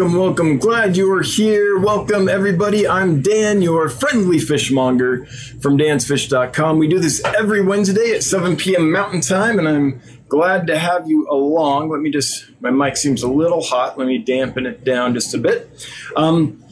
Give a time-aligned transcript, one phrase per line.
[0.00, 0.58] Welcome, welcome.
[0.58, 1.78] Glad you are here.
[1.78, 2.88] Welcome, everybody.
[2.88, 5.26] I'm Dan, your friendly fishmonger
[5.60, 6.78] from dansfish.com.
[6.78, 8.92] We do this every Wednesday at 7 p.m.
[8.92, 11.90] Mountain Time, and I'm glad to have you along.
[11.90, 13.98] Let me just, my mic seems a little hot.
[13.98, 15.68] Let me dampen it down just a bit.
[16.16, 16.64] Um,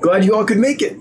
[0.00, 0.98] glad you all could make it.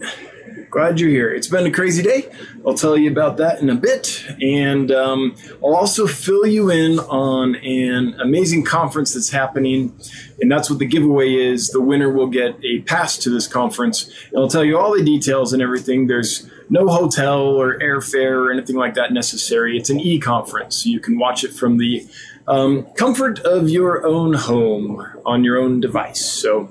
[0.76, 1.34] Glad you're here.
[1.34, 2.30] It's been a crazy day.
[2.68, 4.26] I'll tell you about that in a bit.
[4.42, 5.34] And um,
[5.64, 9.98] I'll also fill you in on an amazing conference that's happening.
[10.42, 11.70] And that's what the giveaway is.
[11.70, 14.12] The winner will get a pass to this conference.
[14.34, 16.08] And I'll tell you all the details and everything.
[16.08, 19.78] There's no hotel or airfare or anything like that necessary.
[19.78, 20.84] It's an e conference.
[20.84, 22.06] So you can watch it from the
[22.50, 26.26] um, comfort of your own home on your own device.
[26.26, 26.70] So,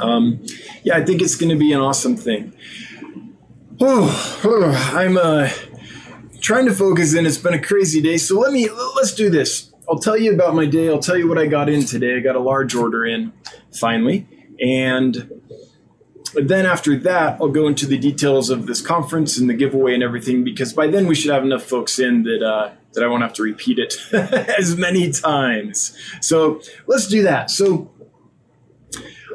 [0.00, 0.44] um,
[0.82, 2.52] yeah, I think it's going to be an awesome thing.
[3.80, 5.50] Oh, I'm uh,
[6.40, 7.26] trying to focus in.
[7.26, 9.72] It's been a crazy day, so let me let's do this.
[9.88, 10.88] I'll tell you about my day.
[10.88, 12.16] I'll tell you what I got in today.
[12.16, 13.32] I got a large order in
[13.72, 14.28] finally,
[14.60, 15.28] and
[16.34, 20.02] then after that, I'll go into the details of this conference and the giveaway and
[20.02, 20.44] everything.
[20.44, 23.34] Because by then we should have enough folks in that uh, that I won't have
[23.34, 23.94] to repeat it
[24.58, 25.96] as many times.
[26.20, 27.50] So let's do that.
[27.50, 27.90] So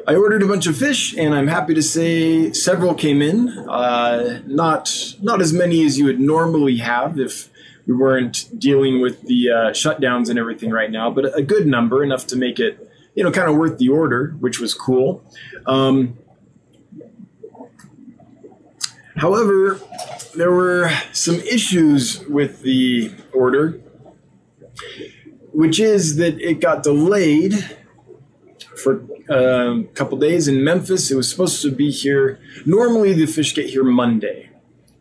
[0.06, 3.48] I ordered a bunch of fish, and I'm happy to say several came in.
[3.48, 7.48] Uh, not not as many as you would normally have if
[7.86, 12.02] we weren't dealing with the uh, shutdowns and everything right now, but a good number
[12.02, 15.24] enough to make it you know kind of worth the order, which was cool.
[15.66, 16.18] Um,
[19.16, 19.80] however,
[20.34, 23.80] there were some issues with the order,
[25.52, 27.76] which is that it got delayed
[28.82, 31.10] for a um, couple days in Memphis.
[31.10, 32.40] It was supposed to be here.
[32.66, 34.50] Normally, the fish get here Monday,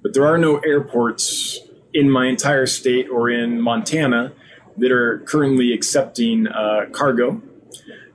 [0.02, 1.60] but there are no airports
[1.94, 4.34] in my entire state or in Montana
[4.78, 7.42] that are currently accepting uh, cargo.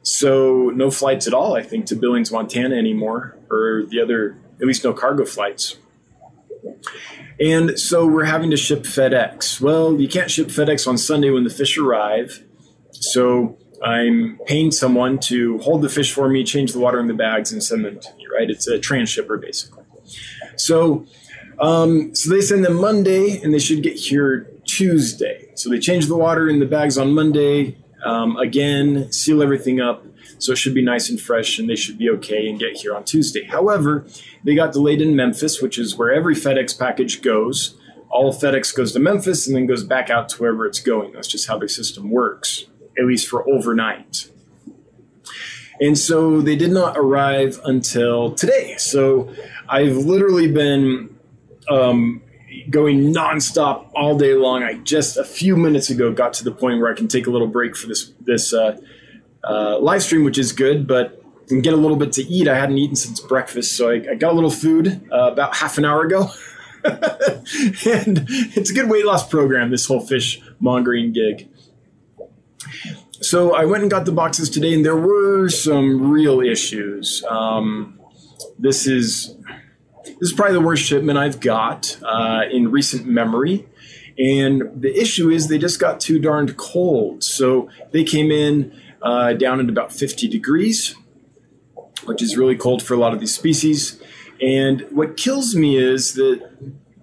[0.03, 4.67] So, no flights at all, I think, to Billings, Montana anymore, or the other, at
[4.67, 5.77] least no cargo flights.
[7.41, 9.61] And so we're having to ship FedEx.
[9.61, 12.45] Well, you can't ship FedEx on Sunday when the fish arrive.
[12.93, 17.15] So I'm paying someone to hold the fish for me, change the water in the
[17.15, 18.27] bags, and send them to me.
[18.33, 18.49] Right?
[18.49, 19.85] It's a transhipper basically.
[20.57, 21.07] So,
[21.61, 25.51] um, so they send them Monday, and they should get here Tuesday.
[25.55, 27.77] So they change the water in the bags on Monday.
[28.05, 30.05] Um, again, seal everything up,
[30.39, 32.95] so it should be nice and fresh, and they should be okay and get here
[32.95, 33.45] on Tuesday.
[33.45, 34.07] However,
[34.45, 37.77] they got delayed in Memphis, which is where every FedEx package goes.
[38.11, 41.13] All FedEx goes to Memphis and then goes back out to wherever it's going.
[41.13, 42.67] That's just how their system works
[42.99, 44.29] at least for overnight.
[45.81, 48.77] And so they did not arrive until today.
[48.79, 49.33] So
[49.69, 51.17] I've literally been
[51.69, 52.23] um,
[52.71, 54.63] going nonstop all day long.
[54.63, 57.31] I just a few minutes ago got to the point where I can take a
[57.31, 58.79] little break for this this uh,
[59.43, 62.49] uh, live stream, which is good, but can get a little bit to eat.
[62.49, 65.79] I hadn't eaten since breakfast, so I, I got a little food uh, about half
[65.79, 66.31] an hour ago.
[66.85, 71.49] and it's a good weight loss program, this whole fish mongering gig.
[73.21, 77.25] So I went and got the boxes today, and there were some real issues.
[77.29, 78.01] Um,
[78.59, 79.37] this is
[80.05, 83.67] this is probably the worst shipment I've got uh, in recent memory.
[84.19, 87.25] And the issue is they just got too darned cold.
[87.25, 90.95] So they came in uh, down at about 50 degrees,
[92.05, 94.01] which is really cold for a lot of these species.
[94.41, 96.49] And what kills me is that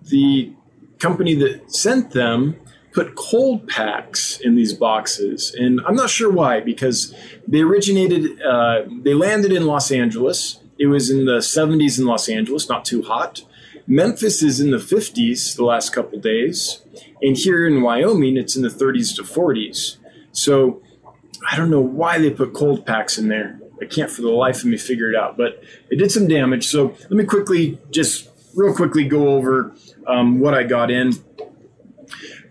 [0.04, 0.54] the
[1.00, 2.61] company that sent them
[2.94, 7.16] put cold packs in these boxes, and I'm not sure why because
[7.48, 10.60] they originated, uh, they landed in Los Angeles.
[10.78, 13.44] It was in the 70s in Los Angeles, not too hot.
[13.88, 16.82] Memphis is in the 50s the last couple days,
[17.22, 19.98] and here in Wyoming it's in the 30s to 40s.
[20.32, 20.82] So
[21.50, 23.60] I don't know why they put cold packs in there.
[23.82, 26.68] I can't for the life of me figure it out, but it did some damage.
[26.68, 29.76] So let me quickly, just real quickly, go over
[30.08, 31.14] um, what I got in.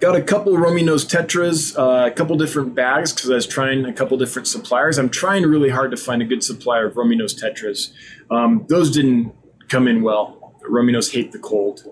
[0.01, 3.85] Got a couple Rummy Nose Tetras, uh, a couple different bags because I was trying
[3.85, 4.97] a couple different suppliers.
[4.99, 7.93] I'm trying really hard to find a good supplier of Rummy Nose Tetras.
[8.31, 9.35] Um, those didn't
[9.69, 10.55] come in well.
[10.67, 11.85] Rummy Nose hate the cold.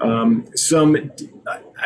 [0.00, 0.96] Um, some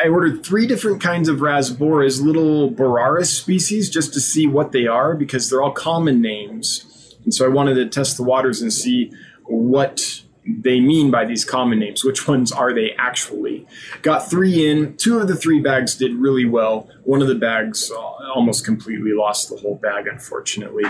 [0.01, 4.87] I ordered three different kinds of Rasboras, little Boraras species, just to see what they
[4.87, 7.15] are because they're all common names.
[7.25, 9.11] And so I wanted to test the waters and see
[9.45, 12.03] what they mean by these common names.
[12.03, 13.67] Which ones are they actually?
[14.01, 14.95] Got three in.
[14.97, 16.89] Two of the three bags did really well.
[17.03, 20.85] One of the bags uh, almost completely lost the whole bag, unfortunately.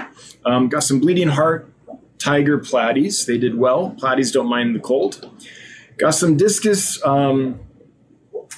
[0.46, 1.72] Um, got some Bleeding Heart
[2.20, 3.26] Tiger Platies.
[3.26, 3.96] They did well.
[4.00, 5.30] Platies don't mind the cold.
[5.98, 7.04] Got some Discus.
[7.06, 7.60] Um,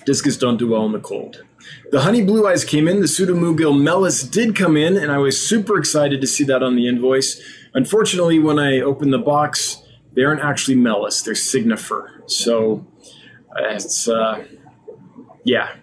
[0.05, 1.43] discus don't do well in the cold.
[1.91, 2.99] the honey blue eyes came in.
[2.99, 6.75] The pseudomugil mellis did come in, and I was super excited to see that on
[6.75, 7.41] the invoice.
[7.73, 9.83] Unfortunately, when I opened the box,
[10.13, 12.21] they aren't actually mellis; they're signifer.
[12.29, 12.85] So
[13.51, 14.45] uh, it's uh,
[15.43, 15.75] yeah.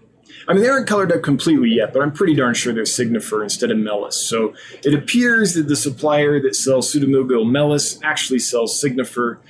[0.48, 3.42] I mean, they aren't colored up completely yet, but I'm pretty darn sure they're signifer
[3.42, 4.16] instead of mellis.
[4.16, 9.40] So it appears that the supplier that sells pseudomugil mellis actually sells signifer.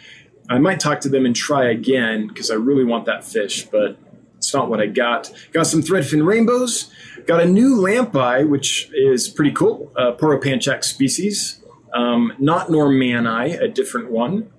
[0.49, 3.99] I might talk to them and try again because I really want that fish, but
[4.38, 5.31] it's not what I got.
[5.52, 6.90] Got some threadfin rainbows.
[7.26, 9.93] Got a new lampeye, which is pretty cool.
[9.96, 11.61] Uh, Poropanchax species.
[11.93, 14.50] Um, not Normani, a different one.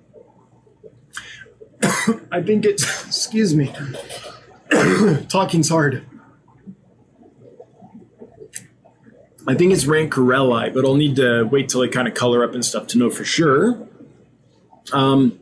[2.30, 3.72] I think it's, excuse me,
[5.28, 6.04] talking's hard.
[9.46, 12.52] I think it's rancureli, but I'll need to wait till I kind of color up
[12.54, 13.88] and stuff to know for sure.
[14.92, 15.38] Um,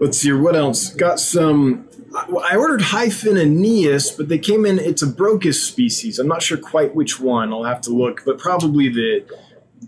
[0.00, 0.92] let's see, what else?
[0.92, 4.78] Got some I ordered hyphen Aeneas, but they came in.
[4.78, 6.18] It's a Brochis species.
[6.18, 7.52] I'm not sure quite which one.
[7.52, 9.24] I'll have to look, but probably the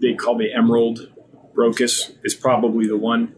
[0.00, 1.12] they call the Emerald
[1.54, 3.34] Brochis is probably the one.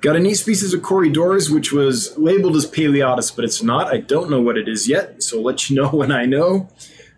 [0.00, 3.92] Got a neat species of Corydoras, which was labeled as paleatus, but it's not.
[3.92, 6.68] I don't know what it is yet, so I'll let you know when I know.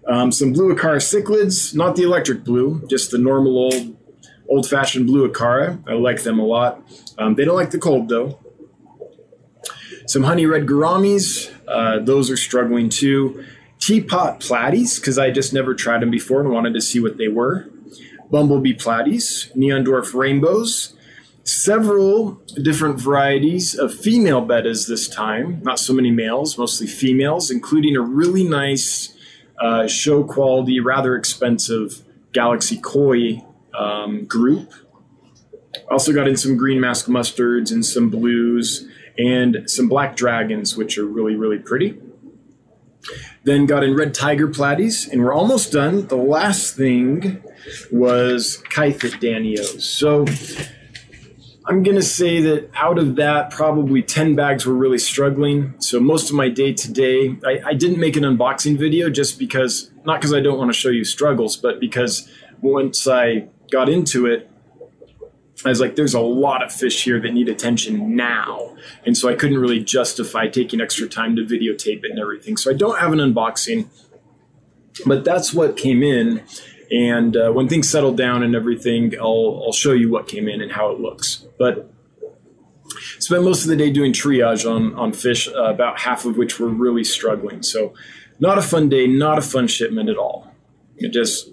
[0.06, 3.96] Um, some blue Acara cichlids, not the electric blue, just the normal old
[4.48, 5.78] old-fashioned blue Acara.
[5.86, 6.82] I like them a lot.
[7.18, 8.38] Um, they don't like the cold though.
[10.06, 13.44] Some honey red gouramis, uh, those are struggling too.
[13.78, 17.28] Teapot platies, because I just never tried them before and wanted to see what they
[17.28, 17.68] were.
[18.30, 20.96] Bumblebee platies, neon dwarf rainbows,
[21.48, 25.62] several different varieties of female bettas this time.
[25.62, 29.14] Not so many males, mostly females, including a really nice
[29.58, 32.02] uh, show quality, rather expensive
[32.32, 33.42] Galaxy Koi
[33.76, 34.72] um, group.
[35.90, 38.86] Also got in some green mask mustards and some blues
[39.16, 41.98] and some black dragons, which are really, really pretty.
[43.44, 46.08] Then got in red tiger platies, and we're almost done.
[46.08, 47.42] The last thing
[47.90, 49.80] was Kyathit Danios.
[49.80, 50.26] So
[51.68, 55.74] I'm going to say that out of that, probably 10 bags were really struggling.
[55.80, 59.90] So most of my day today, I, I didn't make an unboxing video just because,
[60.06, 62.26] not because I don't want to show you struggles, but because
[62.62, 64.50] once I got into it,
[65.66, 68.74] I was like, there's a lot of fish here that need attention now.
[69.04, 72.56] And so I couldn't really justify taking extra time to videotape it and everything.
[72.56, 73.88] So I don't have an unboxing,
[75.04, 76.42] but that's what came in.
[76.90, 80.60] And uh, when things settle down and everything, I'll, I'll show you what came in
[80.60, 81.46] and how it looks.
[81.58, 81.90] But
[83.18, 86.58] spent most of the day doing triage on, on fish, uh, about half of which
[86.58, 87.62] were really struggling.
[87.62, 87.94] So
[88.40, 90.50] not a fun day, not a fun shipment at all.
[90.96, 91.50] It just,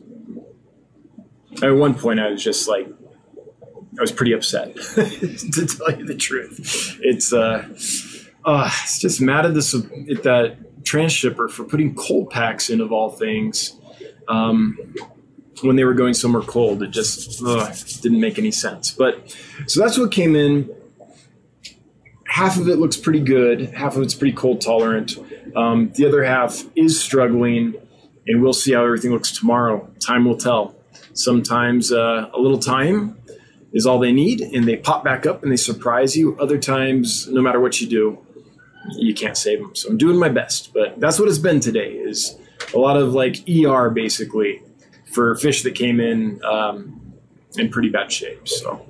[1.62, 2.88] at one point, I was just like,
[3.98, 7.00] I was pretty upset to tell you the truth.
[7.02, 7.66] It's uh,
[8.44, 12.92] uh it's just mad at this at that transshipper for putting cold packs in of
[12.92, 13.78] all things.
[14.28, 14.78] Um,
[15.62, 17.40] when they were going somewhere cold, it just
[18.02, 18.92] didn't make any sense.
[18.92, 19.36] But
[19.68, 20.70] so that's what came in.
[22.28, 23.70] Half of it looks pretty good.
[23.72, 25.18] Half of it's pretty cold tolerant.
[25.56, 27.76] Um, the other half is struggling,
[28.28, 29.90] and we'll see how everything looks tomorrow.
[30.00, 30.76] Time will tell.
[31.14, 33.18] Sometimes uh, a little time
[33.72, 36.38] is all they need, and they pop back up and they surprise you.
[36.40, 38.20] Other times, no matter what you do,
[38.98, 39.74] you can't save them.
[39.76, 41.94] So I'm doing my best, but that's what it's been today.
[41.94, 42.38] Is
[42.74, 44.62] a lot of like ER basically
[45.16, 47.14] for fish that came in um,
[47.58, 48.48] in pretty bad shape.
[48.48, 48.86] So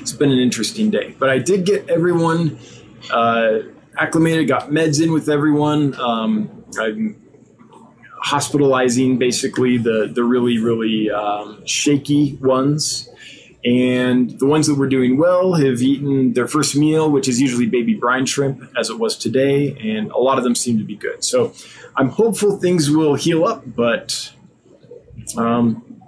[0.00, 1.14] it's been an interesting day.
[1.18, 2.58] But I did get everyone
[3.10, 3.58] uh,
[3.98, 5.98] acclimated, got meds in with everyone.
[6.00, 7.20] Um, I'm
[8.18, 13.10] hospitalizing basically the the really really um, shaky ones
[13.64, 17.66] and the ones that were doing well have eaten their first meal, which is usually
[17.66, 19.76] baby brine shrimp, as it was today.
[19.80, 21.24] And a lot of them seem to be good.
[21.24, 21.52] So
[21.96, 24.32] I'm hopeful things will heal up, but
[25.36, 26.00] um,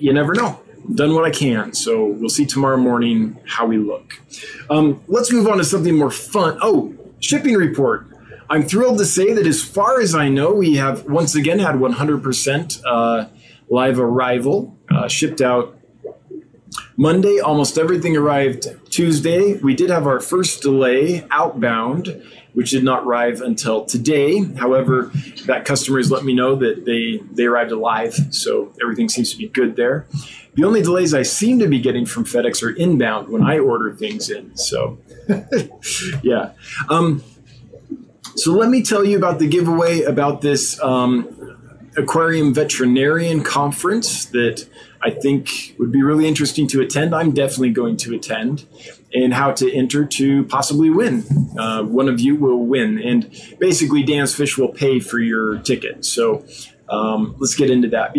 [0.00, 0.60] you never know.
[0.94, 1.72] Done what I can.
[1.72, 4.20] So we'll see tomorrow morning how we look.
[4.68, 6.58] Um, let's move on to something more fun.
[6.60, 8.06] Oh, shipping report.
[8.50, 11.76] I'm thrilled to say that as far as I know, we have once again had
[11.76, 13.28] 100% uh,
[13.70, 15.78] live arrival, uh, shipped out
[16.96, 19.54] Monday, almost everything arrived Tuesday.
[19.54, 22.22] We did have our first delay outbound,
[22.54, 24.42] which did not arrive until today.
[24.42, 25.10] However,
[25.46, 29.48] that customers let me know that they, they arrived alive, so everything seems to be
[29.48, 30.06] good there.
[30.54, 33.92] The only delays I seem to be getting from FedEx are inbound when I order
[33.92, 34.56] things in.
[34.56, 34.98] So,
[36.22, 36.52] yeah.
[36.88, 37.24] Um,
[38.36, 44.68] so let me tell you about the giveaway about this um, aquarium veterinarian conference that
[45.02, 47.14] I think would be really interesting to attend.
[47.14, 48.66] I'm definitely going to attend,
[49.14, 51.24] and how to enter to possibly win.
[51.56, 56.04] Uh, one of you will win, and basically, Dan's Fish will pay for your ticket.
[56.04, 56.44] So
[56.88, 58.16] um, let's get into that.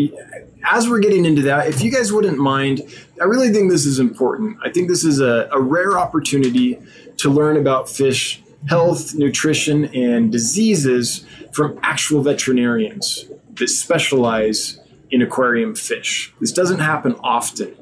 [0.63, 2.81] As we're getting into that, if you guys wouldn't mind,
[3.21, 4.57] I really think this is important.
[4.63, 6.79] I think this is a, a rare opportunity
[7.17, 14.79] to learn about fish health, nutrition, and diseases from actual veterinarians that specialize
[15.11, 16.33] in aquarium fish.
[16.39, 17.75] This doesn't happen often.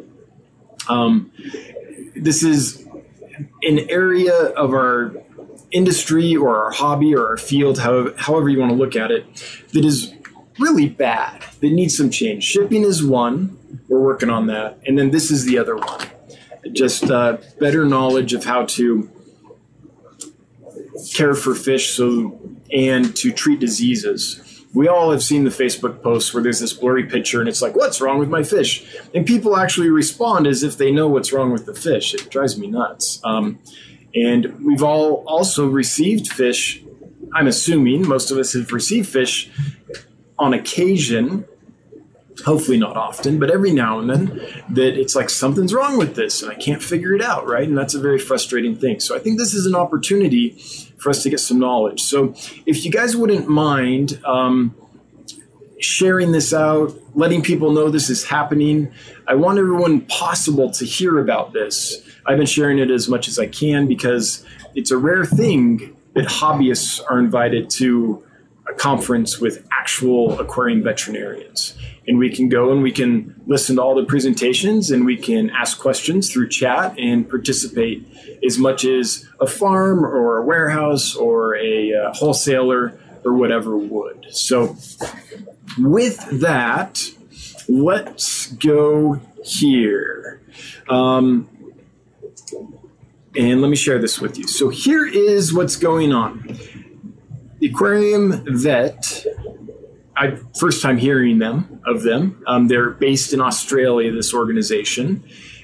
[0.89, 1.31] Um,
[2.15, 2.82] this is
[3.61, 5.15] an area of our
[5.71, 9.25] industry or our hobby or our field, however, however you want to look at it,
[9.73, 10.13] that is
[10.59, 12.43] really bad, that needs some change.
[12.43, 14.77] Shipping is one, we're working on that.
[14.85, 16.07] And then this is the other one.
[16.71, 19.09] Just uh, better knowledge of how to
[21.13, 22.39] care for fish so
[22.71, 24.39] and to treat diseases.
[24.73, 27.75] We all have seen the Facebook posts where there's this blurry picture and it's like,
[27.75, 28.85] what's wrong with my fish?
[29.13, 32.13] And people actually respond as if they know what's wrong with the fish.
[32.13, 33.19] It drives me nuts.
[33.23, 33.59] Um,
[34.15, 36.83] and we've all also received fish.
[37.33, 39.49] I'm assuming most of us have received fish
[40.39, 41.45] on occasion
[42.41, 46.41] hopefully not often, but every now and then, that it's like something's wrong with this
[46.41, 47.67] and I can't figure it out, right?
[47.67, 48.99] And that's a very frustrating thing.
[48.99, 50.51] So I think this is an opportunity
[50.97, 52.01] for us to get some knowledge.
[52.01, 52.33] So
[52.65, 54.75] if you guys wouldn't mind um,
[55.79, 58.91] sharing this out, letting people know this is happening,
[59.27, 62.01] I want everyone possible to hear about this.
[62.25, 66.25] I've been sharing it as much as I can because it's a rare thing that
[66.25, 68.23] hobbyists are invited to
[68.67, 73.81] a conference with actual aquarium veterinarians and we can go and we can listen to
[73.81, 78.05] all the presentations and we can ask questions through chat and participate
[78.45, 84.27] as much as a farm or a warehouse or a uh, wholesaler or whatever would.
[84.31, 84.75] So,
[85.77, 87.01] with that,
[87.69, 90.41] let's go here.
[90.89, 91.49] Um,
[93.35, 94.47] and let me share this with you.
[94.47, 96.57] So, here is what's going on.
[97.59, 99.25] The aquarium vet
[100.15, 102.43] I first time hearing them of them.
[102.47, 104.11] Um, they're based in Australia.
[104.11, 105.23] This organization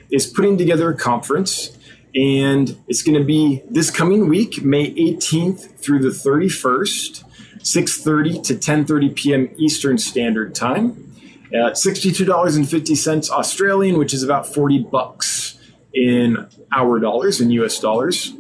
[0.10, 1.78] is putting together a conference,
[2.16, 7.24] and it's going to be this coming week, May 18th through the 31st,
[7.60, 9.50] 6:30 to 10:30 p.m.
[9.58, 11.06] Eastern Standard Time.
[11.52, 15.58] At $62.50 Australian, which is about 40 bucks
[15.96, 18.36] in our dollars, in US dollars.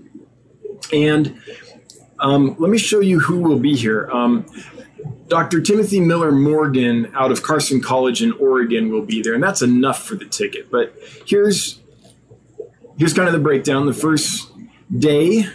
[0.93, 1.41] And
[2.19, 4.09] um, let me show you who will be here.
[4.11, 4.45] Um,
[5.27, 5.61] Dr.
[5.61, 10.03] Timothy Miller Morgan out of Carson College in Oregon will be there, and that's enough
[10.03, 10.71] for the ticket.
[10.71, 10.93] But
[11.25, 11.79] here's
[12.97, 13.85] here's kind of the breakdown.
[13.85, 14.51] The first
[14.97, 15.45] day,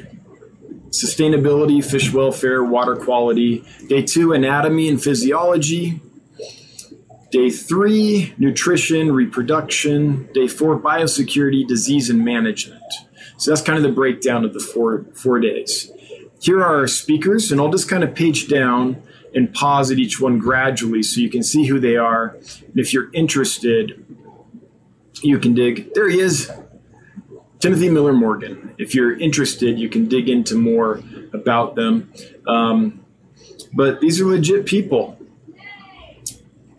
[0.90, 3.64] sustainability, fish welfare, water quality.
[3.88, 6.00] Day two, anatomy and physiology.
[7.32, 10.28] Day three, nutrition, reproduction.
[10.34, 12.80] Day four, biosecurity, disease and management.
[13.38, 15.90] So that's kind of the breakdown of the four four days.
[16.40, 19.02] Here are our speakers, and I'll just kind of page down
[19.34, 22.36] and pause at each one gradually so you can see who they are.
[22.68, 24.04] And if you're interested,
[25.22, 25.92] you can dig.
[25.94, 26.50] There he is,
[27.58, 28.74] Timothy Miller Morgan.
[28.78, 32.12] If you're interested, you can dig into more about them.
[32.46, 33.04] Um,
[33.72, 35.18] but these are legit people.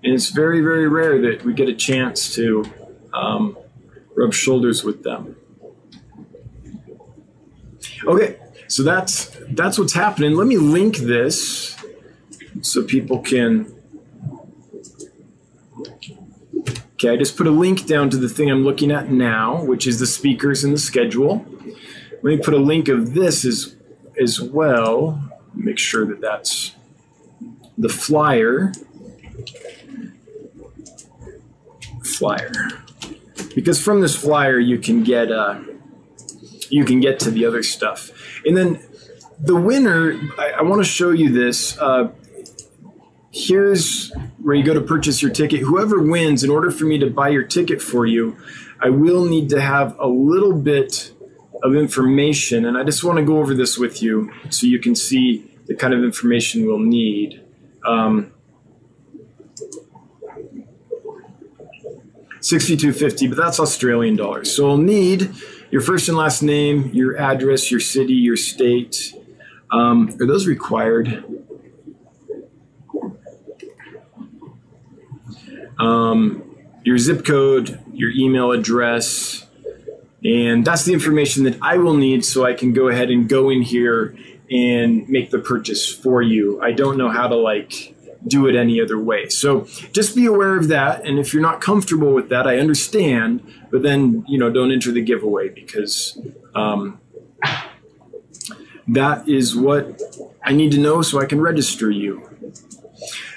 [0.04, 2.64] And it's very, very rare that we get a chance to
[3.14, 3.58] um,
[4.16, 5.36] rub shoulders with them.
[8.06, 10.36] Okay, so that's that's what's happening.
[10.36, 11.75] Let me link this
[12.62, 13.74] so people can.
[16.94, 19.86] Okay, I just put a link down to the thing I'm looking at now, which
[19.86, 21.46] is the speakers and the schedule.
[22.14, 23.76] Let me put a link of this as,
[24.20, 25.32] as well.
[25.54, 26.74] Make sure that that's
[27.78, 28.72] the flyer.
[32.04, 32.52] Flyer.
[33.54, 35.60] Because from this flyer you can get uh,
[36.70, 38.12] you can get to the other stuff.
[38.46, 38.80] And then
[39.40, 41.78] the winner, I, I want to show you this.
[41.78, 42.12] Uh,
[43.36, 45.60] here's where you go to purchase your ticket.
[45.60, 48.38] Whoever wins, in order for me to buy your ticket for you,
[48.80, 51.12] I will need to have a little bit
[51.62, 52.66] of information.
[52.66, 55.76] And I just want to go over this with you so you can see the
[55.76, 57.44] kind of information we'll need.
[57.86, 58.32] Um,
[62.42, 65.32] 6250 but that's australian dollars so i'll need
[65.72, 69.16] your first and last name your address your city your state
[69.72, 71.24] um, are those required
[75.80, 76.44] um,
[76.84, 79.46] your zip code, your email address,
[80.24, 83.50] and that's the information that I will need so I can go ahead and go
[83.50, 84.16] in here
[84.50, 86.62] and make the purchase for you.
[86.62, 87.96] I don't know how to like
[88.28, 89.30] do it any other way.
[89.30, 91.06] So just be aware of that.
[91.06, 93.44] And if you're not comfortable with that, I understand.
[93.72, 96.20] But then you know don't enter the giveaway because
[96.56, 97.00] um,
[98.88, 100.02] that is what
[100.44, 102.30] I need to know so I can register you.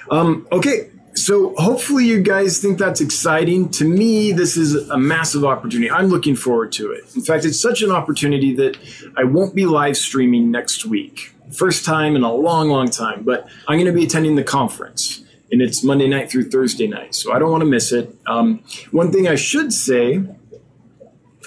[0.09, 0.89] Um, okay,
[1.19, 3.69] so hopefully you guys think that's exciting.
[3.71, 5.91] To me, this is a massive opportunity.
[5.91, 7.15] I'm looking forward to it.
[7.15, 8.77] In fact, it's such an opportunity that
[9.17, 11.33] I won't be live streaming next week.
[11.51, 15.23] First time in a long, long time, but I'm going to be attending the conference
[15.51, 18.15] and it's Monday night through Thursday night, so I don't want to miss it.
[18.27, 20.23] Um, one thing I should say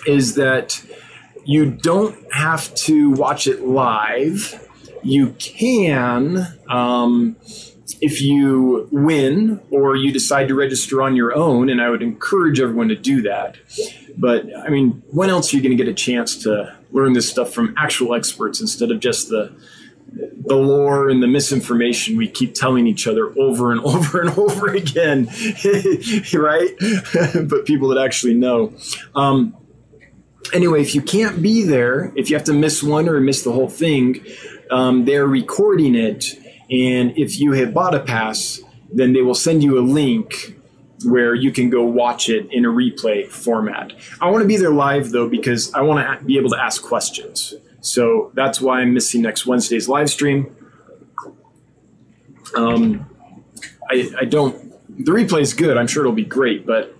[0.06, 0.84] is that
[1.44, 4.68] you don't have to watch it live.
[5.02, 6.46] You can.
[6.68, 7.36] Um,
[8.00, 12.60] if you win or you decide to register on your own, and I would encourage
[12.60, 13.56] everyone to do that.
[14.16, 17.28] But I mean, when else are you going to get a chance to learn this
[17.28, 19.52] stuff from actual experts instead of just the
[20.14, 24.68] the lore and the misinformation we keep telling each other over and over and over
[24.68, 25.26] again,
[26.34, 26.70] right?
[27.48, 28.74] but people that actually know.
[29.14, 29.56] Um,
[30.52, 33.52] anyway, if you can't be there, if you have to miss one or miss the
[33.52, 34.24] whole thing,
[34.70, 36.38] um, they're recording it
[36.72, 38.60] and if you have bought a pass,
[38.90, 40.56] then they will send you a link
[41.04, 43.92] where you can go watch it in a replay format.
[44.20, 46.82] I want to be there live though because I want to be able to ask
[46.82, 47.54] questions.
[47.80, 50.56] So that's why I'm missing next Wednesday's live stream.
[52.56, 53.06] Um,
[53.90, 54.70] I, I don't.
[55.04, 55.76] The replay is good.
[55.76, 56.96] I'm sure it'll be great, but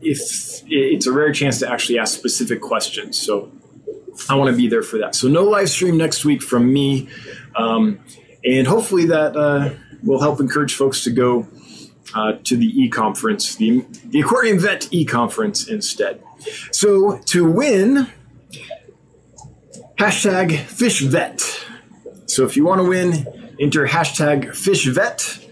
[0.00, 0.18] if
[0.66, 3.50] it's a rare chance to actually ask specific questions, so
[4.28, 5.14] I want to be there for that.
[5.14, 7.08] So no live stream next week from me.
[7.54, 8.00] Um,
[8.46, 9.70] and hopefully that uh,
[10.02, 11.48] will help encourage folks to go
[12.14, 16.22] uh, to the e-conference, the, the Aquarium Vet e-conference instead.
[16.70, 18.06] So to win,
[19.98, 21.64] hashtag FishVet.
[22.26, 23.26] So if you want to win,
[23.60, 25.42] enter hashtag FishVet,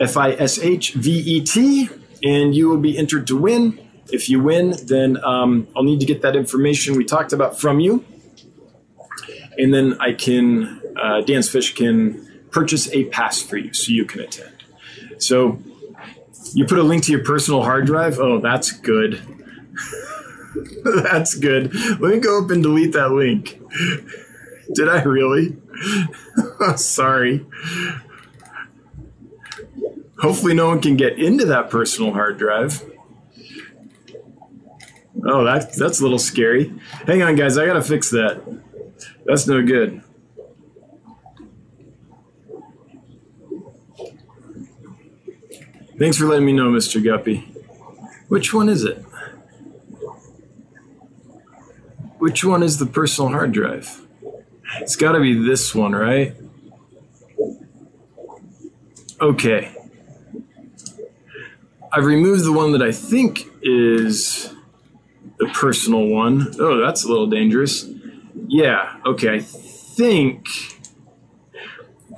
[0.00, 1.88] F-I-S-H-V-E-T,
[2.24, 3.78] and you will be entered to win.
[4.10, 7.78] If you win, then um, I'll need to get that information we talked about from
[7.78, 8.04] you.
[9.58, 14.04] And then I can uh, Dan's Fish can purchase a pass for you so you
[14.04, 14.52] can attend.
[15.18, 15.58] So
[16.54, 18.18] you put a link to your personal hard drive.
[18.18, 19.20] Oh, that's good.
[20.84, 21.74] that's good.
[22.00, 23.60] Let me go up and delete that link.
[24.74, 25.56] Did I really?
[26.76, 27.46] Sorry.
[30.20, 32.82] Hopefully, no one can get into that personal hard drive.
[35.24, 36.72] Oh, that, that's a little scary.
[37.06, 37.56] Hang on, guys.
[37.56, 38.42] I got to fix that.
[39.24, 40.02] That's no good.
[45.98, 47.02] Thanks for letting me know, Mr.
[47.04, 47.38] Guppy.
[48.28, 49.04] Which one is it?
[52.18, 54.06] Which one is the personal hard drive?
[54.80, 56.36] It's got to be this one, right?
[59.20, 59.74] Okay.
[61.90, 64.54] I've removed the one that I think is
[65.38, 66.54] the personal one.
[66.60, 67.90] Oh, that's a little dangerous.
[68.46, 69.36] Yeah, okay.
[69.36, 70.46] I think.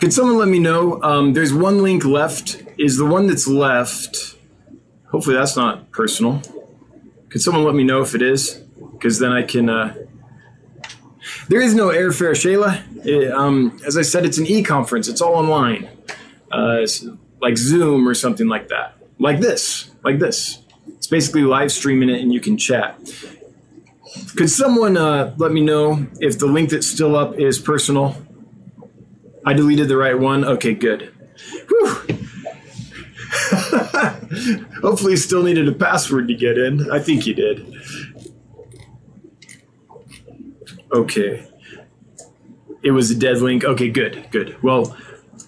[0.01, 1.03] Could someone let me know?
[1.03, 4.37] Um, there's one link left is the one that's left.
[5.11, 6.41] Hopefully, that's not personal.
[7.29, 8.63] Could someone let me know if it is?
[8.93, 9.69] Because then I can.
[9.69, 9.95] Uh,
[11.49, 13.05] there is no airfare, Shayla.
[13.05, 15.09] It, um, as I said, it's an e-conference.
[15.09, 15.89] It's all online,
[16.51, 16.87] uh,
[17.41, 18.97] like Zoom or something like that.
[19.19, 20.63] Like this, like this.
[20.89, 22.99] It's basically live streaming it, and you can chat.
[24.37, 28.17] Could someone uh, let me know if the link that's still up is personal?
[29.45, 30.45] I deleted the right one.
[30.45, 31.13] Okay, good.
[31.69, 32.20] Whew.
[34.83, 36.91] Hopefully, you still needed a password to get in.
[36.91, 37.75] I think you did.
[40.93, 41.47] Okay.
[42.83, 43.65] It was a dead link.
[43.65, 44.63] Okay, good, good.
[44.63, 44.97] Well,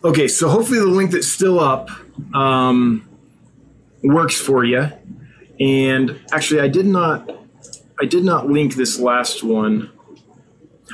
[0.05, 1.91] okay, so hopefully the link that's still up
[2.35, 3.09] um,
[4.03, 4.89] works for you.
[5.61, 7.31] And actually, I did not,
[8.01, 9.91] I did not link this last one.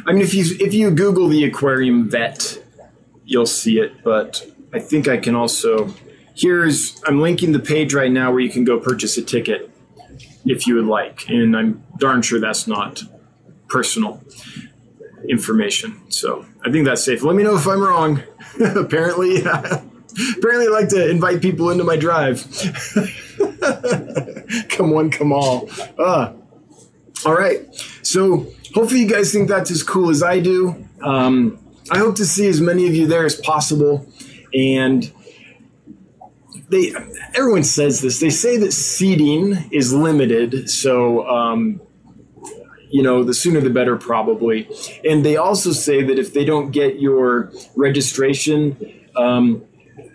[0.06, 2.62] I mean, if you if you Google the aquarium vet,
[3.24, 4.04] you'll see it.
[4.04, 5.92] But I think I can also
[6.38, 9.70] here's I'm linking the page right now where you can go purchase a ticket
[10.46, 13.02] if you would like, and I'm darn sure that's not
[13.68, 14.22] personal
[15.28, 16.10] information.
[16.10, 17.22] So I think that's safe.
[17.22, 18.22] Let me know if I'm wrong.
[18.60, 22.46] apparently, apparently, I like to invite people into my drive.
[24.70, 25.68] come one, come all.
[25.98, 26.32] Uh,
[27.26, 27.62] all right.
[28.02, 30.86] So hopefully, you guys think that's as cool as I do.
[31.02, 31.58] Um,
[31.90, 34.06] I hope to see as many of you there as possible,
[34.54, 35.10] and
[36.70, 36.92] they
[37.34, 38.20] everyone says this.
[38.20, 41.80] They say that seating is limited, so um,
[42.90, 44.68] you know the sooner the better, probably.
[45.08, 48.76] And they also say that if they don't get your registration,
[49.16, 49.64] um,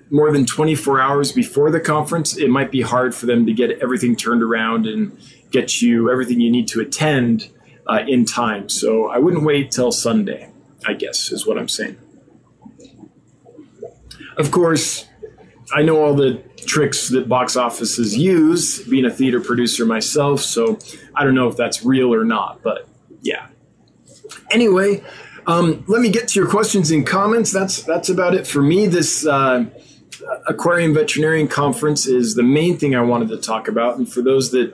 [0.10, 3.72] more than 24 hours before the conference, it might be hard for them to get
[3.82, 5.18] everything turned around and
[5.50, 7.50] get you everything you need to attend
[7.88, 8.70] uh, in time.
[8.70, 10.52] So I wouldn't wait till Sunday,
[10.86, 11.98] I guess, is what I'm saying.
[14.38, 15.08] Of course,
[15.74, 20.78] I know all the tricks that box offices use, being a theater producer myself, so
[21.16, 22.88] I don't know if that's real or not, but
[23.22, 23.48] yeah.
[24.52, 25.04] Anyway,
[25.48, 27.52] um, let me get to your questions and comments.
[27.52, 28.88] That's that's about it for me.
[28.88, 29.66] This uh,
[30.48, 33.98] aquarium veterinarian conference is the main thing I wanted to talk about.
[33.98, 34.74] And for those that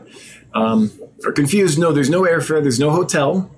[0.53, 0.91] um,
[1.25, 3.51] are confused, no, there's no airfare, there's no hotel.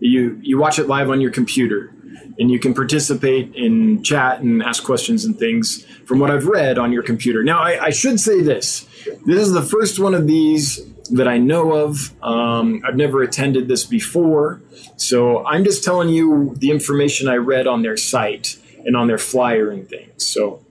[0.00, 1.94] You you watch it live on your computer,
[2.38, 6.78] and you can participate in chat and ask questions and things from what I've read
[6.78, 7.42] on your computer.
[7.42, 8.86] Now, I, I should say this:
[9.26, 12.12] this is the first one of these that I know of.
[12.22, 14.60] Um, I've never attended this before,
[14.96, 19.18] so I'm just telling you the information I read on their site and on their
[19.18, 20.26] flyer and things.
[20.26, 20.64] So,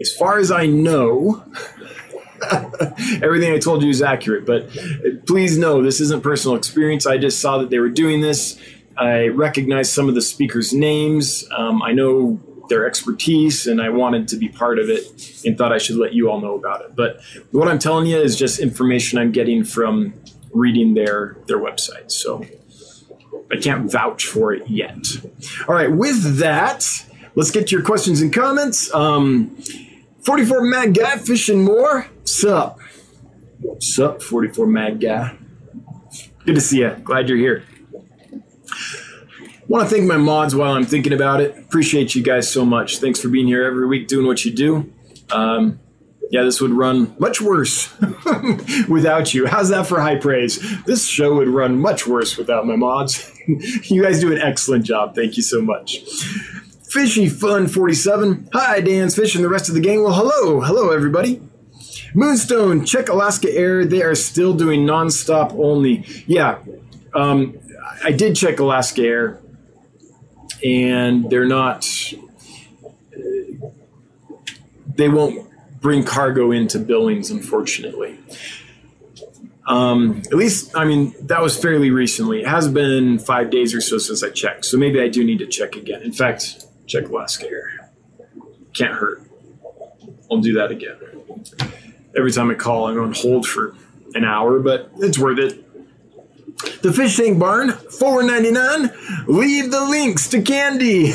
[0.00, 1.44] as far as I know.
[3.22, 4.68] Everything I told you is accurate, but
[5.24, 7.06] please know this isn't personal experience.
[7.06, 8.60] I just saw that they were doing this.
[8.96, 11.48] I recognize some of the speakers' names.
[11.56, 15.72] Um, I know their expertise, and I wanted to be part of it and thought
[15.72, 16.96] I should let you all know about it.
[16.96, 20.14] But what I'm telling you is just information I'm getting from
[20.52, 22.10] reading their their website.
[22.10, 22.44] So
[23.50, 25.06] I can't vouch for it yet.
[25.68, 28.92] All right, with that, let's get to your questions and comments.
[28.94, 29.56] Um,
[30.22, 32.06] 44 Mad Guy Fishing More.
[32.24, 32.78] Sup?
[33.80, 35.36] Sup, 44 Mad Guy.
[36.46, 36.90] Good to see you.
[37.04, 37.64] Glad you're here.
[39.68, 41.56] Want to thank my mods while I'm thinking about it.
[41.58, 42.98] Appreciate you guys so much.
[42.98, 44.92] Thanks for being here every week doing what you do.
[45.30, 45.80] Um,
[46.30, 47.92] yeah, this would run much worse
[48.88, 49.46] without you.
[49.46, 50.58] How's that for high praise?
[50.84, 53.30] This show would run much worse without my mods.
[53.46, 55.14] you guys do an excellent job.
[55.14, 56.00] Thank you so much.
[56.88, 58.50] Fishy Fun 47.
[58.52, 60.02] Hi, Dan's Fish and the rest of the gang.
[60.02, 60.60] Well, hello.
[60.60, 61.40] Hello, everybody.
[62.14, 63.84] Moonstone, check Alaska Air.
[63.84, 66.04] They are still doing nonstop only.
[66.26, 66.58] Yeah,
[67.14, 67.58] um,
[68.04, 69.40] I did check Alaska Air,
[70.64, 71.86] and they're not.
[74.96, 75.50] They won't
[75.80, 78.18] bring cargo into Billings, unfortunately.
[79.66, 82.40] Um, at least, I mean, that was fairly recently.
[82.40, 85.38] It has been five days or so since I checked, so maybe I do need
[85.38, 86.02] to check again.
[86.02, 87.90] In fact, check Alaska Air.
[88.74, 89.22] Can't hurt.
[90.30, 90.96] I'll do that again.
[92.16, 93.74] Every time I call, I'm on hold for
[94.14, 95.63] an hour, but it's worth it.
[96.82, 98.90] The Fish Tank Barn, four ninety nine.
[99.26, 101.04] Leave the links to Candy.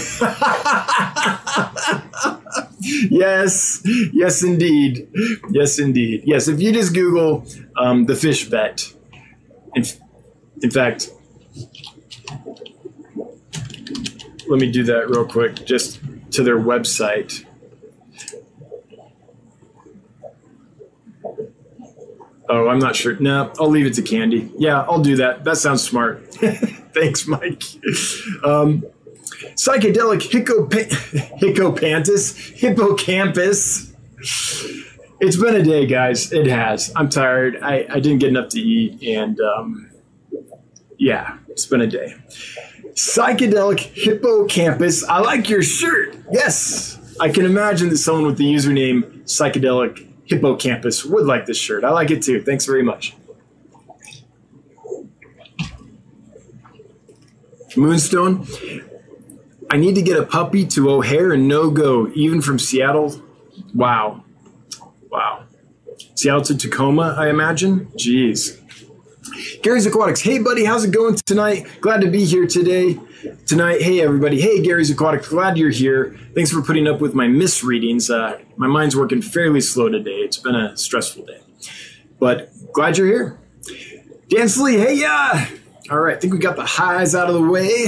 [2.80, 3.82] yes,
[4.14, 5.10] yes, indeed,
[5.50, 6.48] yes, indeed, yes.
[6.48, 7.46] If you just Google
[7.78, 8.94] um, the Fish Vet,
[9.76, 9.84] in,
[10.62, 11.12] in fact,
[14.48, 16.00] let me do that real quick, just
[16.32, 17.46] to their website.
[22.52, 23.16] Oh, I'm not sure.
[23.20, 24.52] No, I'll leave it to Candy.
[24.58, 25.44] Yeah, I'll do that.
[25.44, 26.34] That sounds smart.
[26.34, 27.62] Thanks, Mike.
[28.44, 28.84] Um,
[29.54, 30.92] psychedelic hippopa-
[32.58, 33.94] hippocampus.
[35.22, 36.32] It's been a day, guys.
[36.34, 36.92] It has.
[36.96, 37.60] I'm tired.
[37.62, 39.92] I, I didn't get enough to eat, and um,
[40.98, 42.16] yeah, it's been a day.
[42.94, 45.04] Psychedelic hippocampus.
[45.04, 46.18] I like your shirt.
[46.32, 51.84] Yes, I can imagine that someone with the username psychedelic hippocampus would like this shirt.
[51.84, 52.42] I like it too.
[52.42, 53.16] Thanks very much.
[57.76, 58.48] Moonstone,
[59.70, 63.22] I need to get a puppy to O'Hare and no go, even from Seattle.
[63.74, 64.24] Wow.
[65.12, 65.44] Wow.
[66.16, 67.86] Seattle to Tacoma, I imagine?
[67.98, 68.60] Jeez.
[69.62, 70.22] Gary's Aquatics.
[70.22, 71.68] Hey, buddy, how's it going tonight?
[71.80, 73.00] Glad to be here today.
[73.46, 74.40] Tonight, hey, everybody.
[74.40, 75.24] Hey, Gary's Aquatic.
[75.24, 76.18] Glad you're here.
[76.34, 78.10] Thanks for putting up with my misreadings.
[78.10, 80.20] Uh, my mind's working fairly slow today.
[80.20, 81.42] It's been a stressful day.
[82.18, 83.40] But glad you're here.
[84.30, 85.50] Dan Lee, hey, yeah.
[85.92, 87.88] All right, I think we got the highs out of the way.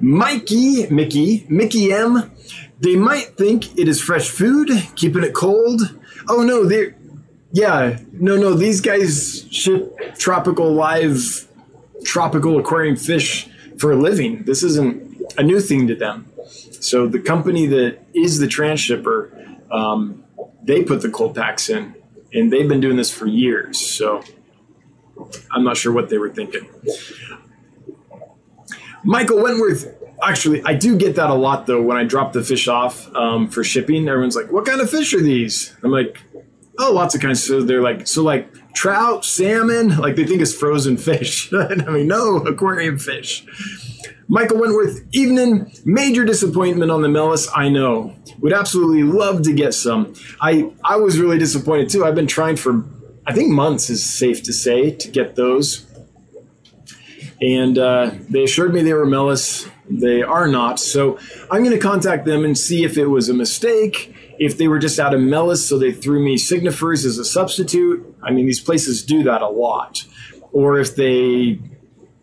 [0.00, 2.32] Mikey, Mickey, Mickey M.
[2.80, 5.82] They might think it is fresh food, keeping it cold.
[6.28, 6.96] Oh, no, they're
[7.52, 8.54] yeah, no, no.
[8.54, 11.46] These guys ship tropical live,
[12.04, 13.48] tropical aquarium fish
[13.78, 14.44] for a living.
[14.44, 16.30] This isn't a new thing to them.
[16.80, 20.24] So the company that is the transshipper, um,
[20.62, 21.94] they put the cold packs in,
[22.32, 23.78] and they've been doing this for years.
[23.78, 24.22] So
[25.50, 26.68] I'm not sure what they were thinking.
[29.04, 29.92] Michael Wentworth.
[30.22, 33.48] Actually, I do get that a lot though when I drop the fish off um,
[33.48, 34.08] for shipping.
[34.08, 36.22] Everyone's like, "What kind of fish are these?" I'm like,
[36.78, 37.44] oh, lots of kinds.
[37.44, 41.52] So they're like, so like trout, salmon, like they think it's frozen fish.
[41.52, 43.46] I mean, no, aquarium fish.
[44.28, 45.72] Michael Wentworth, evening.
[45.84, 48.16] Major disappointment on the Mellis, I know.
[48.40, 50.14] Would absolutely love to get some.
[50.40, 52.04] I, I was really disappointed too.
[52.04, 52.84] I've been trying for,
[53.26, 55.86] I think months is safe to say, to get those.
[57.40, 59.68] And uh, they assured me they were Mellis.
[59.88, 60.80] They are not.
[60.80, 61.18] So
[61.50, 64.78] I'm going to contact them and see if it was a mistake, if they were
[64.78, 68.16] just out of Mellis, so they threw me signifers as a substitute.
[68.22, 70.04] I mean, these places do that a lot.
[70.52, 71.58] Or if they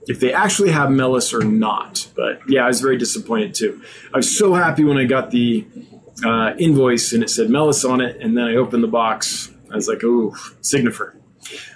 [0.08, 2.08] if they actually have Mellis or not.
[2.16, 3.82] But yeah, I was very disappointed too.
[4.14, 5.66] I was so happy when I got the
[6.26, 9.52] uh, invoice and it said Mellis on it, and then I opened the box.
[9.72, 11.16] I was like, "Ooh, Signifer."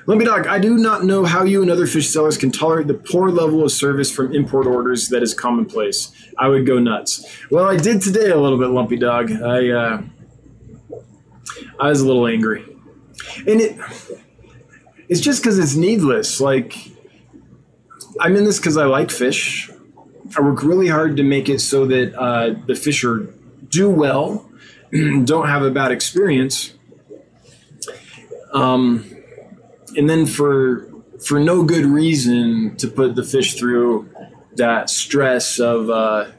[0.06, 2.94] Lumpy Dog, I do not know how you and other fish sellers can tolerate the
[2.94, 6.12] poor level of service from import orders that is commonplace.
[6.38, 7.26] I would go nuts.
[7.52, 9.30] Well, I did today a little bit, Lumpy Dog.
[9.32, 10.02] I uh,
[11.80, 12.64] I was a little angry,
[13.48, 13.80] and it
[15.10, 16.40] it's just because it's needless.
[16.42, 16.76] Like
[18.20, 19.70] I'm in this because I like fish.
[20.38, 23.34] I work really hard to make it so that uh, the fisher
[23.70, 24.50] do well,
[25.24, 26.74] don't have a bad experience.
[28.54, 29.06] Um,
[29.96, 30.88] and then for
[31.26, 34.10] for no good reason to put the fish through
[34.56, 36.32] that stress of uh,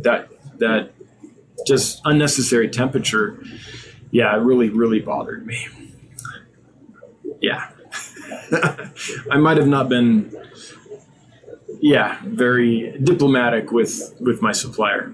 [0.00, 0.92] that that
[1.66, 3.42] just unnecessary temperature.
[4.12, 5.66] Yeah, it really really bothered me.
[7.40, 7.70] Yeah,
[9.30, 10.32] I might have not been
[11.82, 15.12] yeah, very diplomatic with with my supplier.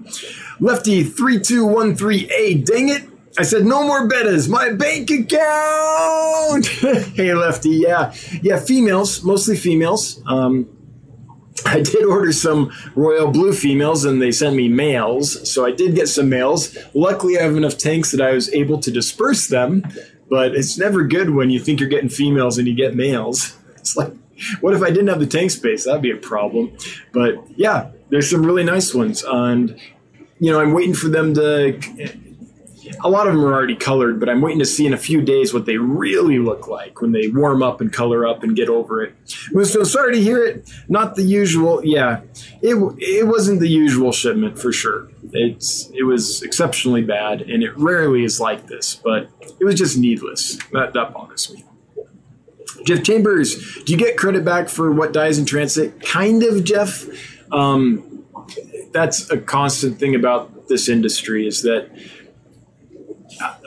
[0.61, 2.55] Lefty three two one three A.
[2.59, 3.05] Dang it!
[3.39, 4.51] I said no more bettas.
[4.51, 6.67] My bank account.
[7.17, 7.71] hey, Lefty.
[7.71, 8.61] Yeah, yeah.
[8.61, 10.21] Females, mostly females.
[10.27, 10.69] Um,
[11.67, 15.51] I did order some royal blue females and they sent me males.
[15.51, 16.77] So I did get some males.
[16.95, 19.85] Luckily, I have enough tanks that I was able to disperse them.
[20.31, 23.55] But it's never good when you think you're getting females and you get males.
[23.79, 24.13] It's like
[24.61, 25.85] what if I didn't have the tank space?
[25.85, 26.73] That'd be a problem.
[27.13, 29.79] But yeah, there's some really nice ones, and
[30.39, 31.81] you know, I'm waiting for them to.
[33.01, 35.21] A lot of them are already colored, but I'm waiting to see in a few
[35.21, 38.69] days what they really look like when they warm up and color up and get
[38.69, 39.15] over it.
[39.27, 40.71] So sorry to hear it.
[40.89, 41.85] Not the usual.
[41.85, 42.23] Yeah,
[42.63, 45.09] it it wasn't the usual shipment for sure.
[45.33, 48.95] It's it was exceptionally bad, and it rarely is like this.
[48.95, 49.29] But
[49.61, 50.57] it was just needless.
[50.73, 51.65] That that bothers me.
[52.85, 56.01] Jeff Chambers, do you get credit back for what dies in transit?
[56.01, 57.07] Kind of, Jeff.
[57.53, 58.25] Um,
[58.93, 61.91] that's a constant thing about this industry is that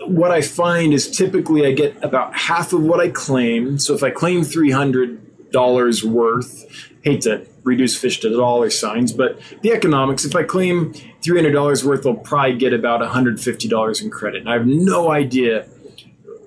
[0.05, 3.79] what I find is typically I get about half of what I claim.
[3.79, 6.65] So if I claim three hundred dollars worth,
[7.03, 11.51] hate to reduce fish to dollar signs, but the economics, if I claim three hundred
[11.51, 14.41] dollars worth, I'll probably get about one hundred fifty dollars in credit.
[14.41, 15.67] And I have no idea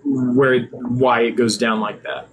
[0.05, 2.29] where why it goes down like that.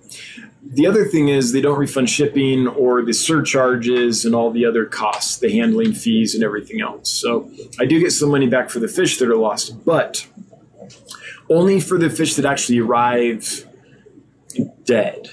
[0.63, 4.85] The other thing is they don't refund shipping or the surcharges and all the other
[4.85, 7.11] costs, the handling fees and everything else.
[7.11, 10.27] So I do get some money back for the fish that are lost, but
[11.49, 13.67] only for the fish that actually arrive
[14.85, 15.29] dead.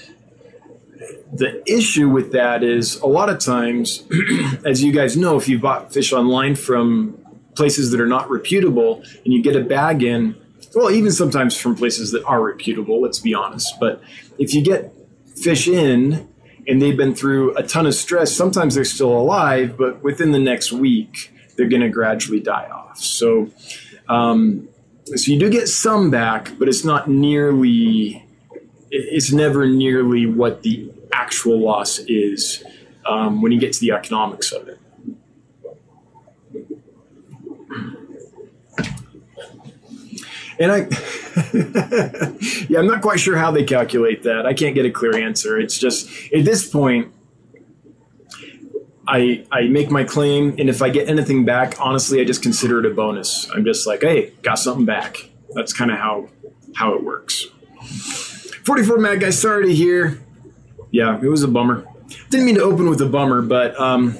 [1.31, 4.03] The issue with that is a lot of times,
[4.65, 7.17] as you guys know, if you bought fish online from
[7.55, 10.35] places that are not reputable and you get a bag in,
[10.75, 13.79] well, even sometimes from places that are reputable, let's be honest.
[13.79, 14.01] But
[14.37, 14.93] if you get
[15.35, 16.27] fish in
[16.67, 20.39] and they've been through a ton of stress, sometimes they're still alive, but within the
[20.39, 22.99] next week, they're going to gradually die off.
[22.99, 23.49] So,
[24.07, 24.68] um,
[25.17, 28.25] so you do get some back, but it's not nearly,
[28.91, 32.63] it's never nearly what the actual loss is
[33.05, 34.79] um, when you get to the economics of it.
[40.59, 40.77] And I,
[42.67, 44.45] yeah, I'm not quite sure how they calculate that.
[44.45, 45.57] I can't get a clear answer.
[45.57, 47.13] It's just at this point,
[49.09, 52.79] I I make my claim, and if I get anything back, honestly, I just consider
[52.79, 53.49] it a bonus.
[53.49, 55.29] I'm just like, hey, got something back.
[55.55, 56.29] That's kind of how
[56.75, 57.47] how it works.
[58.63, 60.21] 44 Mad Guy, sorry to hear.
[60.91, 61.87] Yeah, it was a bummer.
[62.29, 64.15] Didn't mean to open with a bummer, but um,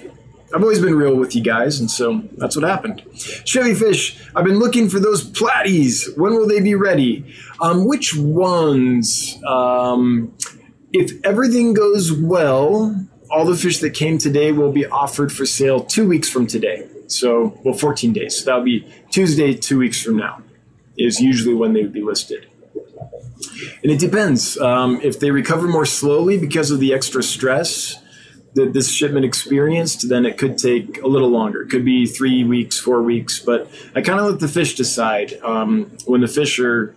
[0.54, 3.04] I've always been real with you guys, and so that's what happened.
[3.46, 6.18] Chevy Fish, I've been looking for those platies.
[6.18, 7.36] When will they be ready?
[7.62, 9.38] Um, which ones?
[9.46, 10.34] Um,
[10.92, 15.82] if everything goes well, all the fish that came today will be offered for sale
[15.82, 16.88] two weeks from today.
[17.08, 18.40] So, well, 14 days.
[18.40, 20.42] So that'll be Tuesday, two weeks from now,
[20.98, 22.48] is usually when they would be listed.
[23.84, 24.58] And it depends.
[24.60, 28.02] Um, if they recover more slowly because of the extra stress,
[28.56, 31.62] that this shipment experienced, then it could take a little longer.
[31.62, 35.40] It could be three weeks, four weeks, but I kind of let the fish decide.
[35.44, 36.96] Um, when the fish are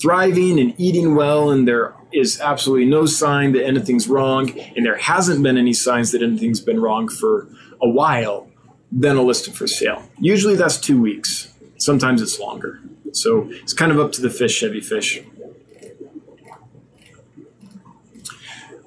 [0.00, 4.96] thriving and eating well, and there is absolutely no sign that anything's wrong, and there
[4.96, 7.48] hasn't been any signs that anything's been wrong for
[7.80, 8.48] a while,
[8.90, 10.02] then I'll list it for sale.
[10.18, 11.52] Usually that's two weeks.
[11.78, 12.80] Sometimes it's longer.
[13.12, 15.20] So it's kind of up to the fish, Chevy Fish.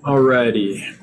[0.04, 0.96] Alrighty.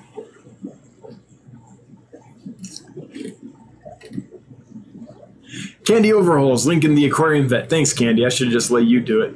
[5.85, 7.69] Candy overhauls, link in the aquarium vet.
[7.69, 8.25] Thanks, Candy.
[8.25, 9.35] I should have just let you do it.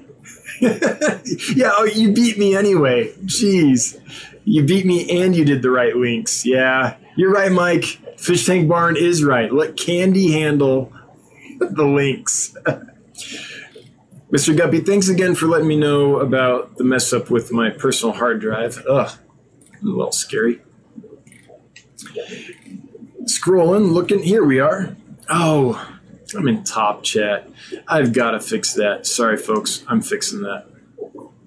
[1.55, 3.13] yeah, oh, you beat me anyway.
[3.25, 4.01] Jeez.
[4.45, 6.47] You beat me and you did the right links.
[6.47, 7.85] Yeah, you're right, Mike.
[8.17, 9.53] Fish Tank Barn is right.
[9.53, 10.93] Let Candy handle
[11.59, 12.55] the links.
[14.33, 14.57] Mr.
[14.57, 18.41] Guppy, thanks again for letting me know about the mess up with my personal hard
[18.41, 18.85] drive.
[18.89, 20.61] Ugh, a little scary.
[23.25, 24.97] Scrolling, looking, here we are.
[25.29, 25.96] Oh,
[26.37, 27.49] I'm in top chat.
[27.89, 29.07] I've got to fix that.
[29.07, 29.85] Sorry, folks.
[29.89, 30.67] I'm fixing that.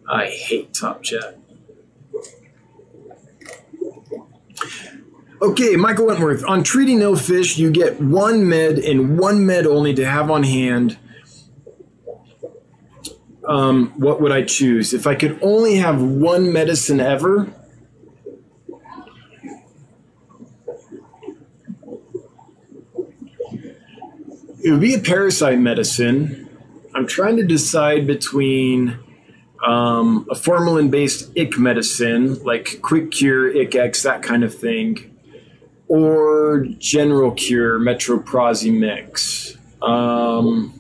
[0.10, 1.38] I hate top chat.
[5.42, 6.44] Okay, Michael Wentworth.
[6.46, 10.44] On treating no fish, you get one med and one med only to have on
[10.44, 10.98] hand.
[13.46, 14.94] Um, what would I choose?
[14.94, 17.52] If I could only have one medicine ever,
[24.62, 26.50] it would be a parasite medicine.
[26.94, 29.00] I'm trying to decide between
[29.66, 35.18] um, a formalin based ick medicine, like Quick Cure, Ich-X, that kind of thing,
[35.88, 39.58] or General Cure, Metroprazi mix.
[39.80, 40.74] Because um,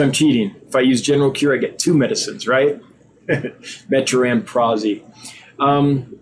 [0.00, 0.54] I'm cheating.
[0.66, 2.80] If I use General Cure, I get two medicines, right?
[3.88, 5.02] Metro and Prazi.
[5.58, 6.18] Um,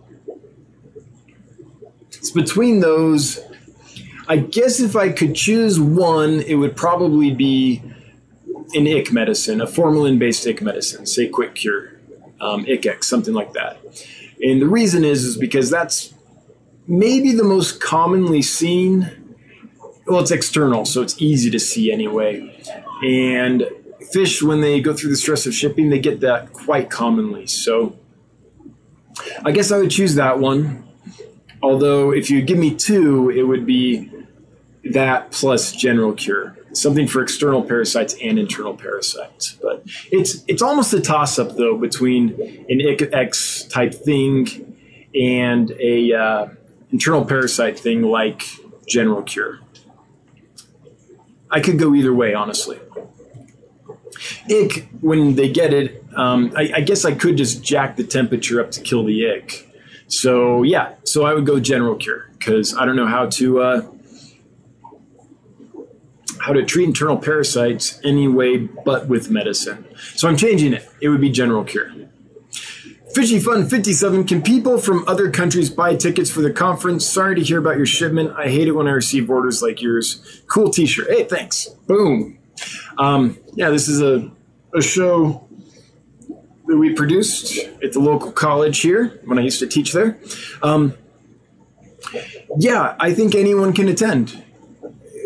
[2.08, 3.40] it's between those
[4.30, 7.82] I guess if I could choose one, it would probably be
[8.74, 11.98] an ick medicine, a formalin based ick medicine, say Quick Cure,
[12.40, 13.80] um, Ich-X, something like that.
[14.40, 16.14] And the reason is, is because that's
[16.86, 19.10] maybe the most commonly seen.
[20.06, 22.56] Well, it's external, so it's easy to see anyway.
[23.02, 23.64] And
[24.12, 27.48] fish, when they go through the stress of shipping, they get that quite commonly.
[27.48, 27.98] So
[29.44, 30.86] I guess I would choose that one.
[31.64, 34.10] Although, if you give me two, it would be
[34.84, 36.56] that plus general cure.
[36.72, 39.58] Something for external parasites and internal parasites.
[39.60, 42.34] But it's it's almost a toss up though between
[42.68, 42.80] an
[43.12, 44.76] X type thing
[45.14, 46.48] and a uh,
[46.92, 48.44] internal parasite thing like
[48.86, 49.60] general cure.
[51.50, 52.78] I could go either way honestly.
[54.50, 58.60] Ick when they get it um, I, I guess i could just jack the temperature
[58.60, 59.66] up to kill the ick
[60.08, 63.86] so yeah so i would go general cure because i don't know how to uh,
[66.40, 69.84] how to treat internal parasites any way but with medicine.
[70.14, 70.88] So I'm changing it.
[71.00, 71.92] It would be general cure.
[73.14, 74.24] Fishy Fun 57.
[74.24, 77.04] Can people from other countries buy tickets for the conference?
[77.04, 78.32] Sorry to hear about your shipment.
[78.36, 80.42] I hate it when I receive orders like yours.
[80.46, 81.08] Cool t shirt.
[81.10, 81.66] Hey, thanks.
[81.86, 82.38] Boom.
[82.98, 84.30] Um, yeah, this is a,
[84.74, 85.48] a show
[86.66, 90.18] that we produced at the local college here when I used to teach there.
[90.62, 90.94] Um,
[92.58, 94.44] yeah, I think anyone can attend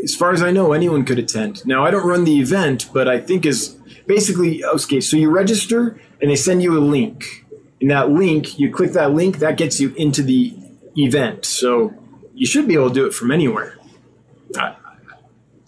[0.04, 1.66] as far as I know, anyone could attend.
[1.66, 5.00] Now, I don't run the event, but I think is basically okay.
[5.00, 7.44] So you register, and they send you a link.
[7.80, 10.56] And that link, you click that link, that gets you into the
[10.96, 11.44] event.
[11.46, 11.94] So
[12.34, 13.78] you should be able to do it from anywhere.
[14.56, 14.76] I,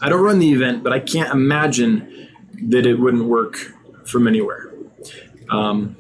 [0.01, 2.29] I don't run the event, but I can't imagine
[2.69, 3.57] that it wouldn't work
[4.05, 4.73] from anywhere.
[5.51, 5.97] Um,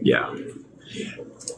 [0.00, 0.34] yeah.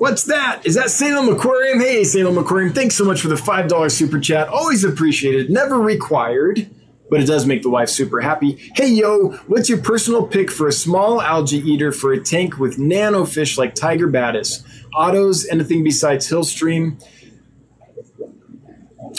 [0.00, 0.62] What's that?
[0.64, 1.78] Is that Salem Aquarium?
[1.78, 4.48] Hey, Salem Aquarium, thanks so much for the $5 super chat.
[4.48, 6.70] Always appreciated, never required,
[7.10, 8.72] but it does make the wife super happy.
[8.74, 12.78] Hey, yo, what's your personal pick for a small algae eater for a tank with
[12.78, 14.64] nano fish like Tiger Badis?
[14.94, 16.98] Autos, anything besides Hillstream?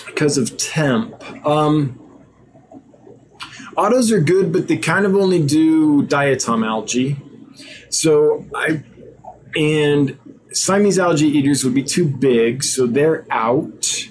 [0.07, 1.45] Because of temp.
[1.45, 1.99] Um,
[3.77, 7.17] autos are good, but they kind of only do diatom algae.
[7.91, 8.83] So I,
[9.55, 10.17] and
[10.53, 14.07] Siamese algae eaters would be too big, so they're out.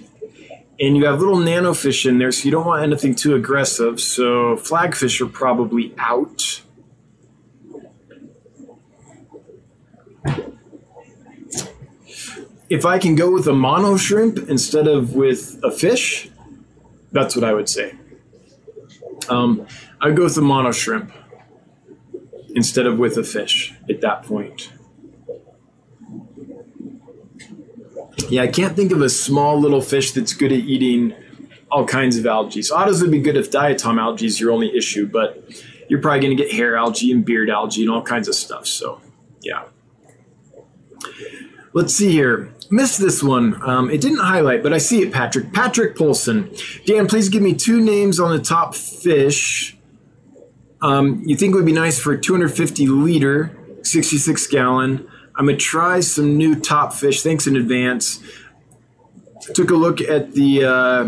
[0.78, 4.00] And you have little nanofish in there, so you don't want anything too aggressive.
[4.00, 6.62] So flagfish are probably out.
[12.70, 16.30] If I can go with a Amano shrimp instead of with a fish,
[17.12, 17.94] that's what I would say.
[19.28, 19.66] Um,
[20.00, 21.12] I'd go with the Amano shrimp
[22.54, 24.72] instead of with a fish at that point.
[28.28, 31.14] Yeah, I can't think of a small little fish that's good at eating
[31.70, 32.62] all kinds of algae.
[32.62, 35.44] So autos would be good if diatom algae is your only issue, but
[35.88, 38.66] you're probably going to get hair algae and beard algae and all kinds of stuff.
[38.66, 39.00] So,
[39.40, 39.64] yeah.
[41.72, 42.52] Let's see here.
[42.70, 43.60] Missed this one.
[43.62, 45.52] Um, it didn't highlight, but I see it, Patrick.
[45.52, 46.54] Patrick Polson.
[46.86, 49.76] Dan, please give me two names on the top fish
[50.82, 55.08] um, you think would be nice for 250 liter, 66 gallon.
[55.40, 57.22] I'm going to try some new top fish.
[57.22, 58.22] Thanks in advance.
[59.54, 61.04] Took a look at the uh,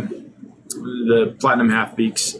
[0.71, 2.39] the platinum half beaks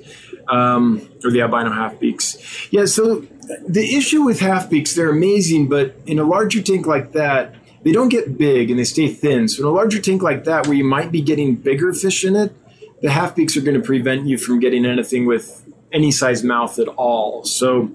[0.49, 2.39] um, or the albino half beaks.
[2.73, 3.27] Yeah, so
[3.69, 7.93] the issue with half beaks, they're amazing, but in a larger tank like that, they
[7.93, 9.47] don't get big and they stay thin.
[9.47, 12.37] So in a larger tank like that, where you might be getting bigger fish in
[12.37, 12.57] it,
[13.03, 16.79] the half beaks are going to prevent you from getting anything with any size mouth
[16.79, 17.45] at all.
[17.45, 17.91] So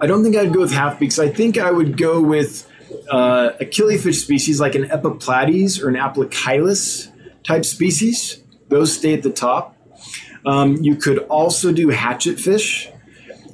[0.00, 1.18] I don't think I'd go with half beaks.
[1.18, 2.70] I think I would go with
[3.10, 7.10] uh, a killifish species like an Epiplates or an Aplocheilus
[7.44, 8.42] type species.
[8.68, 9.76] Those stay at the top.
[10.44, 12.88] Um, you could also do hatchet fish,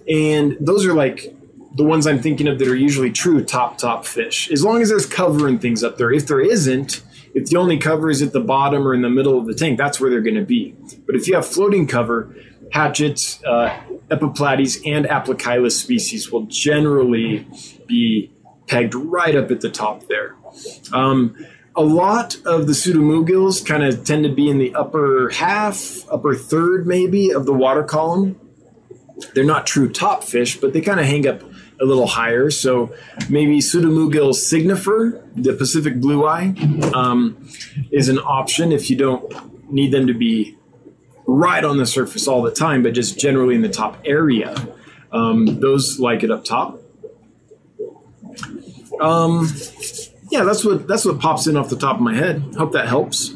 [0.08, 1.34] and those are like
[1.74, 4.50] the ones I'm thinking of that are usually true top top fish.
[4.50, 6.12] As long as there's cover and things up there.
[6.12, 7.02] If there isn't,
[7.34, 9.78] if the only cover is at the bottom or in the middle of the tank,
[9.78, 10.74] that's where they're going to be.
[11.06, 12.34] But if you have floating cover,
[12.72, 13.78] hatchets, uh,
[14.12, 17.46] Epiplates, and Aplocheilus species will generally
[17.86, 18.30] be
[18.66, 20.34] pegged right up at the top there.
[20.92, 21.36] Um,
[21.74, 26.34] a lot of the pseudomugils kind of tend to be in the upper half, upper
[26.34, 28.38] third maybe of the water column.
[29.34, 31.42] They're not true top fish, but they kind of hang up
[31.80, 32.50] a little higher.
[32.50, 32.94] So
[33.28, 36.54] maybe Pseudomugil signifer, the Pacific blue eye,
[36.94, 37.48] um,
[37.90, 40.56] is an option if you don't need them to be
[41.32, 44.54] right on the surface all the time, but just generally in the top area.
[45.10, 46.80] Um, those like it up top.
[49.00, 49.48] Um,
[50.30, 52.42] yeah, that's what that's what pops in off the top of my head.
[52.56, 53.34] Hope that helps.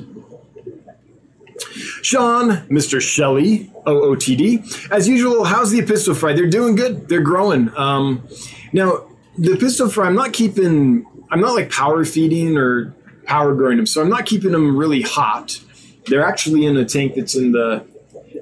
[2.03, 3.01] Sean, Mr.
[3.01, 4.91] Shelley, OOTD.
[4.93, 6.35] As usual, how's the Apisto Fry?
[6.35, 7.09] They're doing good.
[7.09, 7.77] They're growing.
[7.77, 8.27] Um,
[8.73, 12.95] now, the Apisto Fry, I'm not keeping, I'm not like power feeding or
[13.25, 15.61] power growing them, so I'm not keeping them really hot.
[16.07, 17.87] They're actually in a tank that's in the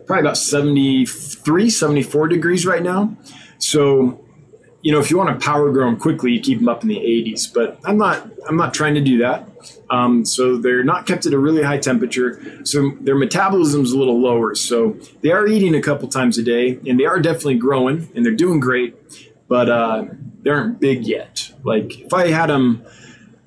[0.06, 3.16] probably about 73, 74 degrees right now.
[3.58, 4.20] So,
[4.82, 6.88] you know, if you want to power grow them quickly, you keep them up in
[6.88, 7.52] the 80s.
[7.52, 9.48] But I'm not, I'm not trying to do that.
[9.88, 12.64] Um, so they're not kept at a really high temperature.
[12.66, 14.54] So their metabolism is a little lower.
[14.54, 18.24] So they are eating a couple times a day, and they are definitely growing, and
[18.24, 18.94] they're doing great.
[19.48, 20.06] But uh,
[20.42, 21.50] they aren't big yet.
[21.62, 22.84] Like if I had them.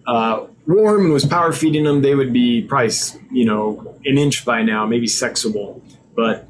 [0.05, 2.93] Uh, warm and was power feeding them, they would be probably,
[3.32, 5.82] you know, an inch by now, maybe sexable.
[6.15, 6.47] But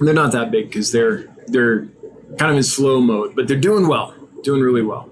[0.00, 1.88] they're not that big because they're they're
[2.38, 5.10] kind of in slow mode, but they're doing well, doing really well.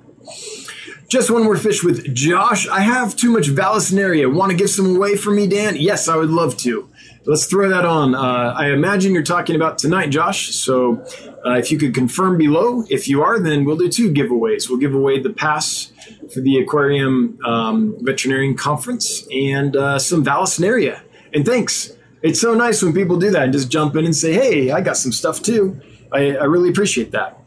[1.08, 2.66] Just one more fish with Josh.
[2.66, 4.32] I have too much Vallisneria.
[4.32, 5.76] Want to give some away for me, Dan?
[5.76, 6.88] Yes, I would love to.
[7.24, 8.14] Let's throw that on.
[8.14, 10.54] Uh, I imagine you're talking about tonight, Josh.
[10.54, 11.04] So
[11.44, 14.68] uh, if you could confirm below, if you are, then we'll do two giveaways.
[14.68, 15.92] We'll give away the pass
[16.32, 21.00] for the aquarium um, veterinarian conference and uh, some Vallisneria.
[21.32, 21.92] And thanks.
[22.22, 24.80] It's so nice when people do that and just jump in and say, "Hey, I
[24.80, 25.80] got some stuff too."
[26.12, 27.40] I, I really appreciate that.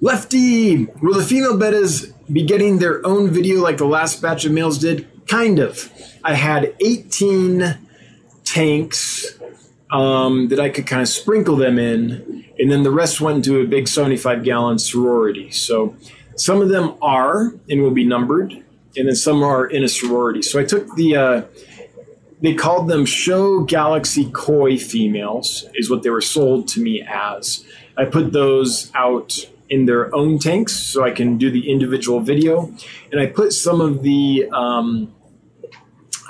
[0.00, 4.52] Lefty, will the female bettas be getting their own video like the last batch of
[4.52, 5.08] males did?
[5.26, 5.92] Kind of.
[6.24, 7.78] I had 18
[8.44, 9.38] tanks
[9.90, 13.60] um, that I could kind of sprinkle them in, and then the rest went into
[13.60, 15.50] a big 75 gallon sorority.
[15.50, 15.96] So
[16.38, 18.52] some of them are and will be numbered,
[18.96, 20.42] and then some are in a sorority.
[20.42, 21.42] So I took the uh,
[22.40, 27.64] they called them show galaxy koi females is what they were sold to me as.
[27.96, 29.36] I put those out
[29.68, 32.72] in their own tanks so i can do the individual video.
[33.10, 35.14] And i put some of the um,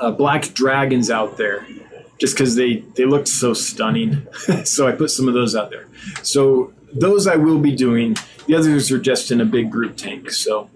[0.01, 1.67] uh, black dragons out there
[2.19, 4.27] just because they they looked so stunning.
[4.65, 5.87] So i put some of those out there.
[6.23, 8.17] So those i will be doing
[8.49, 10.69] the others are just in a big group tank so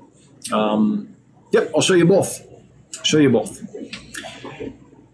[0.52, 1.14] um,
[1.50, 2.46] yep i'll show you both
[3.02, 3.60] show you both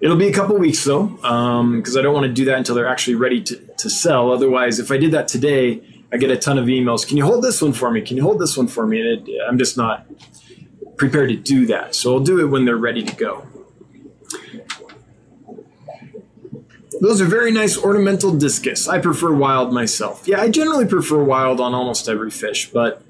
[0.01, 2.77] It'll be a couple weeks though, because um, I don't want to do that until
[2.77, 4.31] they're actually ready to, to sell.
[4.31, 5.83] Otherwise, if I did that today,
[6.13, 7.07] I get a ton of emails.
[7.07, 8.01] Can you hold this one for me?
[8.01, 9.01] Can you hold this one for me?
[9.01, 10.07] And it, I'm just not
[10.97, 11.97] prepared to do that.
[11.97, 13.45] So I'll do it when they're ready to go.
[17.01, 18.89] Those are very nice ornamental discus.
[18.89, 20.27] I prefer wild myself.
[20.27, 23.03] Yeah, I generally prefer wild on almost every fish, but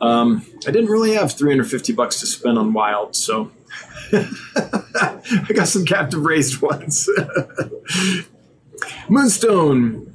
[0.00, 3.50] um, I didn't really have 350 bucks to spend on wild, so
[4.12, 7.08] I got some captive raised ones.
[9.08, 10.14] Moonstone.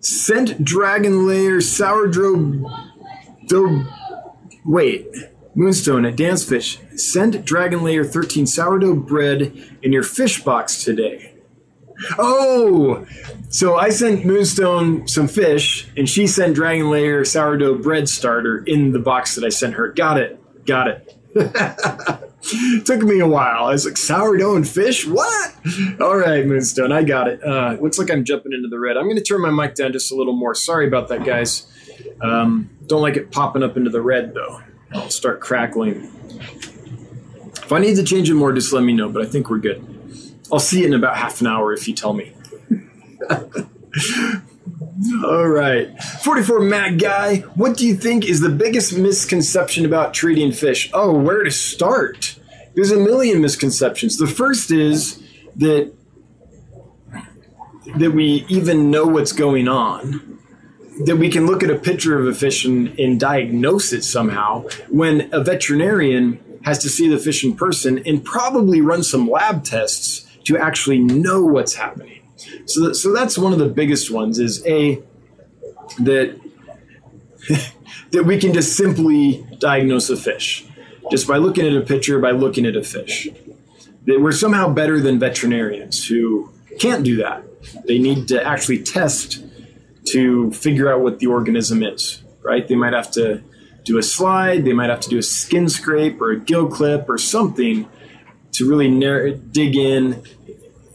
[0.00, 2.68] Scent Dragon Lair Sourdough.
[3.46, 3.86] Do,
[4.64, 5.06] wait.
[5.54, 6.78] Moonstone a dance fish.
[6.96, 11.31] Send Dragon Lair 13 sourdough bread in your fish box today.
[12.18, 13.06] Oh,
[13.48, 18.92] so I sent Moonstone some fish, and she sent Dragon Lair sourdough bread starter in
[18.92, 19.88] the box that I sent her.
[19.88, 20.64] Got it.
[20.66, 21.18] Got it.
[22.84, 23.66] Took me a while.
[23.66, 25.06] I was like, sourdough and fish?
[25.06, 25.54] What?
[26.00, 27.42] All right, Moonstone, I got it.
[27.42, 28.96] Uh, looks like I'm jumping into the red.
[28.96, 30.54] I'm going to turn my mic down just a little more.
[30.54, 31.66] Sorry about that, guys.
[32.20, 34.60] Um, don't like it popping up into the red, though.
[34.92, 36.10] I'll start crackling.
[37.54, 39.58] If I need to change it more, just let me know, but I think we're
[39.58, 40.01] good.
[40.52, 42.32] I'll see it in about half an hour if you tell me.
[45.24, 46.00] All right.
[46.22, 50.90] 44 Mag Guy, what do you think is the biggest misconception about treating fish?
[50.92, 52.38] Oh, where to start?
[52.74, 54.18] There's a million misconceptions.
[54.18, 55.22] The first is
[55.56, 55.92] that
[57.96, 60.38] that we even know what's going on.
[61.06, 64.68] That we can look at a picture of a fish and, and diagnose it somehow
[64.88, 69.64] when a veterinarian has to see the fish in person and probably run some lab
[69.64, 72.20] tests to actually know what's happening.
[72.66, 74.38] So, so that's one of the biggest ones.
[74.38, 75.02] Is a
[76.00, 76.38] that
[78.12, 80.64] that we can just simply diagnose a fish
[81.10, 83.28] just by looking at a picture, by looking at a fish.
[84.06, 87.44] That we're somehow better than veterinarians who can't do that.
[87.86, 89.44] They need to actually test
[90.06, 92.22] to figure out what the organism is.
[92.42, 92.66] Right?
[92.66, 93.42] They might have to
[93.84, 97.08] do a slide, they might have to do a skin scrape or a gill clip
[97.08, 97.88] or something
[98.52, 100.22] to really dig in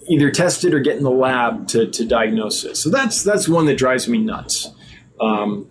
[0.08, 2.78] either test it or get in the lab to, to diagnose it.
[2.78, 4.70] So that's that's one that drives me nuts.
[5.20, 5.70] Um,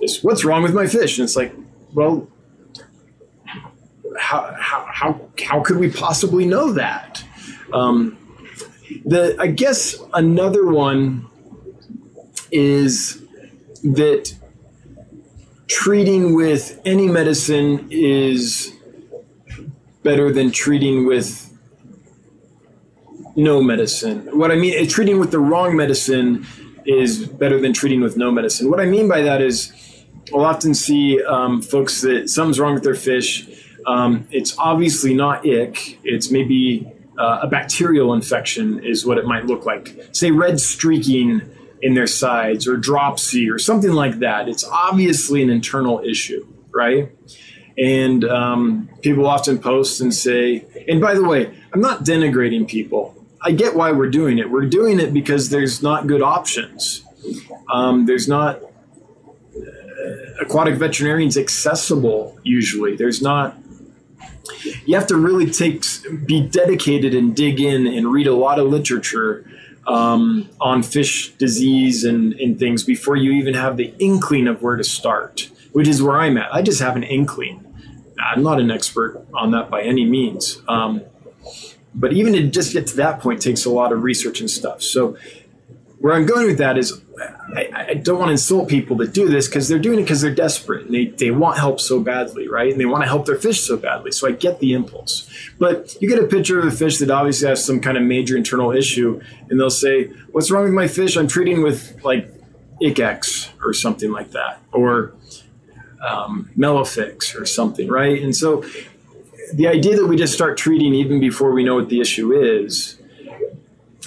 [0.00, 1.18] is what's wrong with my fish?
[1.18, 1.54] And it's like,
[1.92, 2.28] well,
[4.18, 7.24] how how how, how could we possibly know that?
[7.72, 8.18] Um,
[9.04, 11.26] the I guess another one
[12.50, 13.22] is
[13.82, 14.34] that
[15.66, 18.74] treating with any medicine is
[20.04, 21.50] better than treating with
[23.34, 24.38] no medicine.
[24.38, 26.46] What I mean, treating with the wrong medicine
[26.86, 28.70] is better than treating with no medicine.
[28.70, 29.72] What I mean by that is,
[30.32, 33.48] I'll often see um, folks that something's wrong with their fish.
[33.86, 35.98] Um, it's obviously not ick.
[36.04, 40.08] It's maybe uh, a bacterial infection, is what it might look like.
[40.12, 41.42] Say red streaking
[41.82, 44.48] in their sides or dropsy or something like that.
[44.48, 47.10] It's obviously an internal issue, right?
[47.76, 53.14] And um, people often post and say, and by the way, I'm not denigrating people.
[53.40, 54.50] I get why we're doing it.
[54.50, 57.04] We're doing it because there's not good options.
[57.70, 62.96] Um, there's not uh, aquatic veterinarians accessible usually.
[62.96, 63.56] There's not.
[64.86, 65.84] You have to really take
[66.26, 69.44] be dedicated and dig in and read a lot of literature
[69.86, 74.76] um, on fish disease and, and things before you even have the inkling of where
[74.76, 76.54] to start, which is where I'm at.
[76.54, 77.63] I just have an inkling.
[78.18, 80.62] I'm not an expert on that by any means.
[80.68, 81.02] Um,
[81.94, 84.82] but even to just get to that point takes a lot of research and stuff.
[84.82, 85.16] So
[85.98, 87.00] where I'm going with that is
[87.56, 90.20] I, I don't want to insult people that do this because they're doing it because
[90.20, 92.70] they're desperate and they, they want help so badly, right?
[92.70, 94.12] And they want to help their fish so badly.
[94.12, 95.30] So I get the impulse.
[95.58, 98.36] But you get a picture of a fish that obviously has some kind of major
[98.36, 101.16] internal issue, and they'll say, What's wrong with my fish?
[101.16, 102.30] I'm treating with like
[102.82, 105.14] Ich-X or something like that, or
[106.04, 108.22] um, or something, right?
[108.22, 108.64] And so
[109.52, 112.98] the idea that we just start treating even before we know what the issue is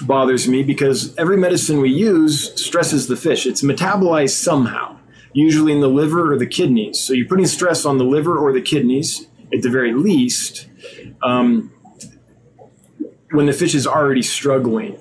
[0.02, 3.46] bothers me because every medicine we use stresses the fish.
[3.46, 4.98] It's metabolized somehow,
[5.34, 7.00] usually in the liver or the kidneys.
[7.00, 10.68] So you're putting stress on the liver or the kidneys at the very least
[11.24, 11.72] um,
[13.32, 15.00] when the fish is already struggling.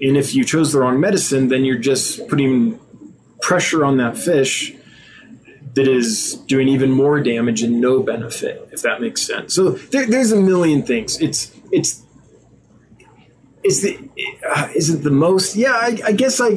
[0.00, 2.78] And if you chose the wrong medicine, then you're just putting
[3.40, 4.74] pressure on that fish
[5.78, 9.54] that is doing even more damage and no benefit, if that makes sense.
[9.54, 11.20] So there, there's a million things.
[11.20, 12.02] It's it's
[13.62, 13.96] is the
[14.44, 15.54] uh, is it the most?
[15.54, 16.48] Yeah, I, I, guess I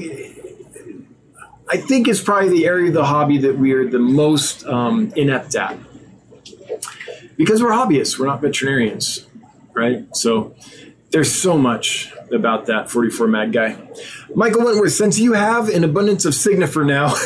[1.69, 5.13] I think it's probably the area of the hobby that we are the most um,
[5.15, 5.78] inept at
[7.38, 8.17] because we're hobbyists.
[8.17, 9.28] We're not veterinarians,
[9.74, 10.03] right?
[10.15, 10.55] So
[11.12, 13.78] there's so much about that 44 Mag guy.
[14.34, 17.14] Michael Wentworth, since you have an abundance of Signifer now.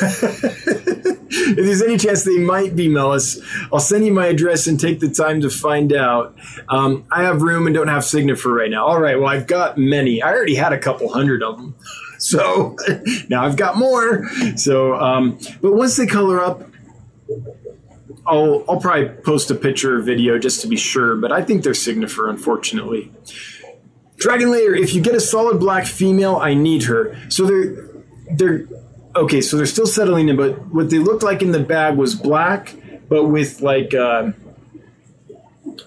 [1.29, 3.39] if there's any chance they might be Mellis,
[3.71, 6.36] I'll send you my address and take the time to find out.
[6.69, 8.86] Um, I have room and don't have Signifer right now.
[8.86, 10.21] All right, well, I've got many.
[10.21, 11.75] I already had a couple hundred of them.
[12.17, 12.77] So
[13.29, 14.25] now I've got more.
[14.55, 16.63] So, um, but once they color up,
[18.25, 21.63] I'll, I'll probably post a picture or video just to be sure, but I think
[21.63, 23.11] they're Signifer, unfortunately.
[24.26, 27.15] Dragon Lair, if you get a solid black female, I need her.
[27.30, 27.88] So they're
[28.32, 28.67] they're
[29.15, 32.15] okay, so they're still settling in, but what they looked like in the bag was
[32.15, 32.73] black,
[33.07, 34.32] but with like uh,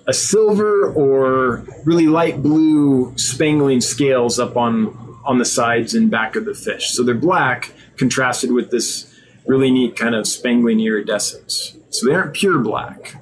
[0.06, 6.36] a silver or really light blue spangling scales up on on the sides and back
[6.36, 6.90] of the fish.
[6.92, 9.12] So they're black contrasted with this
[9.48, 11.76] really neat kind of spangling iridescence.
[11.90, 13.16] So they aren't pure black.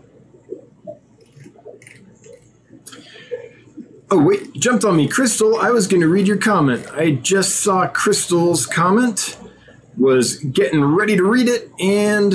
[4.09, 5.09] Oh, wait, jumped on me.
[5.09, 6.87] Crystal, I was going to read your comment.
[6.93, 9.37] I just saw Crystal's comment,
[9.97, 12.35] was getting ready to read it, and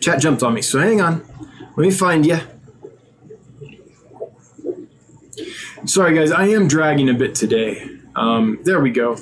[0.00, 0.62] chat jumped on me.
[0.62, 1.24] So hang on.
[1.76, 2.38] Let me find you.
[5.84, 7.88] Sorry, guys, I am dragging a bit today.
[8.16, 9.16] Um, there we go.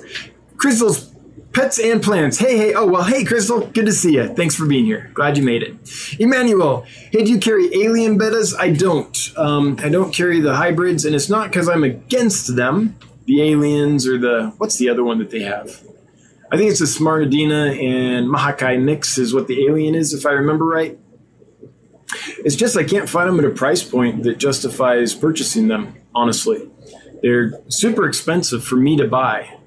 [0.56, 1.13] Crystal's
[1.54, 2.38] Pets and plants.
[2.38, 2.74] Hey, hey.
[2.74, 3.60] Oh, well, hey, Crystal.
[3.60, 4.28] Good to see you.
[4.34, 5.12] Thanks for being here.
[5.14, 5.76] Glad you made it.
[6.18, 6.84] Emmanuel.
[7.12, 8.54] Hey, do you carry alien bettas?
[8.58, 9.32] I don't.
[9.36, 12.98] Um, I don't carry the hybrids, and it's not because I'm against them.
[13.26, 14.52] The aliens or the.
[14.58, 15.80] What's the other one that they have?
[16.50, 20.30] I think it's the Smaragdina and Mahachai mix is what the alien is, if I
[20.32, 20.98] remember right.
[22.38, 26.68] It's just I can't find them at a price point that justifies purchasing them, honestly.
[27.22, 29.58] They're super expensive for me to buy.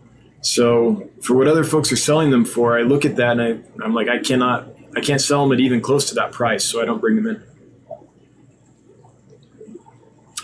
[0.48, 3.84] So for what other folks are selling them for, I look at that and I,
[3.84, 6.82] I'm like, I cannot, I can't sell them at even close to that price, so
[6.82, 7.44] I don't bring them in.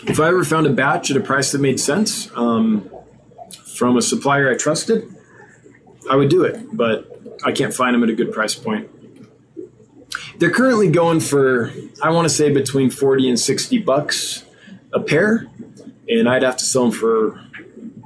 [0.06, 2.90] If I ever found a batch at a price that made sense um,
[3.74, 5.08] from a supplier I trusted,
[6.10, 7.10] I would do it, but
[7.42, 8.90] I can't find them at a good price point.
[10.38, 14.44] They're currently going for, I want to say, between 40 and 60 bucks
[14.92, 15.46] a pair,
[16.06, 17.43] and I'd have to sell them for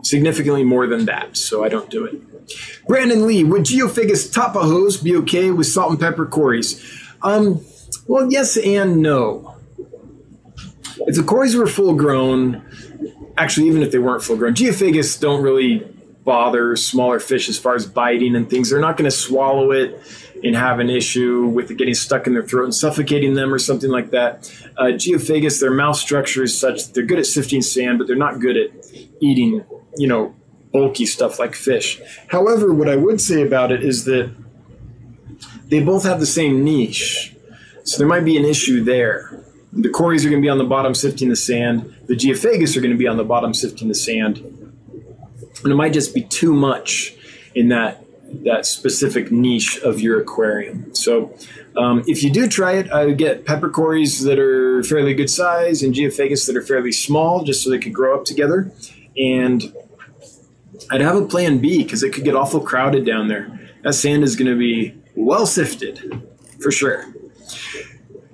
[0.02, 2.86] significantly more than that, so I don't do it.
[2.86, 6.82] Brandon Lee, would Geophagus tapajos be okay with salt and pepper cories?
[7.22, 7.64] Um,
[8.06, 9.56] well, yes and no.
[11.00, 12.62] If the cories were full grown,
[13.36, 15.86] actually, even if they weren't full grown, Geophagus don't really
[16.24, 18.70] bother smaller fish as far as biting and things.
[18.70, 19.98] They're not going to swallow it
[20.44, 23.58] and have an issue with it getting stuck in their throat and suffocating them or
[23.58, 24.52] something like that.
[24.76, 28.40] Uh, Geophagus, their mouth structure is such they're good at sifting sand, but they're not
[28.40, 28.70] good at
[29.20, 29.64] eating
[29.98, 30.34] you know,
[30.72, 32.00] bulky stuff like fish.
[32.28, 34.34] However, what I would say about it is that
[35.66, 37.34] they both have the same niche.
[37.84, 39.44] So there might be an issue there.
[39.72, 41.94] The cories are going to be on the bottom sifting the sand.
[42.06, 44.38] The geophagus are going to be on the bottom sifting the sand.
[45.62, 47.14] And it might just be too much
[47.54, 48.04] in that
[48.44, 50.94] that specific niche of your aquarium.
[50.94, 51.34] So
[51.78, 55.30] um, if you do try it, I would get pepper cories that are fairly good
[55.30, 58.70] size and geophagus that are fairly small, just so they could grow up together.
[59.16, 59.74] And
[60.90, 63.58] I'd have a plan B because it could get awful crowded down there.
[63.82, 66.22] That sand is going to be well sifted
[66.60, 67.06] for sure.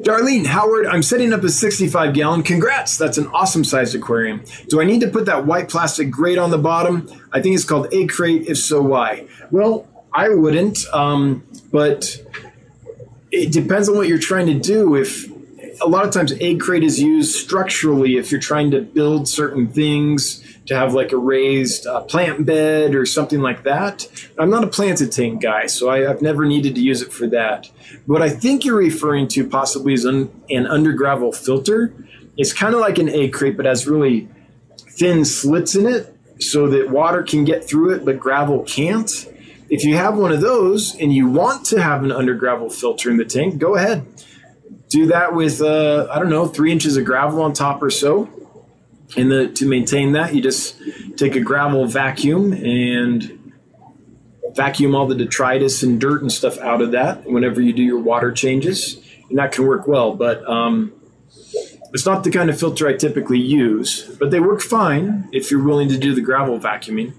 [0.01, 2.43] Darlene Howard, I'm setting up a 65 gallon.
[2.43, 4.45] Congrats, that's an awesome sized aquarium.
[4.69, 7.09] Do I need to put that white plastic grate on the bottom?
[7.33, 8.47] I think it's called egg crate.
[8.47, 9.27] If so, why?
[9.51, 12.21] Well, I wouldn't, um, but
[13.31, 14.95] it depends on what you're trying to do.
[14.95, 15.27] If
[15.81, 19.69] a lot of times egg crate is used structurally, if you're trying to build certain
[19.69, 24.07] things, to have like a raised uh, plant bed or something like that.
[24.39, 27.27] I'm not a planted tank guy, so I, have never needed to use it for
[27.29, 27.71] that.
[28.07, 31.95] What I think you're referring to possibly is an under gravel filter.
[32.37, 34.29] It's kind of like an egg crate, but has really
[34.77, 39.11] thin slits in it so that water can get through it, but gravel can't.
[39.71, 43.11] If you have one of those and you want to have an under gravel filter
[43.11, 44.07] in the tank, go ahead.
[44.89, 48.29] Do that with, uh, I don't know, three inches of gravel on top or so
[49.17, 50.77] and the, to maintain that, you just
[51.17, 53.53] take a gravel vacuum and
[54.55, 58.01] vacuum all the detritus and dirt and stuff out of that whenever you do your
[58.01, 60.15] water changes, and that can work well.
[60.15, 60.93] But um,
[61.93, 65.63] it's not the kind of filter I typically use, but they work fine if you're
[65.63, 67.15] willing to do the gravel vacuuming.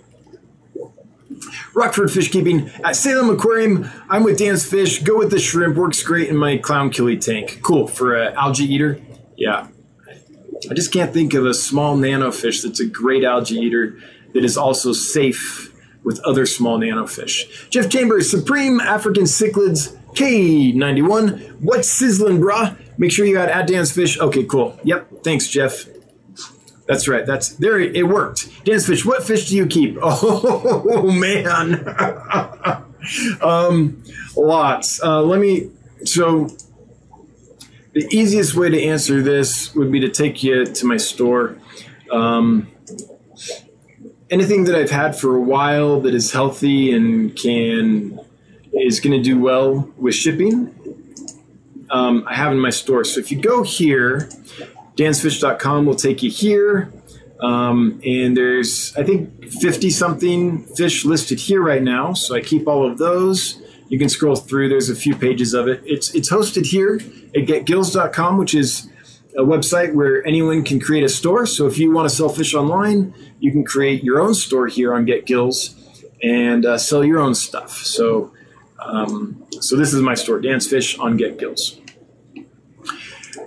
[1.74, 3.90] Rockford Fish Keeping at Salem Aquarium.
[4.10, 5.04] I'm with Dan's Fish.
[5.04, 5.76] Go with the shrimp.
[5.76, 7.60] Works great in my clown killie tank.
[7.62, 9.02] Cool for an algae eater.
[9.36, 9.68] Yeah,
[10.70, 13.97] I just can't think of a small nanofish that's a great algae eater
[14.34, 17.70] that is also safe with other small nanofish.
[17.70, 21.61] Jeff Chambers, Supreme African Cichlids K91.
[21.61, 22.78] What's sizzling, brah?
[22.97, 24.20] Make sure you got at Dan's Fish.
[24.20, 24.80] Okay, cool.
[24.84, 25.24] Yep.
[25.24, 25.86] Thanks, Jeff.
[26.88, 27.26] That's right.
[27.26, 27.80] That's there.
[27.80, 28.63] It worked.
[28.63, 29.05] Dan's Fish.
[29.05, 29.97] What fish do you keep?
[30.07, 31.84] Oh man,
[33.41, 34.03] um,
[34.36, 35.01] lots.
[35.03, 35.72] Uh, let me.
[36.05, 36.47] So
[37.96, 41.58] the easiest way to answer this would be to take you to my store.
[42.12, 42.70] Um,
[44.30, 48.20] anything that I've had for a while that is healthy and can
[48.74, 50.76] is going to do well with shipping,
[51.89, 53.06] um, I have in my store.
[53.06, 54.30] So if you go here,
[54.98, 56.91] dansfish.com will take you here.
[57.39, 62.12] Um, and there's, I think, 50 something fish listed here right now.
[62.12, 63.62] So I keep all of those.
[63.88, 64.68] You can scroll through.
[64.68, 65.82] There's a few pages of it.
[65.86, 67.00] It's it's hosted here
[67.36, 68.90] at getgills.com, which is
[69.38, 71.46] a website where anyone can create a store.
[71.46, 74.94] So if you want to sell fish online, you can create your own store here
[74.94, 75.76] on Get Gills
[76.24, 77.72] and uh, sell your own stuff.
[77.72, 78.32] So,
[78.80, 81.80] um, so this is my store, Dan's Fish on Get Gills.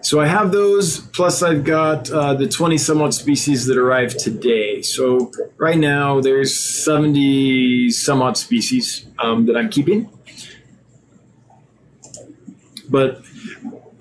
[0.02, 4.80] So I have those, plus I've got uh, the 20 somewhat species that arrived today.
[4.82, 10.08] So right now there's 70 somewhat species um, that I'm keeping.
[12.88, 13.22] But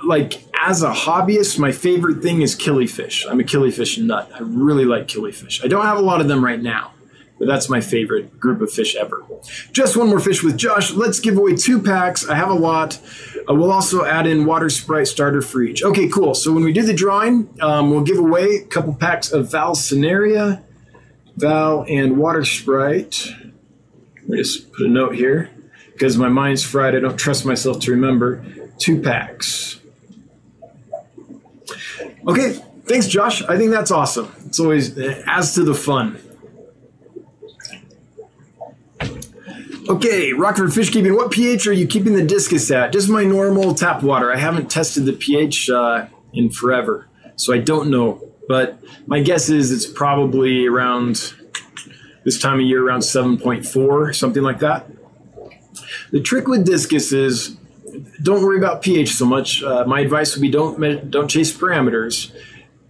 [0.08, 3.30] like as a hobbyist, my favorite thing is killifish.
[3.30, 4.32] I'm a killifish nut.
[4.34, 5.64] I really like killifish.
[5.64, 6.92] I don't have a lot of them right now,
[7.38, 9.24] but that's my favorite group of fish ever.
[9.72, 10.94] Just one more fish with Josh.
[10.94, 12.28] Let's give away two packs.
[12.28, 13.00] I have a lot.
[13.50, 15.84] Uh, we'll also add in water sprite starter for each.
[15.84, 16.34] Okay, cool.
[16.34, 20.64] So when we do the drawing, um, we'll give away a couple packs of Vallisneria,
[21.36, 23.28] Val, and water sprite.
[24.22, 25.50] Let me just put a note here
[25.94, 26.96] because my mind's fried.
[26.96, 28.44] I don't trust myself to remember.
[28.80, 29.80] Two packs.
[32.28, 33.42] Okay, thanks, Josh.
[33.44, 34.32] I think that's awesome.
[34.46, 36.20] It's always adds to the fun.
[39.90, 41.16] Okay, Rockford Fish Keeping.
[41.16, 42.92] What pH are you keeping the discus at?
[42.92, 44.34] Just my normal tap water.
[44.34, 47.08] I haven't tested the pH uh, in forever,
[47.38, 48.22] so I don't know.
[48.50, 51.34] But my guess is it's probably around
[52.26, 54.90] this time of year, around 7.4, something like that.
[56.12, 57.57] The trick with discus is
[58.22, 59.64] don't worry about pH so much.
[59.64, 62.32] Uh, my advice would be don't don't chase parameters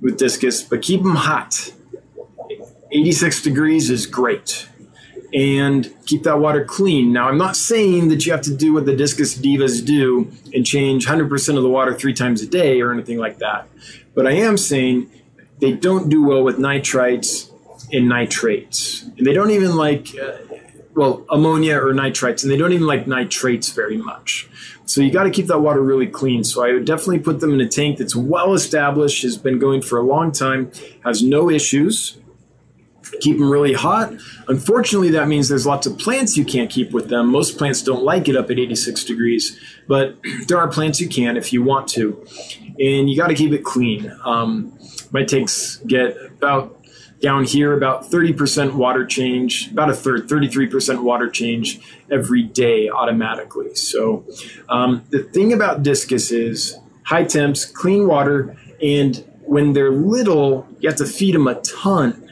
[0.01, 1.73] with discus, but keep them hot.
[2.91, 4.69] 86 degrees is great
[5.33, 7.11] and keep that water clean.
[7.11, 10.65] Now, I'm not saying that you have to do what the discus divas do and
[10.65, 13.67] change 100% of the water three times a day or anything like that.
[14.15, 15.11] But I am saying
[15.59, 17.51] they don't do well with nitrites
[17.91, 19.03] and nitrates.
[19.17, 20.37] And they don't even like, uh,
[20.97, 24.49] well, ammonia or nitrites, and they don't even like nitrates very much.
[24.85, 26.43] So you got to keep that water really clean.
[26.43, 29.81] So I would definitely put them in a tank that's well established, has been going
[29.81, 30.71] for a long time,
[31.03, 32.17] has no issues
[33.19, 34.13] keep them really hot.
[34.47, 37.27] Unfortunately, that means there's lots of plants you can't keep with them.
[37.27, 40.17] Most plants don't like it up at 86 degrees, but
[40.47, 42.25] there are plants you can if you want to.
[42.79, 44.11] And you got to keep it clean.
[44.23, 44.77] Um,
[45.11, 46.76] my tanks get about
[47.19, 51.79] down here about 30% water change, about a third, 33% water change
[52.11, 53.73] every day automatically.
[53.75, 54.25] So
[54.69, 60.89] um, the thing about discus is high temps, clean water, and when they're little, you
[60.89, 62.27] have to feed them a ton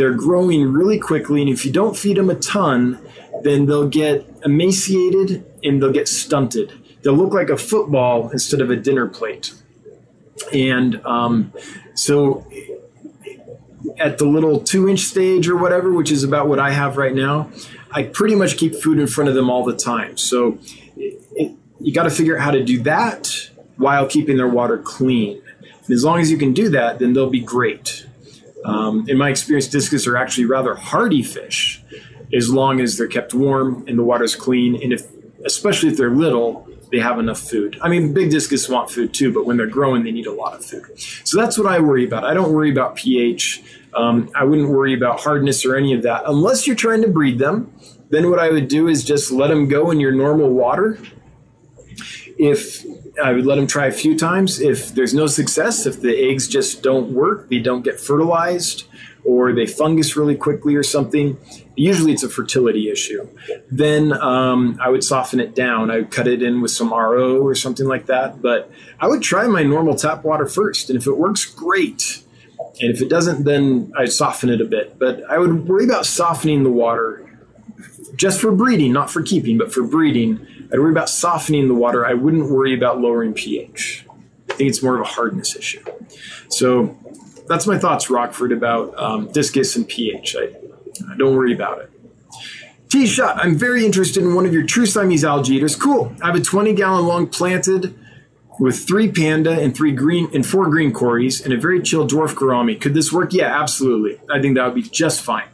[0.00, 2.98] they're growing really quickly, and if you don't feed them a ton,
[3.42, 6.72] then they'll get emaciated and they'll get stunted.
[7.02, 9.52] They'll look like a football instead of a dinner plate.
[10.54, 11.52] And um,
[11.94, 12.46] so,
[13.98, 17.14] at the little two inch stage or whatever, which is about what I have right
[17.14, 17.50] now,
[17.90, 20.16] I pretty much keep food in front of them all the time.
[20.16, 20.58] So,
[20.96, 25.42] it, you got to figure out how to do that while keeping their water clean.
[25.84, 28.06] And as long as you can do that, then they'll be great.
[28.64, 31.82] Um, in my experience, discus are actually rather hardy fish
[32.32, 34.80] as long as they're kept warm and the water's clean.
[34.82, 35.06] And if,
[35.44, 37.78] especially if they're little, they have enough food.
[37.82, 40.54] I mean, big discus want food too, but when they're growing, they need a lot
[40.54, 40.84] of food.
[41.24, 42.24] So that's what I worry about.
[42.24, 43.62] I don't worry about pH.
[43.94, 47.38] Um, I wouldn't worry about hardness or any of that unless you're trying to breed
[47.38, 47.72] them.
[48.10, 50.98] Then what I would do is just let them go in your normal water.
[52.38, 52.84] If
[53.22, 54.60] I would let them try a few times.
[54.60, 58.84] If there's no success, if the eggs just don't work, they don't get fertilized,
[59.24, 61.36] or they fungus really quickly or something,
[61.80, 63.28] usually it's a fertility issue.
[63.70, 65.90] Then um, I would soften it down.
[65.90, 68.42] I would cut it in with some RO or something like that.
[68.42, 70.90] But I would try my normal tap water first.
[70.90, 72.22] And if it works, great.
[72.80, 74.98] And if it doesn't, then I'd soften it a bit.
[74.98, 77.26] But I would worry about softening the water
[78.16, 82.06] just for breeding, not for keeping, but for breeding I'd worry about softening the water.
[82.06, 84.06] I wouldn't worry about lowering pH.
[84.50, 85.82] I think it's more of a hardness issue.
[86.48, 86.96] So
[87.48, 90.36] that's my thoughts, Rockford, about um, discus and pH.
[90.38, 90.54] I,
[91.18, 91.90] don't worry about it.
[92.88, 93.36] T shot.
[93.38, 95.76] I'm very interested in one of your true Siamese algae eaters.
[95.76, 96.14] Cool.
[96.22, 97.96] I have a 20 gallon long planted
[98.58, 102.34] with three panda and three green and four green cories and a very chill dwarf
[102.34, 102.80] gourami.
[102.80, 103.32] Could this work?
[103.32, 104.20] Yeah, absolutely.
[104.30, 105.48] I think that would be just fine.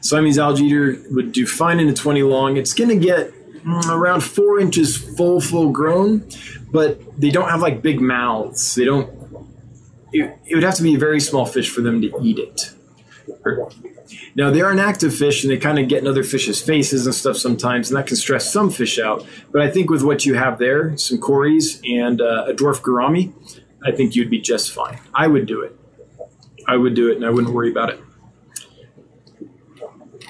[0.00, 2.56] Siamese algae eater would do fine in a 20 long.
[2.56, 3.32] It's going to get
[3.66, 6.28] Mm, around four inches full, full grown,
[6.70, 8.76] but they don't have like big mouths.
[8.76, 9.10] They don't.
[10.12, 12.70] It, it would have to be a very small fish for them to eat it.
[14.36, 17.06] Now they are an active fish, and they kind of get in other fish's faces
[17.06, 19.26] and stuff sometimes, and that can stress some fish out.
[19.50, 23.32] But I think with what you have there, some cories and uh, a dwarf gourami,
[23.84, 25.00] I think you'd be just fine.
[25.14, 25.76] I would do it.
[26.68, 28.00] I would do it, and I wouldn't worry about it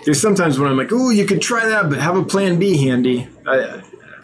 [0.07, 2.77] there's sometimes when I'm like, oh, you could try that, but have a plan B
[2.87, 3.29] handy.
[3.45, 3.83] I,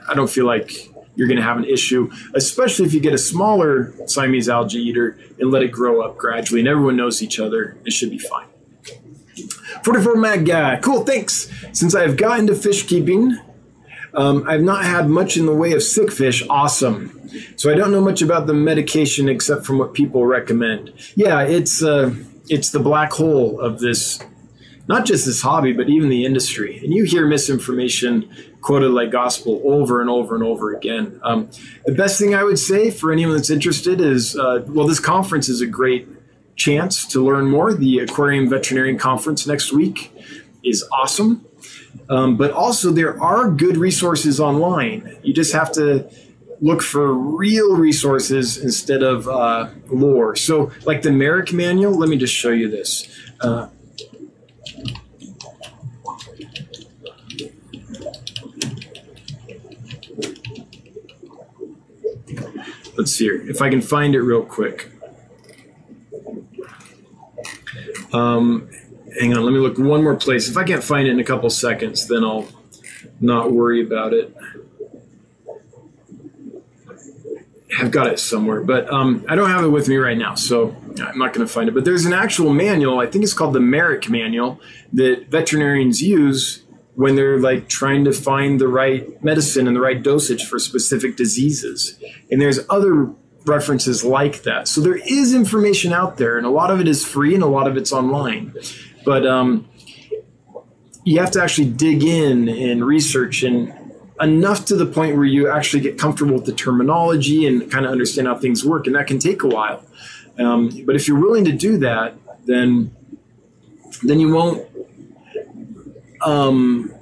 [0.09, 3.13] I don't feel like you're you're going to have an issue, especially if you get
[3.13, 7.39] a smaller Siamese algae eater and let it grow up gradually and everyone knows each
[7.39, 7.77] other.
[7.85, 8.47] It should be fine.
[9.85, 10.79] 44 Mag Guy.
[10.81, 11.51] Cool, thanks.
[11.73, 13.37] Since I've gotten to fish keeping,
[14.15, 16.43] um, I've not had much in the way of sick fish.
[16.49, 17.19] Awesome.
[17.57, 20.93] So I don't know much about the medication except from what people recommend.
[21.17, 22.15] Yeah, it's uh,
[22.49, 24.21] it's the black hole of this,
[24.87, 26.79] not just this hobby, but even the industry.
[26.79, 28.29] And you hear misinformation
[28.61, 31.19] quoted like gospel over and over and over again.
[31.25, 31.51] Um,
[31.87, 35.49] the best thing I would say for anyone that's interested is, uh, well, this conference
[35.49, 36.07] is a great
[36.57, 37.75] chance to learn more.
[37.75, 40.13] The Aquarium Veterinarian Conference next week
[40.63, 41.45] is awesome.
[42.09, 45.19] Um, but also, there are good resources online.
[45.23, 46.11] You just have to
[46.61, 50.37] look for real resources instead of uh, lore.
[50.37, 53.09] So, like the Merck Manual, let me just show you this.
[53.41, 53.69] Uh,
[62.97, 63.49] let's see here.
[63.49, 64.92] If I can find it real quick.
[68.13, 68.69] Um,
[69.19, 70.49] hang on, let me look one more place.
[70.49, 72.49] If I can't find it in a couple seconds, then I'll
[73.21, 74.35] not worry about it.
[77.79, 80.77] I've got it somewhere, but um, I don't have it with me right now, so
[81.01, 81.73] I'm not going to find it.
[81.75, 83.01] But there's an actual manual.
[83.01, 84.61] I think it's called the Merck Manual
[84.93, 86.63] that veterinarians use
[86.95, 91.17] when they're like trying to find the right medicine and the right dosage for specific
[91.17, 91.99] diseases.
[92.31, 93.11] And there's other
[93.45, 94.69] references like that.
[94.69, 97.47] So there is information out there, and a lot of it is free and a
[97.49, 98.55] lot of it's online.
[99.05, 99.69] But um,
[101.05, 103.75] you have to actually dig in and research and
[104.21, 107.91] enough to the point where you actually get comfortable with the terminology and kind of
[107.91, 109.85] understand how things work, and that can take a while.
[110.39, 112.15] Um, but if you're willing to do that,
[112.47, 112.95] then
[114.03, 114.67] then you won't
[116.25, 116.95] um,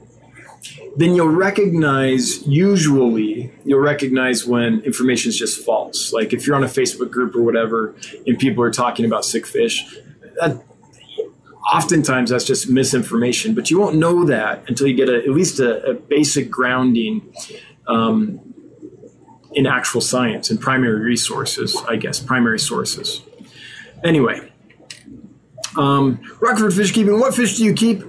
[0.96, 6.12] then you'll recognize usually you'll recognize when information is just false.
[6.12, 7.94] Like if you're on a facebook group or whatever
[8.26, 9.96] and people are talking about sick fish
[10.40, 10.62] that,
[11.72, 13.54] oftentimes that's just misinformation.
[13.54, 17.32] But you won't know that until you get a, at least a, a basic grounding
[17.86, 18.40] um,
[19.52, 23.22] in actual science and primary resources i guess primary sources.
[24.04, 24.50] Anyway
[25.76, 28.02] um, rockford fish keeping what fish do you keep?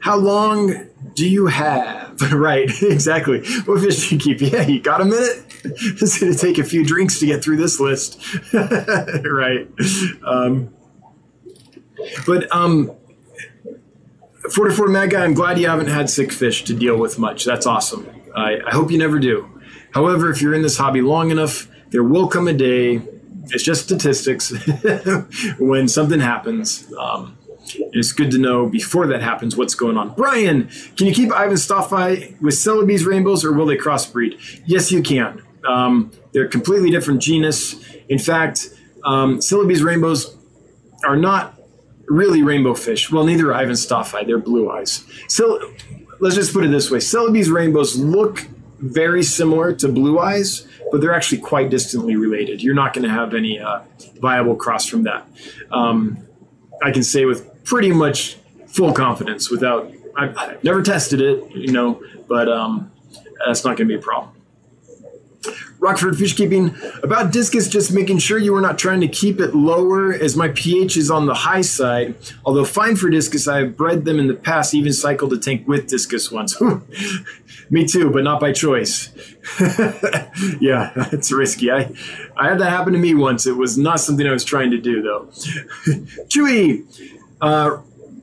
[0.00, 2.05] How long do you have?
[2.32, 3.46] right, exactly.
[3.64, 4.40] What fish do you keep?
[4.40, 5.44] Yeah, you got a minute?
[5.64, 8.20] it's going to take a few drinks to get through this list.
[8.52, 9.68] right.
[10.24, 10.74] Um,
[12.26, 12.92] but um,
[14.52, 17.44] 44 Mag Guy, I'm glad you haven't had sick fish to deal with much.
[17.44, 18.08] That's awesome.
[18.34, 19.60] I, I hope you never do.
[19.92, 23.00] However, if you're in this hobby long enough, there will come a day,
[23.46, 24.52] it's just statistics,
[25.58, 26.92] when something happens.
[26.98, 27.38] Um,
[27.92, 30.14] it's good to know before that happens what's going on.
[30.14, 34.62] Brian, can you keep ivantsoffi with Celebes rainbows or will they crossbreed?
[34.66, 35.42] Yes, you can.
[35.66, 37.74] Um, they're completely different genus.
[38.08, 38.68] In fact,
[39.04, 40.36] um, Celebes rainbows
[41.04, 41.54] are not
[42.08, 43.10] really rainbow fish.
[43.10, 44.26] Well, neither are ivantsoffi.
[44.26, 45.04] They're blue eyes.
[45.28, 45.72] So
[46.20, 48.46] let's just put it this way: Celebes rainbows look
[48.78, 52.62] very similar to blue eyes, but they're actually quite distantly related.
[52.62, 53.80] You're not going to have any uh,
[54.20, 55.26] viable cross from that.
[55.70, 56.18] Um,
[56.82, 62.02] I can say with pretty much full confidence without I've, never tested it, you know,
[62.26, 62.90] but um,
[63.44, 64.32] that's not going to be a problem.
[65.78, 69.54] Rockford fish keeping about discus, just making sure you are not trying to keep it
[69.54, 72.14] lower as my pH is on the high side.
[72.44, 75.68] Although fine for discus, I have bred them in the past, even cycled a tank
[75.68, 76.60] with discus once.
[77.70, 79.10] Me too, but not by choice.
[80.60, 81.70] yeah, it's risky.
[81.70, 81.92] I,
[82.36, 83.46] I had that happen to me once.
[83.46, 85.26] It was not something I was trying to do though.
[86.28, 86.84] Chewy,
[87.40, 87.78] uh,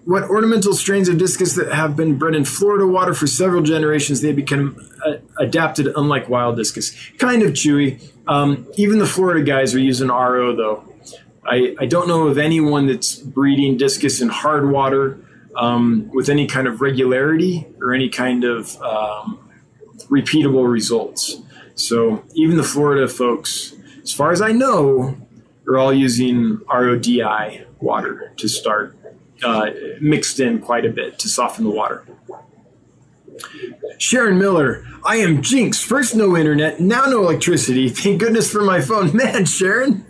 [0.05, 4.22] what ornamental strains of discus that have been bred in Florida water for several generations,
[4.22, 6.93] they become uh, adapted, unlike wild discus.
[7.18, 8.01] Kind of chewy.
[8.28, 10.84] Um, even the Florida guys are using RO, though.
[11.45, 15.20] I, I don't know of anyone that's breeding discus in hard water
[15.55, 19.39] um, with any kind of regularity or any kind of um,
[20.09, 21.41] repeatable results.
[21.76, 25.18] So even the Florida folks, as far as I know,
[25.68, 28.97] are all using RODI water to start
[29.43, 29.69] uh,
[30.01, 32.05] mixed in quite a bit to soften the water.
[33.97, 35.81] Sharon Miller, I am Jinx.
[35.81, 37.89] First, no internet, now no electricity.
[38.03, 39.15] Thank goodness for my phone.
[39.15, 40.05] Man, Sharon,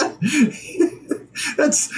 [1.56, 1.92] that's.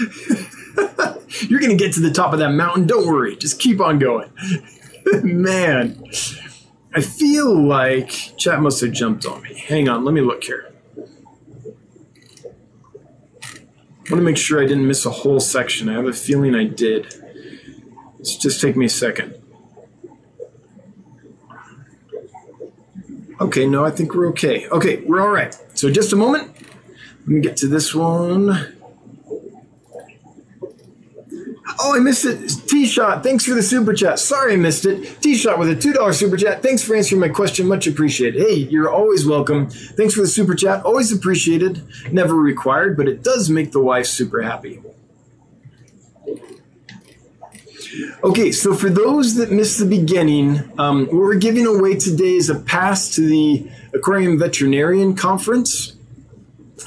[1.48, 2.86] You're going to get to the top of that mountain.
[2.86, 3.36] Don't worry.
[3.36, 4.30] Just keep on going.
[5.22, 6.02] Man,
[6.94, 9.58] I feel like chat must have jumped on me.
[9.58, 10.04] Hang on.
[10.04, 10.72] Let me look here.
[14.06, 15.88] I want to make sure I didn't miss a whole section.
[15.88, 17.12] I have a feeling I did.
[18.20, 19.34] It's just take me a second.
[23.40, 24.68] Okay, no, I think we're okay.
[24.68, 25.58] Okay, we're all right.
[25.74, 26.54] So just a moment.
[27.20, 28.75] Let me get to this one.
[31.78, 32.48] Oh, I missed it.
[32.66, 34.18] T Shot, thanks for the super chat.
[34.18, 35.20] Sorry I missed it.
[35.20, 36.62] T Shot with a $2 super chat.
[36.62, 37.66] Thanks for answering my question.
[37.66, 38.40] Much appreciated.
[38.40, 39.68] Hey, you're always welcome.
[39.68, 40.84] Thanks for the super chat.
[40.84, 41.82] Always appreciated.
[42.10, 44.80] Never required, but it does make the wife super happy.
[48.22, 52.50] Okay, so for those that missed the beginning, um, what we're giving away today is
[52.50, 55.95] a pass to the Aquarium Veterinarian Conference.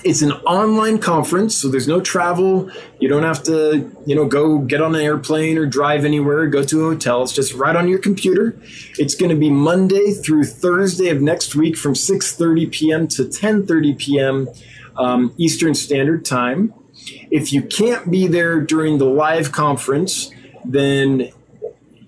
[0.04, 2.70] It's an online conference, so there's no travel.
[3.00, 6.64] You don't have to, you know, go get on an airplane or drive anywhere, go
[6.64, 7.24] to a hotel.
[7.24, 8.56] It's just right on your computer.
[9.00, 13.08] It's going to be Monday through Thursday of next week from 6:30 p.m.
[13.10, 14.48] to 10:30 p.m.
[14.96, 16.74] Um, Eastern Standard Time.
[17.32, 20.30] If you can't be there during the live conference,
[20.64, 21.32] then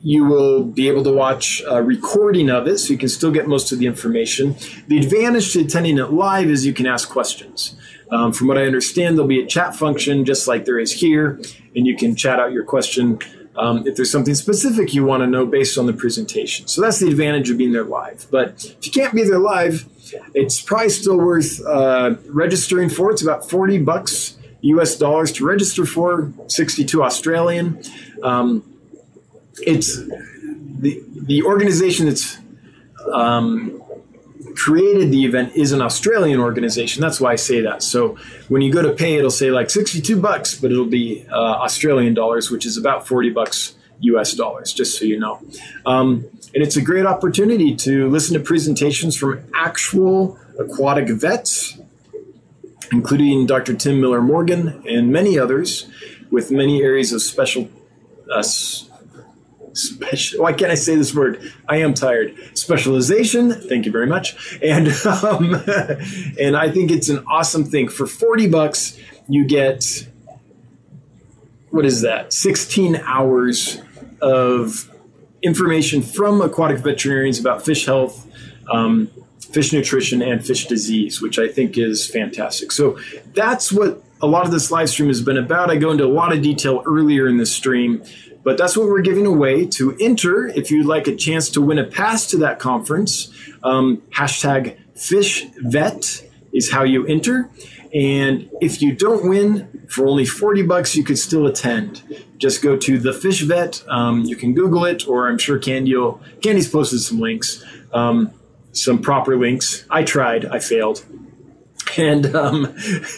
[0.03, 3.47] you will be able to watch a recording of it so you can still get
[3.47, 4.55] most of the information.
[4.87, 7.75] The advantage to attending it live is you can ask questions.
[8.09, 11.39] Um, from what I understand, there'll be a chat function just like there is here,
[11.75, 13.19] and you can chat out your question
[13.55, 16.67] um, if there's something specific you want to know based on the presentation.
[16.67, 18.27] So that's the advantage of being there live.
[18.31, 19.87] But if you can't be there live,
[20.33, 23.11] it's probably still worth uh, registering for.
[23.11, 27.81] It's about 40 bucks US dollars to register for, 62 Australian.
[28.23, 28.63] Um,
[29.59, 32.37] it's the the organization that's
[33.11, 33.81] um,
[34.55, 37.01] created the event is an Australian organization.
[37.01, 37.83] That's why I say that.
[37.83, 38.17] So
[38.49, 42.13] when you go to pay, it'll say like 62 bucks, but it'll be uh, Australian
[42.13, 45.39] dollars, which is about 40 bucks US dollars, just so you know.
[45.85, 51.79] Um, and it's a great opportunity to listen to presentations from actual aquatic vets,
[52.91, 53.73] including Dr.
[53.75, 55.87] Tim Miller Morgan and many others,
[56.29, 57.69] with many areas of special.
[58.33, 58.43] Uh,
[59.73, 61.51] special why can't i say this word?
[61.67, 62.35] I am tired.
[62.57, 64.59] Specialization thank you very much.
[64.61, 65.55] And um,
[66.39, 67.87] and i think it's an awesome thing.
[67.87, 68.97] For 40 bucks
[69.27, 70.07] you get
[71.69, 72.33] what is that?
[72.33, 73.81] 16 hours
[74.21, 74.89] of
[75.41, 78.27] information from aquatic veterinarians about fish health
[78.71, 79.09] um,
[79.51, 82.71] fish nutrition and fish disease which i think is fantastic.
[82.71, 82.99] So
[83.33, 85.71] that's what a lot of this live stream has been about.
[85.71, 88.03] I go into a lot of detail earlier in the stream
[88.43, 90.47] but that's what we're giving away to enter.
[90.47, 93.31] If you'd like a chance to win a pass to that conference,
[93.63, 97.49] um, hashtag FishVet is how you enter.
[97.93, 102.01] And if you don't win, for only 40 bucks, you could still attend.
[102.37, 103.83] Just go to the Fish Vet.
[103.89, 107.63] Um, you can Google it, or I'm sure Candy will, Candy's posted some links,
[107.93, 108.31] um,
[108.71, 109.85] some proper links.
[109.89, 111.03] I tried, I failed.
[111.97, 112.73] And um,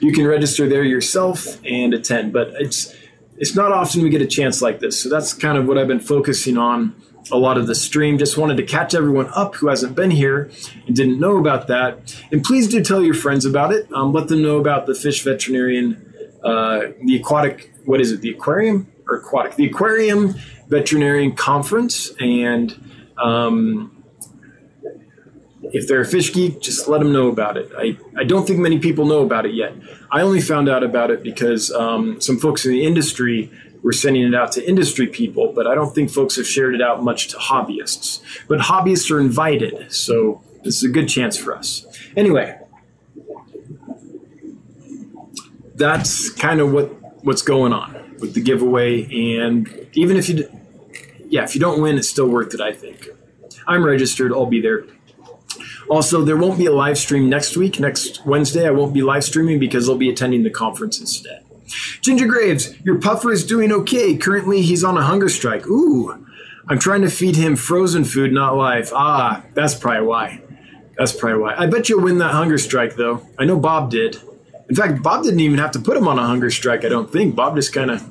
[0.00, 2.32] you can register there yourself and attend.
[2.32, 2.92] But it's
[3.38, 5.00] it's not often we get a chance like this.
[5.02, 6.94] So that's kind of what I've been focusing on
[7.30, 8.18] a lot of the stream.
[8.18, 10.50] Just wanted to catch everyone up who hasn't been here
[10.86, 12.14] and didn't know about that.
[12.32, 13.90] And please do tell your friends about it.
[13.92, 18.30] Um, let them know about the fish veterinarian, uh, the aquatic, what is it, the
[18.30, 19.56] aquarium or aquatic?
[19.56, 20.34] The aquarium
[20.68, 22.12] veterinarian conference.
[22.20, 23.97] And um,
[25.72, 27.70] if they're a fish geek, just let them know about it.
[27.76, 29.74] I, I don't think many people know about it yet.
[30.10, 33.50] I only found out about it because um, some folks in the industry
[33.82, 36.82] were sending it out to industry people, but I don't think folks have shared it
[36.82, 38.20] out much to hobbyists.
[38.48, 41.86] But hobbyists are invited, so this is a good chance for us.
[42.16, 42.58] Anyway,
[45.74, 46.94] that's kind of what
[47.24, 49.04] what's going on with the giveaway,
[49.38, 50.48] and even if you,
[51.28, 52.60] yeah, if you don't win, it's still worth it.
[52.60, 53.08] I think.
[53.66, 54.32] I'm registered.
[54.32, 54.86] I'll be there
[55.88, 57.80] also, there won't be a live stream next week.
[57.80, 61.44] Next Wednesday, I won't be live streaming because I'll be attending the conference instead.
[62.00, 64.16] Ginger Graves, your puffer is doing okay.
[64.16, 65.66] Currently, he's on a hunger strike.
[65.66, 66.26] Ooh,
[66.68, 68.92] I'm trying to feed him frozen food, not live.
[68.94, 70.42] Ah, that's probably why.
[70.96, 71.54] That's probably why.
[71.56, 73.26] I bet you'll win that hunger strike, though.
[73.38, 74.18] I know Bob did.
[74.68, 77.10] In fact, Bob didn't even have to put him on a hunger strike, I don't
[77.10, 77.34] think.
[77.34, 78.04] Bob just kind of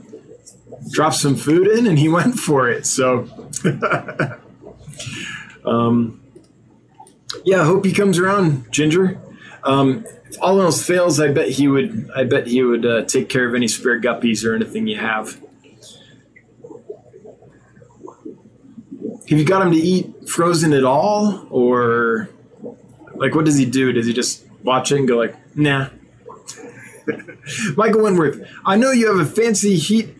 [0.89, 2.85] dropped some food in and he went for it.
[2.85, 3.27] So,
[5.65, 6.21] um,
[7.47, 9.17] yeah, I hope he comes around, Ginger.
[9.63, 12.09] Um, if all else fails, I bet he would.
[12.13, 15.39] I bet he would uh, take care of any spare guppies or anything you have.
[19.29, 22.27] Have you got him to eat frozen at all, or
[23.15, 23.93] like what does he do?
[23.93, 25.87] Does he just watch it and go like, nah?
[27.77, 30.17] Michael Wentworth, I know you have a fancy heat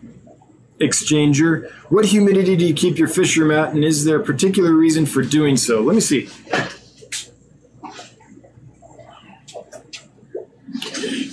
[0.80, 1.70] exchanger.
[1.90, 5.04] What humidity do you keep your fish room at, and is there a particular reason
[5.04, 5.82] for doing so?
[5.82, 6.30] Let me see.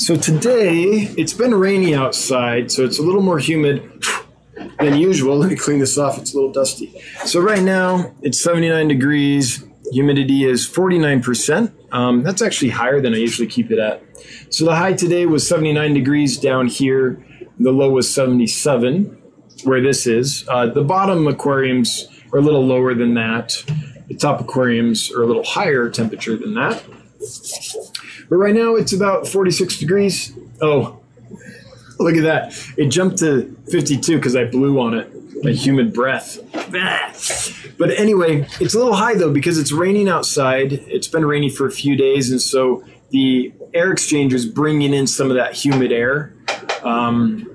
[0.05, 4.03] So today it's been rainy outside, so it's a little more humid
[4.77, 5.35] than usual.
[5.39, 6.93] Let me clean this off, it's a little dusty.
[7.25, 11.71] So right now it's 79 degrees Humidity is 49%.
[11.91, 14.03] Um, that's actually higher than I usually keep it at.
[14.53, 17.25] So the high today was 79 degrees down here.
[17.59, 19.05] The low was 77,
[19.63, 20.45] where this is.
[20.47, 23.63] Uh, the bottom aquariums are a little lower than that.
[24.07, 26.83] The top aquariums are a little higher temperature than that.
[28.29, 30.33] But right now it's about 46 degrees.
[30.61, 30.99] Oh,
[31.99, 32.57] look at that.
[32.77, 35.11] It jumped to 52 because I blew on it.
[35.43, 36.39] My humid breath.
[37.77, 40.73] But anyway, it's a little high though because it's raining outside.
[40.73, 45.07] It's been rainy for a few days, and so the air exchanger is bringing in
[45.07, 46.33] some of that humid air.
[46.83, 47.53] Um,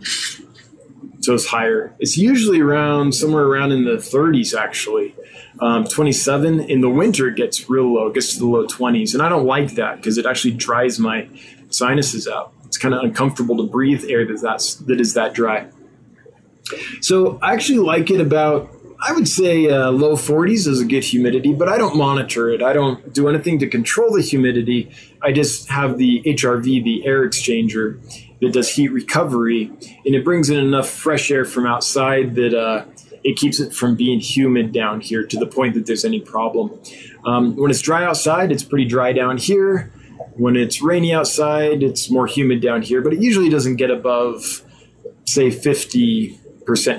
[1.20, 1.94] so it's higher.
[1.98, 5.14] It's usually around somewhere around in the 30s actually.
[5.60, 9.28] Um, 27 in the winter gets real low, gets to the low 20s, and I
[9.28, 11.28] don't like that because it actually dries my
[11.68, 12.52] sinuses out.
[12.64, 15.66] It's kind of uncomfortable to breathe air that that's that is that dry.
[17.00, 18.70] So I actually like it about
[19.02, 22.62] I would say uh, low 40s is a good humidity, but I don't monitor it.
[22.62, 24.90] I don't do anything to control the humidity.
[25.22, 27.98] I just have the HRV, the air exchanger,
[28.40, 29.70] that does heat recovery,
[30.04, 32.84] and it brings in enough fresh air from outside that uh,
[33.22, 36.78] it keeps it from being humid down here to the point that there's any problem.
[37.24, 39.92] Um, when it's dry outside, it's pretty dry down here.
[40.34, 44.62] When it's rainy outside, it's more humid down here, but it usually doesn't get above,
[45.24, 46.38] say, 50%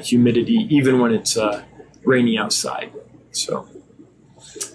[0.04, 1.64] humidity, even when it's uh,
[2.04, 2.92] rainy outside.
[3.32, 3.68] So,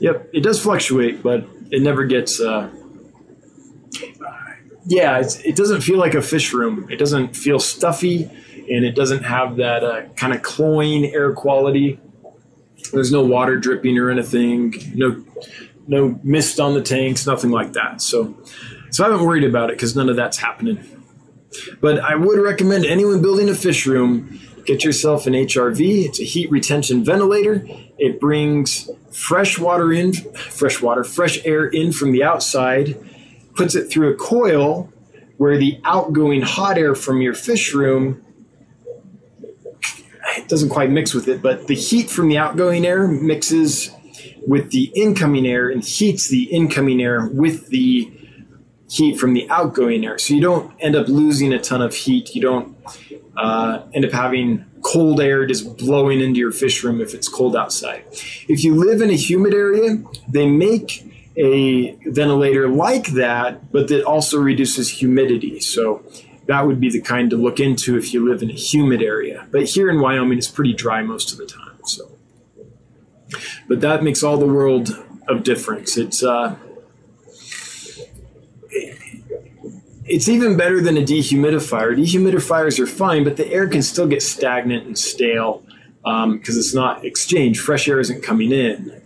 [0.01, 2.41] yep, it does fluctuate, but it never gets.
[2.41, 2.71] Uh,
[4.87, 6.87] yeah, it doesn't feel like a fish room.
[6.91, 8.31] It doesn't feel stuffy,
[8.69, 12.01] and it doesn't have that uh, kind of cloying air quality.
[12.93, 14.75] There's no water dripping or anything.
[14.95, 15.25] No,
[15.87, 17.27] no mist on the tanks.
[17.27, 18.01] Nothing like that.
[18.01, 18.37] So,
[18.91, 20.85] so I haven't worried about it because none of that's happening.
[21.81, 26.07] But I would recommend anyone building a fish room Get yourself an HRV.
[26.07, 27.65] It's a heat retention ventilator.
[27.99, 32.99] It brings fresh water in, fresh water, fresh air in from the outside,
[33.55, 34.93] puts it through a coil
[35.37, 38.26] where the outgoing hot air from your fish room
[40.37, 43.91] it doesn't quite mix with it, but the heat from the outgoing air mixes
[44.47, 48.11] with the incoming air and heats the incoming air with the
[48.89, 50.19] heat from the outgoing air.
[50.19, 52.35] So you don't end up losing a ton of heat.
[52.35, 52.77] You don't
[53.37, 57.57] uh, end up having cold air just blowing into your fish room if it's cold
[57.57, 58.05] outside.
[58.49, 61.05] If you live in a humid area, they make
[61.37, 65.61] a ventilator like that, but that also reduces humidity.
[65.61, 66.03] So
[66.47, 69.47] that would be the kind to look into if you live in a humid area.
[69.51, 71.79] But here in Wyoming, it's pretty dry most of the time.
[71.85, 72.11] So,
[73.69, 74.91] but that makes all the world
[75.29, 75.97] of difference.
[75.97, 76.57] It's uh,
[80.09, 81.97] it's even better than a dehumidifier.
[81.97, 85.65] Dehumidifiers are fine, but the air can still get stagnant and stale
[86.05, 87.61] because um, it's not exchanged.
[87.61, 89.03] Fresh air isn't coming in.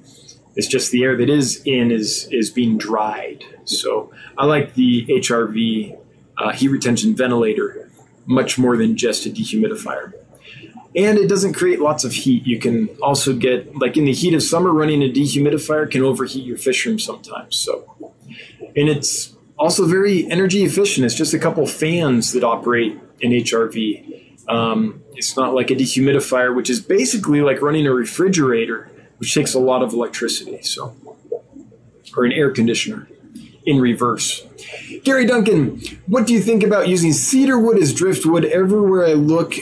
[0.57, 3.45] It's just the air that is in is is being dried.
[3.65, 5.97] So I like the HRV
[6.41, 7.91] uh, heat retention ventilator
[8.27, 10.13] much more than just a dehumidifier.
[10.97, 12.47] And it doesn't create lots of heat.
[12.47, 16.45] You can also get like in the heat of summer, running a dehumidifier can overheat
[16.45, 17.57] your fish room sometimes.
[17.57, 18.13] So,
[18.77, 21.05] and it's also very energy efficient.
[21.05, 24.49] It's just a couple fans that operate in HRV.
[24.49, 29.55] Um, it's not like a dehumidifier, which is basically like running a refrigerator, which takes
[29.55, 30.63] a lot of electricity.
[30.63, 30.97] So,
[32.17, 33.07] or an air conditioner
[33.65, 34.45] in reverse.
[35.05, 38.45] Gary Duncan, what do you think about using cedar wood as driftwood?
[38.45, 39.55] Everywhere I look,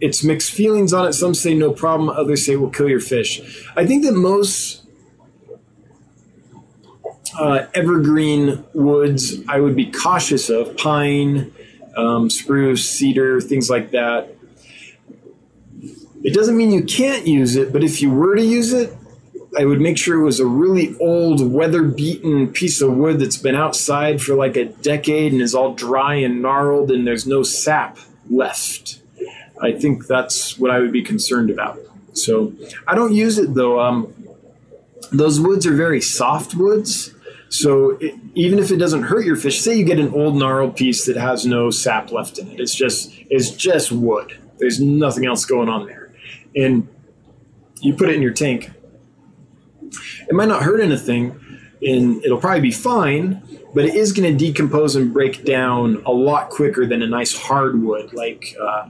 [0.00, 1.12] it's mixed feelings on it.
[1.12, 3.40] Some say no problem, others say will kill your fish.
[3.76, 4.82] I think that most
[7.38, 11.52] uh, evergreen woods I would be cautious of pine,
[11.96, 14.34] um, spruce, cedar, things like that.
[16.22, 18.94] It doesn't mean you can't use it, but if you were to use it,
[19.58, 23.36] I would make sure it was a really old, weather beaten piece of wood that's
[23.36, 27.42] been outside for like a decade and is all dry and gnarled and there's no
[27.42, 27.98] sap
[28.28, 29.00] left.
[29.60, 31.78] I think that's what I would be concerned about.
[32.12, 32.52] So
[32.86, 33.80] I don't use it though.
[33.80, 34.14] Um,
[35.12, 37.12] those woods are very soft woods.
[37.48, 40.76] So it, even if it doesn't hurt your fish, say you get an old gnarled
[40.76, 44.38] piece that has no sap left in it, it's just it's just wood.
[44.58, 46.12] There's nothing else going on there,
[46.54, 46.86] and
[47.80, 48.70] you put it in your tank.
[50.30, 51.38] It might not hurt anything,
[51.82, 53.42] and it'll probably be fine,
[53.74, 57.36] but it is going to decompose and break down a lot quicker than a nice
[57.36, 58.88] hardwood like uh,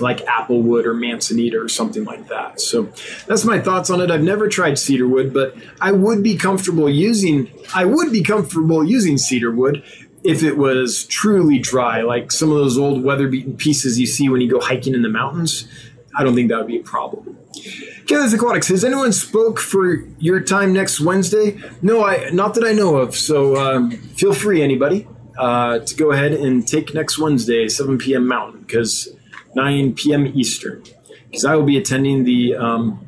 [0.00, 2.60] like applewood or manzanita or something like that.
[2.60, 2.92] So
[3.26, 4.10] that's my thoughts on it.
[4.10, 9.18] I've never tried cedarwood, but I would be comfortable using I would be comfortable using
[9.18, 9.82] cedarwood
[10.22, 14.28] if it was truly dry, like some of those old weather beaten pieces you see
[14.28, 15.68] when you go hiking in the mountains.
[16.16, 17.36] I don't think that would be a problem.
[18.06, 21.58] Kayla's Aquatics, has anyone spoke for your time next Wednesday?
[21.80, 23.16] No, I not that I know of.
[23.16, 25.08] So um, feel free, anybody,
[25.38, 28.26] uh, to go ahead and take next Wednesday, 7 p.m.
[28.28, 29.08] Mountain, because
[29.54, 30.26] 9 p.m.
[30.26, 30.84] Eastern,
[31.30, 33.06] because I will be attending the um,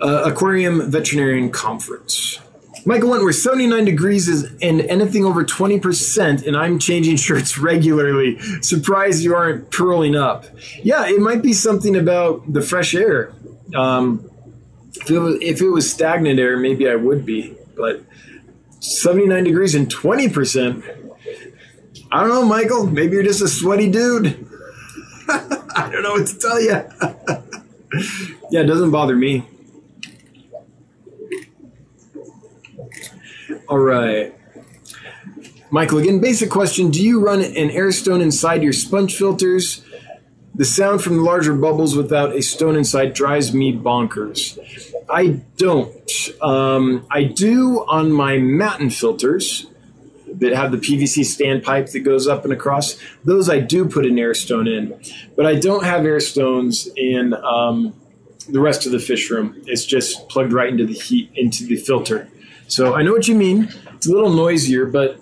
[0.00, 2.38] uh, Aquarium Veterinarian Conference.
[2.86, 8.38] Michael Wentworth, 79 degrees is and anything over 20%, and I'm changing shirts regularly.
[8.62, 10.44] Surprised you aren't curling up.
[10.84, 13.32] Yeah, it might be something about the fresh air.
[13.74, 14.30] Um,
[14.94, 18.02] if, it was, if it was stagnant air, maybe I would be, but
[18.80, 20.82] 79 degrees and 20%.
[22.12, 22.86] I don't know, Michael.
[22.86, 24.46] Maybe you're just a sweaty dude.
[25.28, 26.68] I don't know what to tell you.
[28.50, 29.46] yeah, it doesn't bother me.
[33.68, 34.32] All right.
[35.70, 36.90] Michael, again, basic question.
[36.90, 39.84] Do you run an air stone inside your sponge filters?
[40.56, 44.58] The sound from the larger bubbles without a stone inside drives me bonkers.
[45.10, 46.10] I don't.
[46.40, 49.66] Um, I do on my Matten filters
[50.26, 52.98] that have the PVC standpipe that goes up and across.
[53.22, 54.98] Those I do put an air stone in,
[55.36, 57.94] but I don't have air stones in um,
[58.48, 59.62] the rest of the fish room.
[59.66, 62.28] It's just plugged right into the heat into the filter.
[62.66, 63.68] So I know what you mean.
[63.94, 65.20] It's a little noisier, but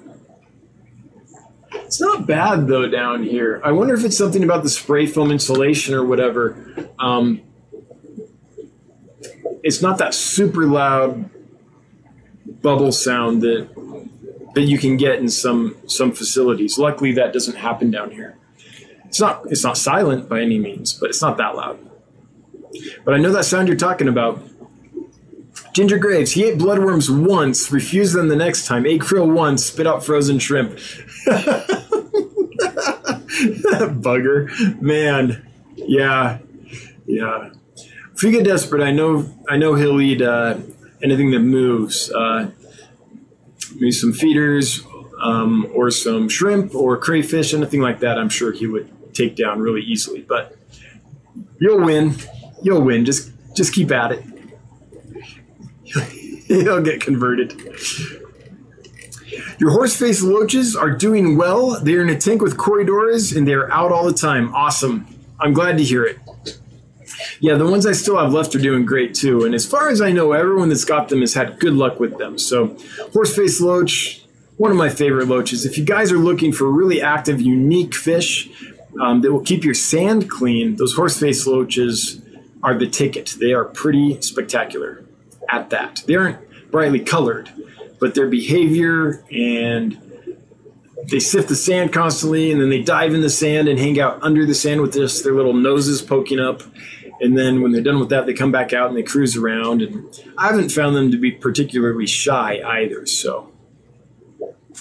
[1.94, 3.60] it's not bad though down here.
[3.62, 6.90] I wonder if it's something about the spray foam insulation or whatever.
[6.98, 7.40] Um,
[9.62, 11.30] it's not that super loud
[12.62, 13.68] bubble sound that
[14.56, 16.78] that you can get in some some facilities.
[16.78, 18.38] Luckily, that doesn't happen down here.
[19.04, 21.78] It's not it's not silent by any means, but it's not that loud.
[23.04, 24.42] But I know that sound you're talking about.
[25.72, 29.86] Ginger Graves, he ate bloodworms once, refused them the next time, ate krill once, spit
[29.86, 30.78] out frozen shrimp.
[33.80, 34.80] Bugger.
[34.80, 35.46] Man.
[35.76, 36.38] Yeah.
[37.06, 37.51] Yeah.
[38.14, 40.59] If you get desperate, I know I know he'll eat uh,
[41.02, 42.10] anything that moves.
[42.10, 42.51] Uh,
[43.74, 44.84] maybe some feeders
[45.20, 49.60] um, or some shrimp or crayfish, anything like that, I'm sure he would take down
[49.60, 50.20] really easily.
[50.22, 50.56] But
[51.59, 52.14] you'll win.
[52.62, 53.05] You'll win.
[53.05, 54.24] Just just keep at it.
[56.46, 57.52] He'll get converted.
[59.59, 61.81] Your horse-faced loaches are doing well.
[61.81, 64.55] They're in a tank with corydoras and they're out all the time.
[64.55, 65.06] Awesome.
[65.40, 66.18] I'm glad to hear it.
[67.40, 69.44] Yeah, the ones I still have left are doing great too.
[69.44, 72.18] And as far as I know, everyone that's got them has had good luck with
[72.18, 72.39] them.
[72.39, 72.76] So,
[73.12, 74.24] horse-faced loach,
[74.56, 75.64] one of my favorite loaches.
[75.64, 78.48] If you guys are looking for really active, unique fish
[79.01, 82.20] um, that will keep your sand clean, those horse-faced loaches
[82.62, 83.36] are the ticket.
[83.39, 85.05] They are pretty spectacular
[85.48, 86.02] at that.
[86.06, 86.39] They aren't
[86.70, 87.51] brightly colored,
[87.98, 90.00] but their behavior and
[91.10, 94.22] they sift the sand constantly and then they dive in the sand and hang out
[94.22, 96.62] under the sand with just their little noses poking up.
[97.20, 99.82] And then when they're done with that, they come back out and they cruise around.
[99.82, 103.06] And I haven't found them to be particularly shy either.
[103.06, 103.52] So,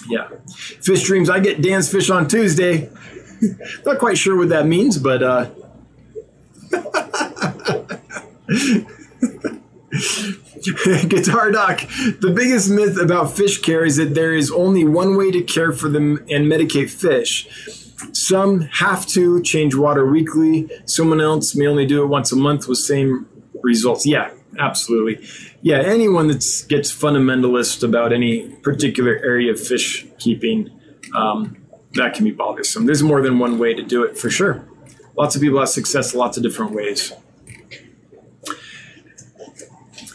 [0.08, 0.28] yeah.
[0.54, 1.30] Fish dreams.
[1.30, 2.90] I get Dan's fish on Tuesday.
[3.86, 5.50] Not quite sure what that means, but uh,
[11.08, 11.80] Guitar Doc,
[12.20, 15.72] the biggest myth about fish care is that there is only one way to care
[15.72, 17.46] for them and medicate fish.
[18.12, 20.70] Some have to change water weekly.
[20.86, 23.28] Someone else may only do it once a month with same
[23.62, 24.06] results.
[24.06, 25.26] Yeah, absolutely.
[25.62, 30.70] Yeah, anyone that gets fundamentalist about any particular area of fish keeping,
[31.14, 31.56] um,
[31.94, 32.86] that can be bothersome.
[32.86, 34.66] There's more than one way to do it for sure.
[35.16, 37.12] Lots of people have success lots of different ways.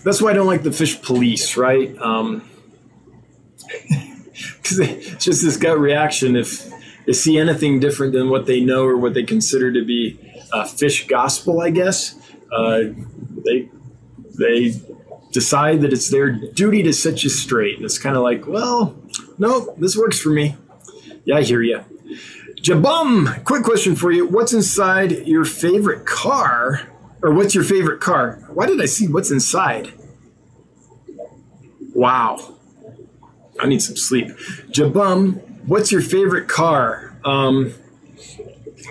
[0.04, 1.96] That's why I don't like the fish police, right?
[2.00, 2.50] Um,
[4.62, 6.72] because it's just this gut reaction if
[7.06, 10.20] they see anything different than what they know or what they consider to be
[10.54, 12.16] uh, fish gospel, I guess.
[12.52, 12.84] Uh,
[13.46, 13.70] they
[14.38, 14.80] they
[15.32, 18.96] decide that it's their duty to set you straight, and it's kind of like, well,
[19.38, 20.56] no, this works for me.
[21.26, 21.84] Yeah, I hear you.
[22.62, 26.89] Jabum, quick question for you: What's inside your favorite car?
[27.22, 28.44] Or what's your favorite car?
[28.54, 29.92] Why did I see what's inside?
[31.94, 32.56] Wow.
[33.60, 34.28] I need some sleep.
[34.72, 37.18] Jabum, what's your favorite car?
[37.26, 37.74] Um,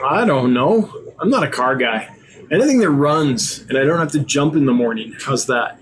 [0.05, 0.92] I don't know.
[1.18, 2.14] I'm not a car guy.
[2.50, 5.14] Anything that runs and I don't have to jump in the morning.
[5.20, 5.80] How's that?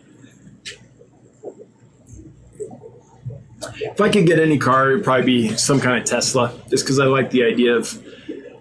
[3.78, 6.98] If I could get any car, it'd probably be some kind of Tesla, just because
[6.98, 8.02] I like the idea of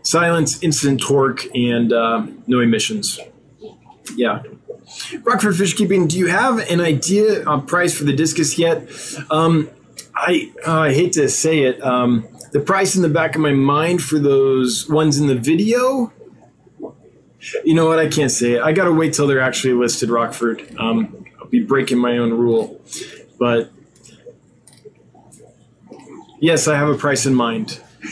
[0.01, 3.19] silence, instant torque, and uh, no emissions.
[4.15, 4.43] Yeah.
[5.23, 8.87] Rockford Fish Keeping, do you have an idea on price for the discus yet?
[9.31, 9.69] Um,
[10.15, 11.83] I uh, I hate to say it.
[11.83, 16.13] Um, the price in the back of my mind for those ones in the video
[17.63, 17.99] You know what?
[17.99, 18.61] I can't say it.
[18.61, 20.75] I got to wait till they're actually listed, Rockford.
[20.79, 22.81] Um, I'll be breaking my own rule.
[23.39, 23.71] But
[26.39, 27.79] yes, I have a price in mind.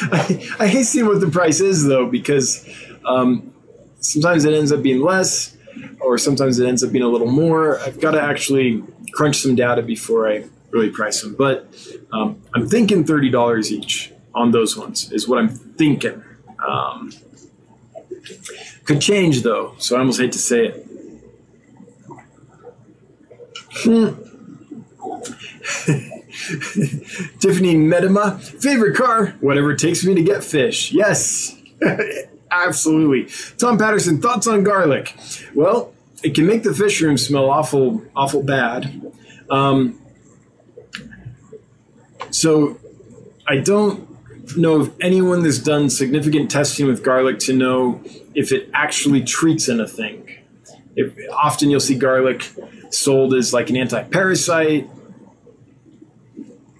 [0.00, 2.68] I, I hate seeing what the price is, though, because
[3.04, 3.52] um,
[4.00, 5.56] sometimes it ends up being less,
[6.00, 7.80] or sometimes it ends up being a little more.
[7.80, 11.34] I've got to actually crunch some data before I really price them.
[11.34, 11.66] But
[12.12, 16.22] um, I'm thinking $30 each on those ones, is what I'm thinking.
[16.66, 17.12] Um,
[18.84, 20.84] could change though, so I almost hate to say it.
[23.70, 24.08] Hmm.
[27.38, 30.92] Tiffany Medema, favorite car, whatever it takes me to get fish.
[30.92, 31.56] Yes,
[32.66, 33.32] absolutely.
[33.58, 35.14] Tom Patterson, thoughts on garlic?
[35.54, 39.12] Well, it can make the fish room smell awful, awful bad.
[39.50, 40.00] Um,
[42.30, 42.78] so
[43.46, 44.06] I don't
[44.56, 48.02] know of anyone that's done significant testing with garlic to know
[48.34, 50.28] if it actually treats anything.
[50.96, 52.50] If, often you'll see garlic
[52.90, 54.88] sold as like an anti-parasite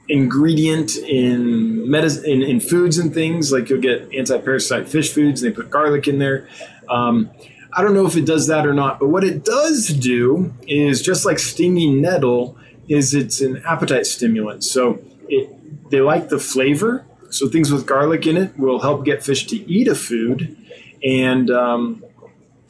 [0.09, 3.53] ingredient in, medicine, in, in foods and things.
[3.53, 6.49] Like you'll get anti-parasite fish foods, and they put garlic in there.
[6.89, 7.31] Um,
[7.73, 11.03] I don't know if it does that or not, but what it does do is
[11.03, 12.57] just like stinging nettle,
[12.89, 14.65] is it's an appetite stimulant.
[14.65, 14.99] So
[15.29, 17.05] it, they like the flavor.
[17.31, 20.57] So things with garlic in it will help get fish to eat a food
[21.05, 22.03] and um,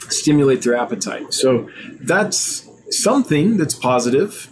[0.08, 1.32] stimulate their appetite.
[1.32, 1.70] So
[2.00, 4.50] that's something that's positive.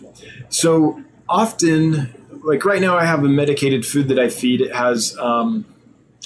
[0.49, 2.15] So often,
[2.47, 4.61] like right now, I have a medicated food that I feed.
[4.61, 5.65] It has, um,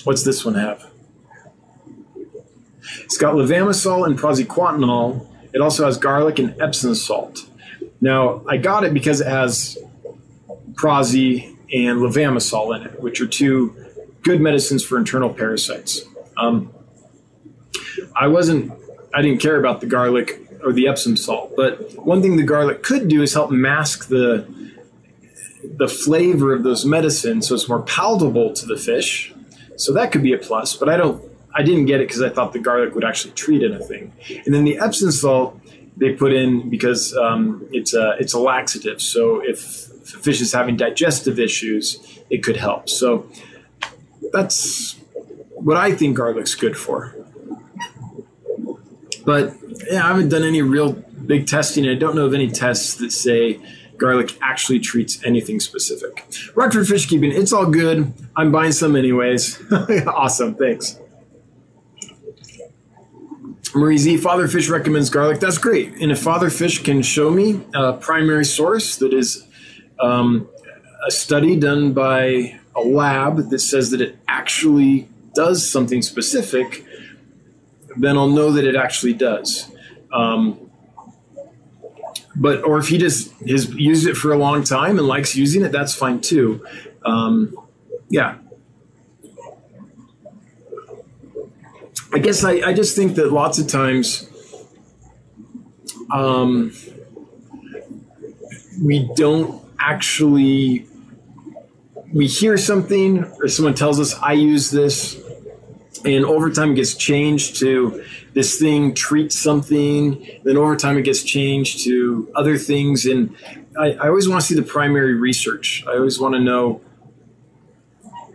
[0.04, 0.86] what's this one have?
[3.04, 5.26] It's got levamisole and praziquantel.
[5.54, 7.48] It also has garlic and Epsom salt.
[8.02, 9.78] Now, I got it because it has
[10.74, 13.74] prazi and levamisole in it, which are two
[14.22, 16.02] good medicines for internal parasites.
[16.36, 16.70] Um,
[18.14, 18.72] I wasn't,
[19.14, 22.82] I didn't care about the garlic or the Epsom salt, but one thing the garlic
[22.82, 24.46] could do is help mask the
[25.62, 29.32] the flavor of those medicines, so it's more palatable to the fish.
[29.76, 31.22] So that could be a plus, but I don't,
[31.54, 34.12] I didn't get it because I thought the garlic would actually treat anything.
[34.44, 35.58] And then the Epsom salt
[35.96, 39.00] they put in because um, it's a it's a laxative.
[39.02, 42.88] So if if a fish is having digestive issues, it could help.
[42.88, 43.26] So
[44.32, 44.96] that's
[45.50, 47.14] what I think garlic's good for.
[49.24, 49.54] But
[49.90, 51.86] yeah, I haven't done any real big testing.
[51.86, 53.60] I don't know of any tests that say
[54.00, 56.26] garlic actually treats anything specific.
[56.54, 58.12] Rockford Fish Keeping, it's all good.
[58.34, 59.60] I'm buying some anyways.
[60.06, 60.98] awesome, thanks.
[63.74, 65.38] Marie Z, Father Fish recommends garlic.
[65.38, 65.94] That's great.
[66.00, 69.46] And if Father Fish can show me a primary source that is
[70.00, 70.48] um,
[71.06, 76.84] a study done by a lab that says that it actually does something specific,
[77.96, 79.70] then I'll know that it actually does.
[80.12, 80.69] Um,
[82.36, 85.62] but or if he just has used it for a long time and likes using
[85.62, 86.64] it, that's fine too.
[87.04, 87.56] Um,
[88.08, 88.36] yeah.
[92.12, 94.28] I guess I, I just think that lots of times
[96.12, 96.72] um,
[98.82, 100.86] we don't actually
[102.12, 105.20] we hear something or someone tells us I use this
[106.04, 111.02] and over time it gets changed to this thing treats something then over time it
[111.02, 113.06] gets changed to other things.
[113.06, 113.34] And
[113.78, 115.84] I, I always want to see the primary research.
[115.86, 116.80] I always want to know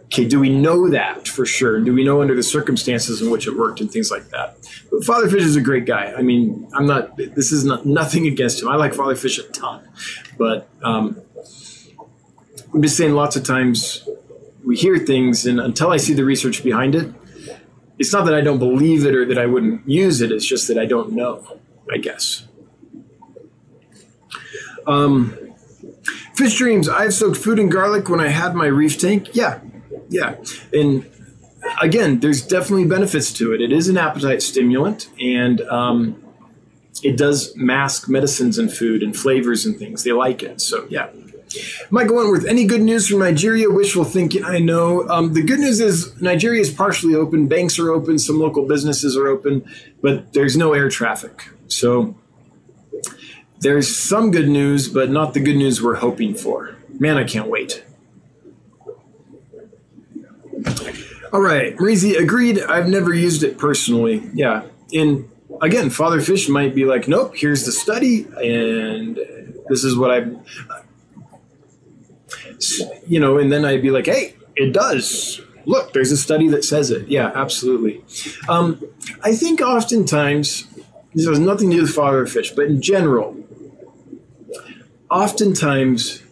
[0.05, 1.79] okay do we know that for sure?
[1.81, 4.57] Do we know under the circumstances in which it worked and things like that?
[4.91, 6.13] But father fish is a great guy.
[6.13, 8.67] I mean i'm not this is not nothing against him.
[8.67, 9.87] I like father fish a ton.
[10.37, 11.21] But um,
[12.73, 14.07] I'm just saying lots of times
[14.65, 17.13] we hear things, and until I see the research behind it,
[17.97, 20.31] it's not that I don't believe it or that I wouldn't use it.
[20.31, 21.59] It's just that I don't know,
[21.91, 22.47] I guess.
[24.87, 25.37] Um,
[26.35, 26.89] fish dreams.
[26.89, 29.29] I've soaked food in garlic when I had my reef tank.
[29.33, 29.59] Yeah,
[30.09, 30.35] yeah.
[30.73, 31.09] And
[31.81, 33.61] again, there's definitely benefits to it.
[33.61, 36.21] It is an appetite stimulant, and um,
[37.03, 40.03] it does mask medicines and food and flavors and things.
[40.03, 40.61] They like it.
[40.61, 41.09] So, yeah.
[41.89, 43.69] Michael Wentworth, any good news from Nigeria?
[43.69, 45.07] Wishful thinking, I know.
[45.09, 47.47] Um, the good news is Nigeria is partially open.
[47.47, 48.19] Banks are open.
[48.19, 49.63] Some local businesses are open,
[50.01, 51.49] but there's no air traffic.
[51.67, 52.15] So
[53.59, 56.75] there's some good news, but not the good news we're hoping for.
[56.99, 57.83] Man, I can't wait.
[61.33, 62.61] All right, Marizi agreed.
[62.61, 64.29] I've never used it personally.
[64.33, 64.63] Yeah.
[64.93, 65.29] And
[65.61, 69.17] again, Father Fish might be like, nope, here's the study, and
[69.67, 70.37] this is what I've
[73.07, 75.41] you know, and then I'd be like, hey, it does.
[75.65, 77.07] look, there's a study that says it.
[77.07, 78.03] Yeah, absolutely.
[78.47, 78.83] Um,
[79.23, 80.67] I think oftentimes,
[81.13, 83.35] this has nothing to do with father fish, but in general,
[85.09, 86.23] oftentimes,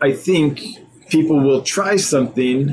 [0.00, 0.62] I think
[1.08, 2.68] people will try something,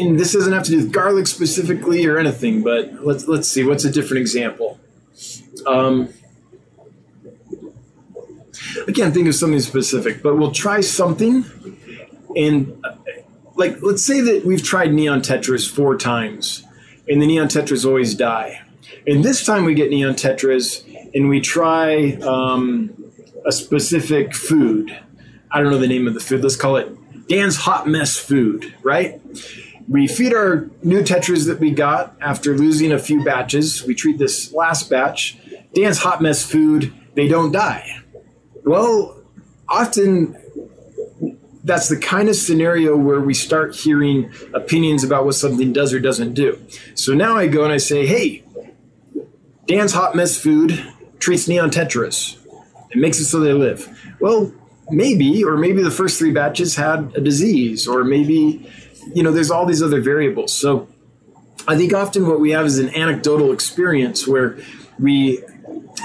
[0.00, 3.64] and this doesn't have to do with garlic specifically or anything, but let's let's see.
[3.64, 4.80] What's a different example?
[5.66, 6.12] Um,
[8.86, 11.44] I can't think of something specific, but we'll try something,
[12.36, 12.94] and uh,
[13.56, 16.64] like let's say that we've tried neon tetras four times,
[17.08, 18.62] and the neon tetras always die,
[19.06, 20.84] and this time we get neon tetras
[21.14, 22.94] and we try um,
[23.46, 24.96] a specific food.
[25.50, 26.42] I don't know the name of the food.
[26.42, 26.88] Let's call it
[27.28, 29.20] Dan's Hot Mess Food, right?
[29.88, 33.82] We feed our new tetras that we got after losing a few batches.
[33.84, 35.38] We treat this last batch.
[35.74, 38.00] Dan's Hot Mess Food, they don't die.
[38.68, 39.16] Well,
[39.66, 40.36] often
[41.64, 46.00] that's the kind of scenario where we start hearing opinions about what something does or
[46.00, 46.60] doesn't do.
[46.94, 48.44] So now I go and I say, hey,
[49.66, 50.86] Dan's Hot Mess Food
[51.18, 52.36] treats neon tetras.
[52.90, 53.88] It makes it so they live.
[54.20, 54.52] Well,
[54.90, 58.70] maybe, or maybe the first three batches had a disease, or maybe,
[59.14, 60.52] you know, there's all these other variables.
[60.52, 60.88] So
[61.66, 64.58] I think often what we have is an anecdotal experience where
[64.98, 65.42] we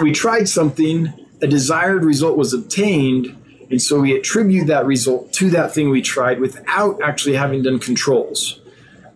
[0.01, 3.35] we tried something, a desired result was obtained,
[3.69, 7.79] and so we attribute that result to that thing we tried without actually having done
[7.79, 8.61] controls.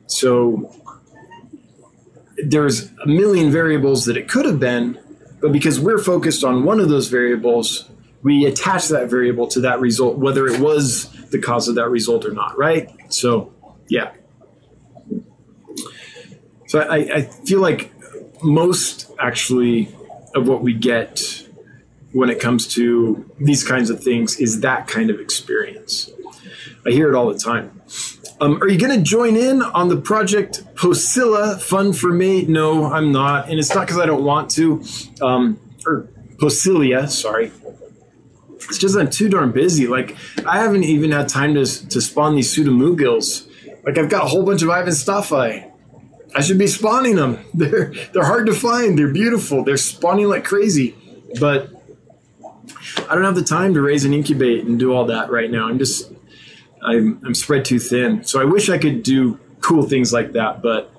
[0.08, 0.76] So
[2.38, 5.00] there's a million variables that it could have been,
[5.40, 7.90] but because we're focused on one of those variables,
[8.24, 12.26] we attach that variable to that result, whether it was the cause of that result
[12.26, 12.90] or not, right?
[13.08, 13.54] So,
[13.88, 14.12] yeah.
[16.68, 17.94] So I, I feel like
[18.44, 19.96] most actually
[20.36, 21.47] of what we get
[22.18, 26.10] when it comes to these kinds of things is that kind of experience.
[26.84, 27.80] I hear it all the time.
[28.42, 32.44] Um, are you going to join in on the project Posilla Fun for Me?
[32.46, 33.50] No, I'm not.
[33.50, 34.84] And it's not because I don't want to.
[35.22, 36.08] Um, or
[36.38, 37.52] Posilia, sorry.
[38.56, 39.86] It's just I'm too darn busy.
[39.86, 43.48] Like, I haven't even had time to, to spawn these pseudomugils.
[43.86, 45.72] Like, I've got a whole bunch of ivantsoffi.
[46.34, 47.46] I should be spawning them.
[47.54, 48.98] They're, they're hard to find.
[48.98, 49.64] They're beautiful.
[49.64, 50.96] They're spawning like crazy.
[51.40, 51.77] But
[53.10, 55.68] I don't have the time to raise and incubate and do all that right now.
[55.68, 56.12] I'm just
[56.82, 58.24] I'm, I'm spread too thin.
[58.24, 60.92] So I wish I could do cool things like that, but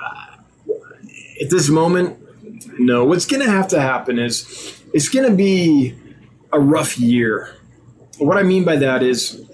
[0.00, 0.72] uh,
[1.40, 2.18] at this moment,
[2.78, 3.04] no.
[3.04, 5.94] What's going to have to happen is it's going to be
[6.52, 7.56] a rough year.
[8.18, 9.44] What I mean by that is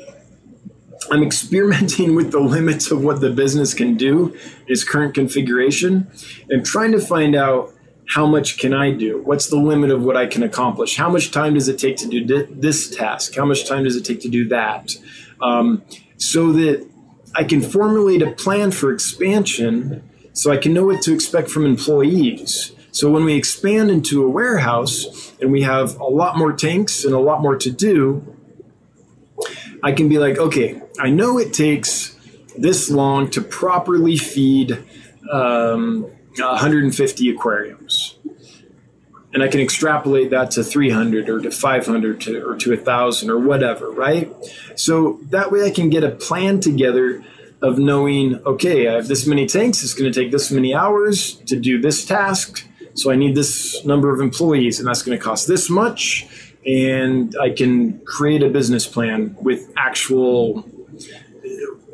[1.11, 4.37] I'm experimenting with the limits of what the business can do,
[4.67, 6.11] its current configuration,
[6.51, 7.73] and trying to find out
[8.09, 9.23] how much can I do?
[9.23, 10.97] What's the limit of what I can accomplish?
[10.97, 13.35] How much time does it take to do this task?
[13.37, 14.97] How much time does it take to do that?
[15.41, 15.83] um,
[16.17, 16.87] so that
[17.35, 21.65] I can formulate a plan for expansion so I can know what to expect from
[21.67, 22.73] employees.
[22.93, 27.15] So when we expand into a warehouse and we have a lot more tanks and
[27.15, 28.37] a lot more to do,
[29.83, 32.17] I can be like, okay, I know it takes
[32.57, 34.85] this long to properly feed
[35.31, 37.88] um, 150 aquariums
[39.39, 43.39] and I can extrapolate that to 300 or to 500 to, or to 1,000 or
[43.39, 44.29] whatever, right?
[44.75, 47.25] So that way I can get a plan together
[47.63, 51.35] of knowing, okay, I have this many tanks, it's going to take this many hours
[51.47, 52.67] to do this task.
[52.95, 56.27] So I need this number of employees, and that's going to cost this much.
[56.67, 60.69] And I can create a business plan with actual,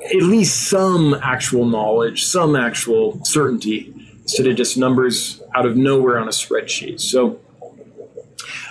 [0.02, 3.92] at least some actual knowledge, some actual certainty
[4.22, 7.00] instead of just numbers out of nowhere on a spreadsheet.
[7.00, 7.40] So,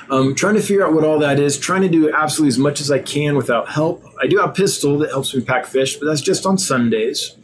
[0.10, 2.82] um, trying to figure out what all that is, trying to do absolutely as much
[2.82, 4.04] as I can without help.
[4.22, 7.36] I do have a pistol that helps me pack fish, but that's just on Sundays.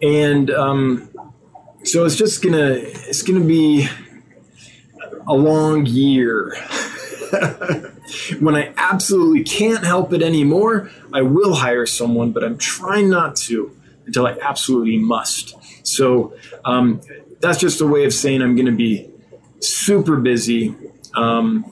[0.00, 1.10] And um,
[1.84, 3.88] so it's just gonna it's gonna be
[5.26, 6.56] a long year.
[8.40, 13.36] when I absolutely can't help it anymore, I will hire someone, but I'm trying not
[13.36, 13.76] to
[14.06, 15.54] until I absolutely must.
[15.86, 17.00] So um,
[17.40, 19.10] that's just a way of saying I'm going to be
[19.60, 20.74] super busy.
[21.14, 21.64] Um,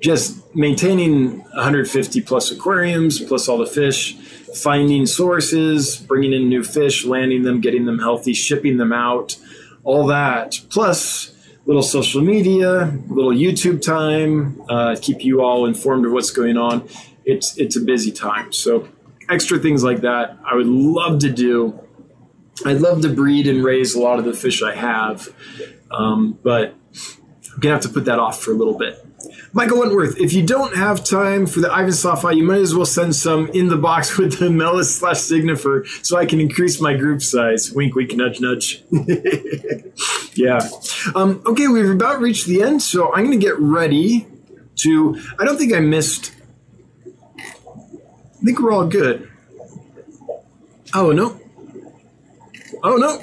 [0.00, 4.14] just maintaining 150 plus aquariums, plus all the fish,
[4.54, 9.36] finding sources, bringing in new fish, landing them, getting them healthy, shipping them out,
[9.82, 10.60] all that.
[10.68, 11.32] Plus,
[11.66, 16.86] little social media, little YouTube time, uh, keep you all informed of what's going on.
[17.24, 18.52] It's it's a busy time.
[18.52, 18.88] So
[19.30, 21.80] extra things like that, I would love to do.
[22.64, 25.28] I'd love to breed and raise a lot of the fish I have,
[25.90, 26.74] um, but
[27.52, 29.04] I'm gonna have to put that off for a little bit.
[29.52, 33.14] Michael Wentworth, if you don't have time for the ivantsoffi, you might as well send
[33.14, 37.22] some in the box with the Mellis slash Signifer so I can increase my group
[37.22, 37.72] size.
[37.72, 38.82] Wink, wink, nudge, nudge.
[40.34, 40.68] yeah.
[41.14, 44.26] Um, okay, we've about reached the end, so I'm going to get ready
[44.76, 45.20] to.
[45.38, 46.32] I don't think I missed.
[47.38, 49.30] I think we're all good.
[50.92, 51.40] Oh, no.
[52.84, 53.20] Oh, no.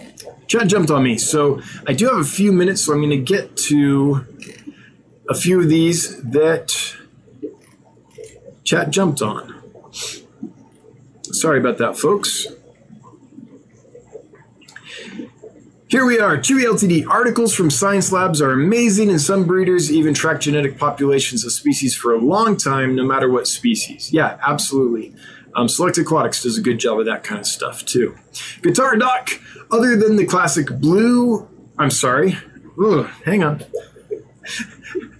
[0.47, 1.17] Chat jumped on me.
[1.17, 4.25] So I do have a few minutes, so I'm going to get to
[5.29, 6.95] a few of these that
[8.63, 9.61] chat jumped on.
[11.23, 12.47] Sorry about that, folks.
[15.87, 17.05] Here we are, Chewy Ltd.
[17.07, 21.93] Articles from Science Labs are amazing, and some breeders even track genetic populations of species
[21.95, 24.11] for a long time, no matter what species.
[24.11, 25.13] Yeah, absolutely.
[25.55, 28.17] Um, Select Aquatics does a good job of that kind of stuff too.
[28.61, 29.29] Guitar Doc,
[29.69, 31.47] other than the classic blue,
[31.77, 32.37] I'm sorry.
[32.83, 33.63] Ugh, hang on.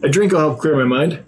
[0.03, 1.24] A drink will help clear my mind.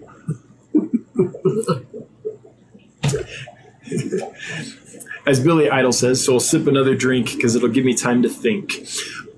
[5.26, 8.28] As Billy Idol says, so I'll sip another drink because it'll give me time to
[8.28, 8.86] think.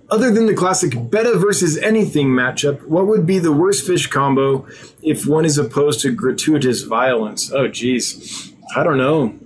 [0.09, 4.67] Other than the classic betta versus anything matchup, what would be the worst fish combo
[5.03, 7.53] if one is opposed to gratuitous violence?
[7.53, 8.53] Oh, geez.
[8.75, 9.39] I don't know.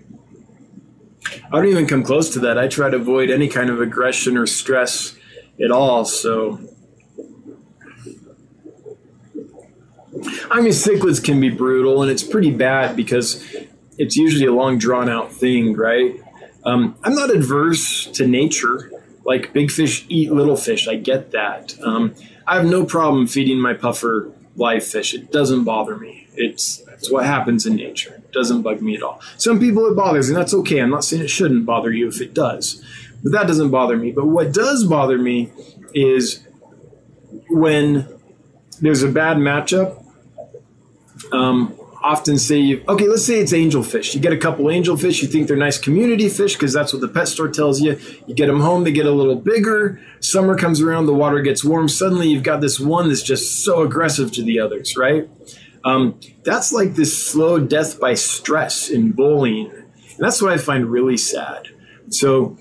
[1.26, 2.58] I don't even come close to that.
[2.58, 5.16] I try to avoid any kind of aggression or stress
[5.62, 6.04] at all.
[6.04, 6.60] So,
[10.50, 13.44] I mean, cichlids can be brutal, and it's pretty bad because
[13.98, 16.18] it's usually a long, drawn out thing, right?
[16.64, 18.90] Um, I'm not adverse to nature.
[19.24, 20.88] Like big fish eat little fish.
[20.88, 21.78] I get that.
[21.82, 22.14] Um,
[22.46, 25.14] I have no problem feeding my puffer live fish.
[25.14, 26.26] It doesn't bother me.
[26.34, 28.19] It's it's what happens in nature.
[28.32, 29.20] Doesn't bug me at all.
[29.36, 30.80] Some people it bothers, and that's okay.
[30.80, 32.84] I'm not saying it shouldn't bother you if it does,
[33.22, 34.12] but that doesn't bother me.
[34.12, 35.50] But what does bother me
[35.94, 36.46] is
[37.48, 38.08] when
[38.80, 40.04] there's a bad matchup.
[41.32, 44.14] Um, often say, okay, let's say it's angelfish.
[44.14, 47.08] You get a couple angelfish, you think they're nice community fish because that's what the
[47.08, 47.98] pet store tells you.
[48.26, 50.00] You get them home, they get a little bigger.
[50.20, 51.88] Summer comes around, the water gets warm.
[51.88, 55.28] Suddenly you've got this one that's just so aggressive to the others, right?
[55.84, 59.70] Um, that's like this slow death by stress in bullying.
[59.70, 61.68] And that's what I find really sad.
[62.10, 62.58] So,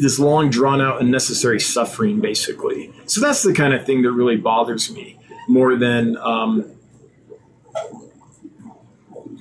[0.00, 2.92] this long, drawn out, unnecessary suffering, basically.
[3.06, 5.18] So, that's the kind of thing that really bothers me
[5.48, 6.16] more than.
[6.16, 6.72] Um,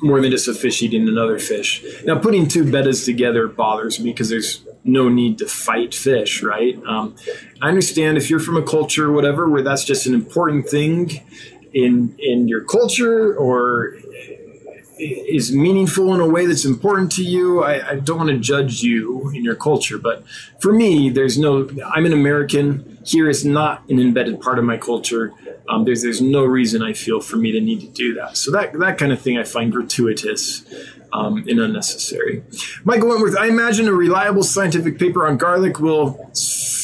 [0.02, 1.84] more than just a fish eating another fish.
[2.04, 6.80] Now, putting two bettas together bothers me because there's no need to fight fish, right?
[6.86, 7.16] Um,
[7.62, 11.22] I understand if you're from a culture, whatever, where that's just an important thing
[11.76, 13.98] in in your culture or
[14.98, 17.62] is meaningful in a way that's important to you.
[17.62, 20.24] I, I, don't want to judge you in your culture, but
[20.60, 21.70] for me, there's no.
[21.94, 22.98] I'm an American.
[23.06, 25.34] Here is not an embedded part of my culture.
[25.68, 28.38] Um, there's there's no reason I feel for me to need to do that.
[28.38, 30.66] So that that kind of thing I find gratuitous.
[31.14, 32.44] Um, and unnecessary.
[32.84, 36.30] Michael Wentworth, I imagine a reliable scientific paper on garlic will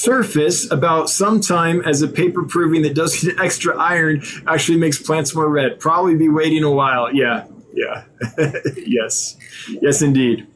[0.01, 5.49] surface about sometime as a paper proving that dosing extra iron actually makes plants more
[5.49, 5.79] red.
[5.79, 7.13] Probably be waiting a while.
[7.13, 8.03] Yeah, yeah.
[8.77, 9.37] yes.
[9.69, 10.47] Yes, indeed.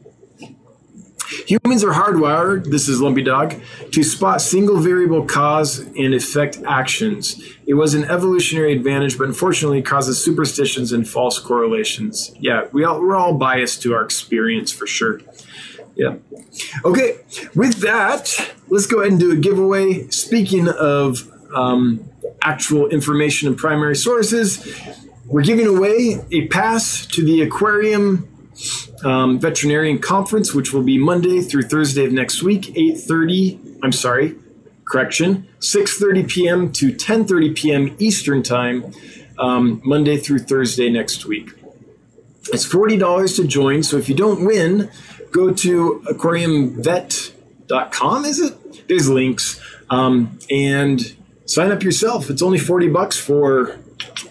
[1.47, 3.55] Humans are hardwired, this is Lumpy Dog,
[3.91, 7.41] to spot single variable cause and effect actions.
[7.65, 12.31] It was an evolutionary advantage, but unfortunately causes superstitions and false correlations.
[12.39, 15.19] Yeah, we all, we're all biased to our experience for sure.
[15.95, 16.15] Yeah.
[16.83, 17.17] Okay,
[17.55, 20.09] with that, let's go ahead and do a giveaway.
[20.09, 22.09] Speaking of um,
[22.41, 24.65] actual information and primary sources,
[25.25, 28.27] we're giving away a pass to the aquarium
[29.03, 33.79] um, veterinarian conference, which will be Monday through Thursday of next week, 8:30.
[33.83, 34.35] I'm sorry,
[34.85, 36.71] correction, 6:30 p.m.
[36.73, 37.95] to 10:30 p.m.
[37.99, 38.93] Eastern time,
[39.39, 41.51] um, Monday through Thursday next week.
[42.53, 43.83] It's forty dollars to join.
[43.83, 44.91] So if you don't win,
[45.35, 48.25] go to aquariumvet.com.
[48.25, 48.87] Is it?
[48.87, 49.59] There's links
[49.89, 52.29] um, and sign up yourself.
[52.29, 53.77] It's only forty bucks for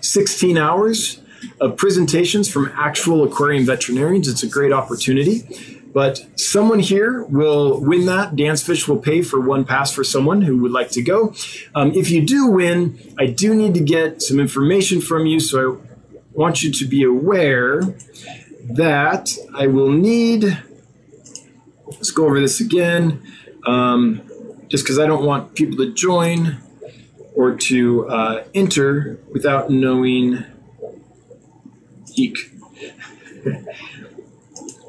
[0.00, 1.20] 16 hours
[1.60, 4.28] of presentations from actual aquarium veterinarians.
[4.28, 5.42] It's a great opportunity.
[5.92, 8.34] But someone here will win that.
[8.34, 11.32] Dan's Fish will pay for one pass for someone who would like to go.
[11.74, 15.38] Um, if you do win, I do need to get some information from you.
[15.38, 15.80] So
[16.12, 17.94] I want you to be aware
[18.70, 20.58] that I will need.
[22.04, 23.22] Let's go over this again.
[23.64, 24.20] Um,
[24.68, 26.58] just because I don't want people to join
[27.34, 30.44] or to uh, enter without knowing
[32.14, 32.36] Eek.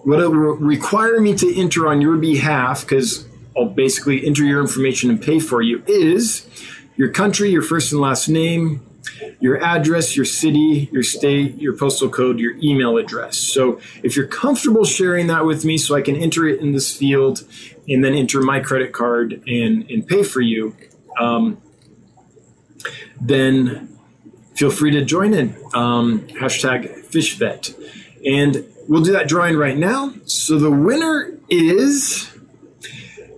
[0.04, 3.26] what it will require me to enter on your behalf, because
[3.56, 6.46] I'll basically enter your information and pay for you, is
[6.98, 8.86] your country, your first and last name,
[9.40, 13.38] your address, your city, your state, your postal code, your email address.
[13.38, 16.96] So if you're comfortable sharing that with me so I can enter it in this
[16.96, 17.44] field
[17.88, 20.76] and then enter my credit card and, and pay for you,
[21.20, 21.62] um,
[23.20, 23.98] then
[24.56, 25.56] feel free to join in.
[25.74, 27.74] Um, hashtag FishVet.
[28.26, 30.14] And we'll do that drawing right now.
[30.26, 32.35] So the winner is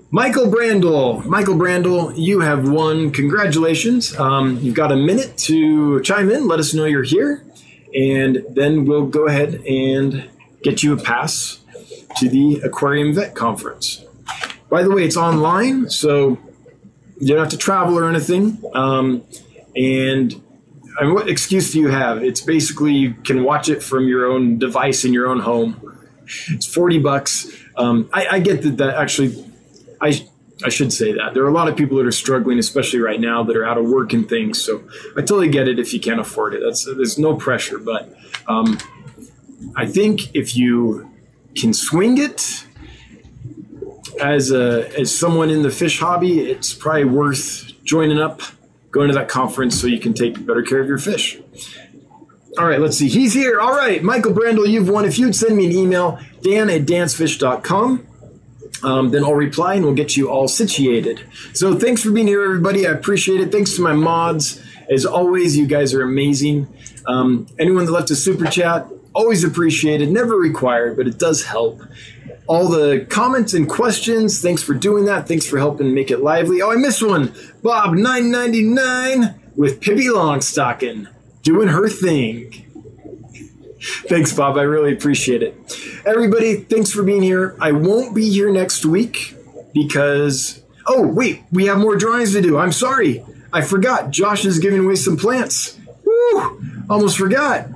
[0.10, 1.26] Michael Brandel.
[1.26, 3.12] Michael Brandel, you have won.
[3.12, 4.18] Congratulations.
[4.18, 7.46] Um, you've got a minute to chime in, let us know you're here,
[7.94, 10.30] and then we'll go ahead and
[10.64, 11.60] get you a pass
[12.18, 14.06] to the Aquarium Vet Conference.
[14.70, 16.38] By the way, it's online, so
[17.20, 18.62] you don't have to travel or anything.
[18.74, 19.24] Um,
[19.76, 20.42] and
[21.00, 22.24] I mean, what excuse do you have?
[22.24, 26.00] It's basically you can watch it from your own device in your own home.
[26.50, 27.52] It's 40 bucks.
[27.76, 29.47] Um, I, I, get that that actually,
[30.02, 30.28] I,
[30.64, 31.34] I should say that.
[31.34, 33.78] There are a lot of people that are struggling, especially right now, that are out
[33.78, 34.64] of work and things.
[34.64, 34.84] So
[35.15, 36.61] I totally get it if you can't afford it.
[36.64, 37.78] That's There's no pressure.
[37.78, 38.14] But
[38.48, 38.78] um,
[39.76, 41.11] I think if you
[41.56, 42.65] can swing it,
[44.19, 48.41] as a as someone in the fish hobby, it's probably worth joining up
[48.91, 51.40] going to that conference so you can take better care of your fish.
[52.57, 53.07] All right, let's see.
[53.07, 53.60] He's here.
[53.60, 55.06] All right, Michael Brandel, you've won.
[55.06, 58.07] If you'd send me an email, dan at dansfish.com,
[58.84, 61.22] um, then I'll reply and we'll get you all situated.
[61.54, 62.88] So thanks for being here, everybody.
[62.88, 63.52] I appreciate it.
[63.52, 64.62] Thanks to my mods.
[64.90, 66.68] As always, you guys are amazing.
[67.06, 70.12] Um, anyone that left a super chat, always appreciated.
[70.12, 71.82] Never required, but it does help
[72.48, 74.41] all the comments and questions.
[74.41, 75.28] Thanks for doing that.
[75.28, 76.62] Thanks for helping make it lively.
[76.62, 77.34] Oh, I missed one.
[77.62, 81.08] Bob nine ninety nine with Pippi Longstocking
[81.44, 82.64] doing her thing.
[84.08, 84.58] Thanks, Bob.
[84.58, 85.56] I really appreciate it.
[86.08, 87.58] Everybody, thanks for being here.
[87.60, 89.36] I won't be here next week
[89.74, 92.58] because oh wait, we have more drawings to do.
[92.58, 93.26] I'm sorry.
[93.52, 94.10] I forgot.
[94.10, 95.78] Josh is giving away some plants.
[96.06, 96.62] Woo!
[96.90, 97.68] Almost forgot.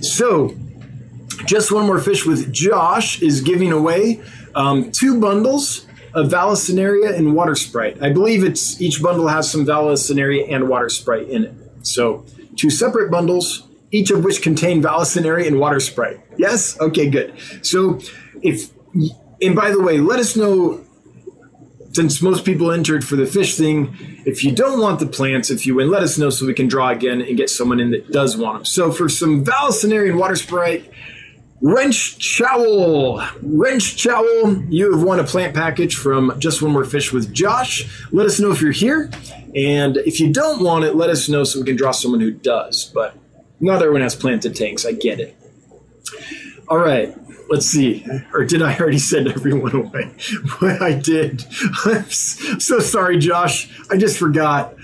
[0.00, 0.54] So
[1.44, 4.22] just One More Fish with Josh is giving away
[4.54, 5.84] um, two bundles
[6.14, 8.00] of Vallisneria and Water Sprite.
[8.00, 11.54] I believe it's each bundle has some Vallisneria and Water Sprite in it.
[11.82, 16.20] So two separate bundles, each of which contain Vallisneria and Water Sprite.
[16.36, 16.78] Yes?
[16.80, 17.34] Okay, good.
[17.62, 18.00] So
[18.42, 18.70] if
[19.40, 20.84] and by the way, let us know
[21.92, 23.94] since most people entered for the fish thing,
[24.24, 26.68] if you don't want the plants, if you win, let us know so we can
[26.68, 28.64] draw again and get someone in that does want them.
[28.64, 30.90] So for some Vallisneria Water Sprite,
[31.60, 33.22] Wrench Chowl.
[33.42, 38.10] Wrench Chowl, you have won a plant package from Just One More Fish with Josh.
[38.10, 39.10] Let us know if you're here.
[39.54, 42.32] And if you don't want it, let us know so we can draw someone who
[42.32, 42.90] does.
[42.92, 43.16] But
[43.60, 44.84] not everyone has planted tanks.
[44.86, 45.36] I get it.
[46.68, 47.14] All right.
[47.48, 48.06] Let's see.
[48.32, 50.10] Or did I already send everyone away?
[50.80, 51.44] I did.
[51.84, 53.68] I'm so sorry, Josh.
[53.90, 54.74] I just forgot.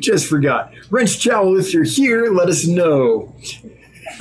[0.00, 0.72] Just forgot.
[0.90, 3.32] Wrench Chowl, if you're here, let us know.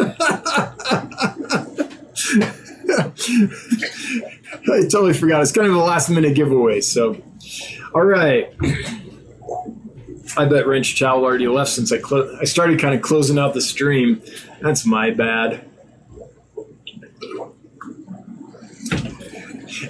[4.68, 5.42] I totally forgot.
[5.42, 6.82] It's kind of a last minute giveaway.
[6.82, 7.22] So,
[7.94, 8.54] all right.
[10.38, 13.54] I bet Wrench Chow already left since I clo- I started kind of closing out
[13.54, 14.22] the stream.
[14.62, 15.66] That's my bad.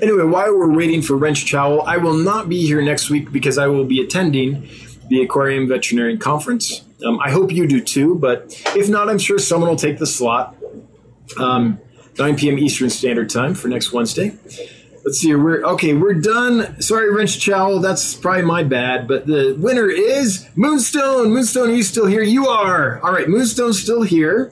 [0.01, 3.57] Anyway, while we're waiting for Wrench Chow, I will not be here next week because
[3.57, 4.69] I will be attending
[5.09, 6.83] the Aquarium Veterinarian Conference.
[7.05, 10.07] Um, I hope you do too, but if not, I'm sure someone will take the
[10.07, 10.55] slot.
[11.39, 11.79] Um,
[12.17, 12.57] 9 p.m.
[12.57, 14.37] Eastern Standard Time for next Wednesday.
[15.03, 15.35] Let's see.
[15.35, 15.93] We're okay.
[15.93, 16.81] We're done.
[16.81, 17.77] Sorry, Wrench Chow.
[17.77, 19.07] That's probably my bad.
[19.07, 21.29] But the winner is Moonstone.
[21.29, 22.23] Moonstone, are you still here?
[22.23, 22.99] You are.
[23.01, 23.29] All right.
[23.29, 24.51] Moonstone's still here.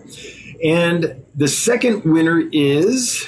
[0.63, 3.27] And the second winner is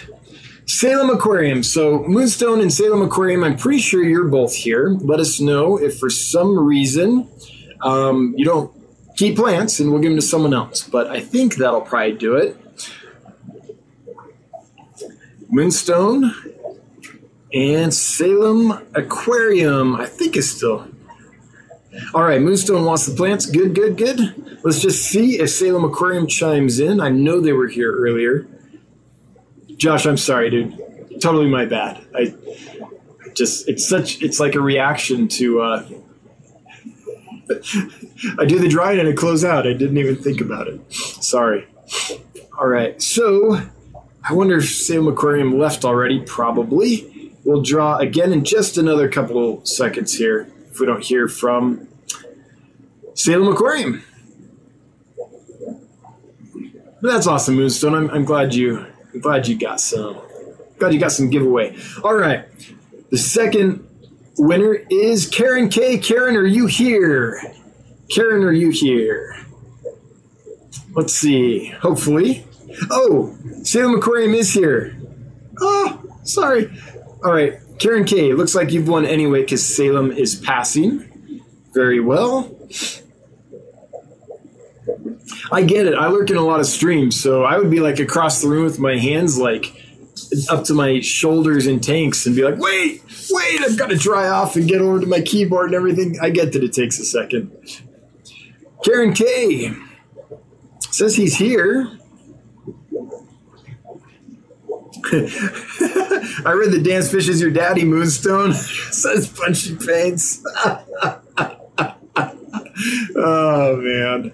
[0.65, 1.63] Salem Aquarium.
[1.63, 3.43] So Moonstone and Salem Aquarium.
[3.43, 4.89] I'm pretty sure you're both here.
[4.89, 7.29] Let us know if for some reason
[7.81, 8.71] um, you don't
[9.15, 10.83] keep plants, and we'll give them to someone else.
[10.83, 12.57] But I think that'll probably do it.
[15.49, 16.33] Moonstone
[17.53, 20.87] and Salem Aquarium, I think is still.
[22.13, 23.45] All right, Moonstone wants the plants.
[23.45, 24.59] Good, good, good.
[24.63, 26.99] Let's just see if Salem Aquarium chimes in.
[26.99, 28.47] I know they were here earlier.
[29.77, 31.21] Josh, I'm sorry, dude.
[31.21, 32.05] Totally my bad.
[32.13, 32.33] I
[33.33, 35.89] just it's such it's like a reaction to uh
[38.39, 39.67] I do the drawing and it close out.
[39.67, 40.93] I didn't even think about it.
[40.93, 41.67] Sorry.
[42.57, 43.01] All right.
[43.01, 43.61] So
[44.27, 46.21] I wonder if Sam Aquarium left already.
[46.21, 47.33] Probably.
[47.43, 51.87] We'll draw again in just another couple seconds here if we don't hear from
[53.13, 54.03] Salem Aquarium.
[57.01, 57.93] That's awesome, Moonstone.
[57.93, 58.85] I'm, I'm glad you
[59.15, 60.19] I'm glad you got some.
[60.77, 61.77] Glad you got some giveaway.
[62.03, 62.45] All right.
[63.11, 63.87] The second
[64.37, 65.97] winner is Karen K.
[65.97, 67.41] Karen, are you here?
[68.13, 69.37] Karen, are you here?
[70.95, 71.67] let's see.
[71.67, 72.45] Hopefully.
[72.89, 74.97] Oh, Salem Aquarium is here.
[75.61, 76.69] Oh, sorry.
[77.23, 77.59] All right.
[77.79, 81.41] Karen K, looks like you've won anyway because Salem is passing.
[81.73, 82.53] Very well.
[85.51, 85.95] I get it.
[85.95, 88.63] I lurk in a lot of streams, so I would be like across the room
[88.63, 89.81] with my hands like
[90.49, 94.27] up to my shoulders in tanks and be like, wait, wait, I've got to dry
[94.27, 96.17] off and get over to my keyboard and everything.
[96.21, 97.51] I get that it takes a second.
[98.83, 99.73] Karen K
[100.91, 101.91] says he's here.
[105.11, 108.53] I read the Dan's Fish is your daddy, Moonstone.
[108.91, 110.43] says Punchy Paints.
[113.15, 114.31] oh, man.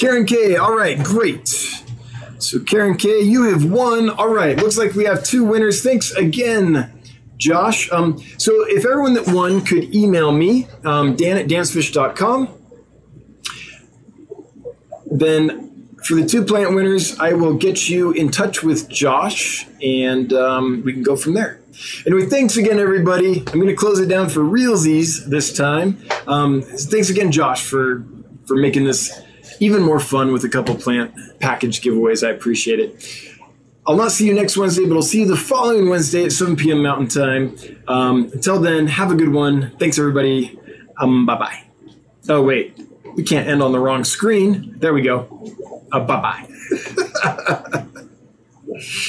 [0.00, 1.46] Karen K, all right, great.
[2.38, 4.08] So, Karen K, you have won.
[4.08, 5.82] All right, looks like we have two winners.
[5.82, 6.90] Thanks again,
[7.36, 7.92] Josh.
[7.92, 12.48] Um, so, if everyone that won could email me, um, dan at dansfish.com,
[15.10, 20.32] then for the two plant winners, I will get you in touch with Josh and
[20.32, 21.60] um, we can go from there.
[22.06, 23.40] Anyway, thanks again, everybody.
[23.40, 26.02] I'm going to close it down for realsies this time.
[26.26, 28.02] Um, thanks again, Josh, for
[28.46, 29.12] for making this
[29.60, 32.26] even more fun with a couple plant package giveaways.
[32.26, 33.36] I appreciate it.
[33.86, 36.56] I'll not see you next Wednesday, but I'll see you the following Wednesday at 7
[36.56, 36.82] p.m.
[36.82, 37.56] Mountain Time.
[37.88, 39.72] Um, until then, have a good one.
[39.78, 40.58] Thanks, everybody.
[40.98, 41.64] Um, bye bye.
[42.28, 42.78] Oh, wait.
[43.16, 44.74] We can't end on the wrong screen.
[44.78, 45.44] There we go.
[45.92, 47.86] Uh, bye bye.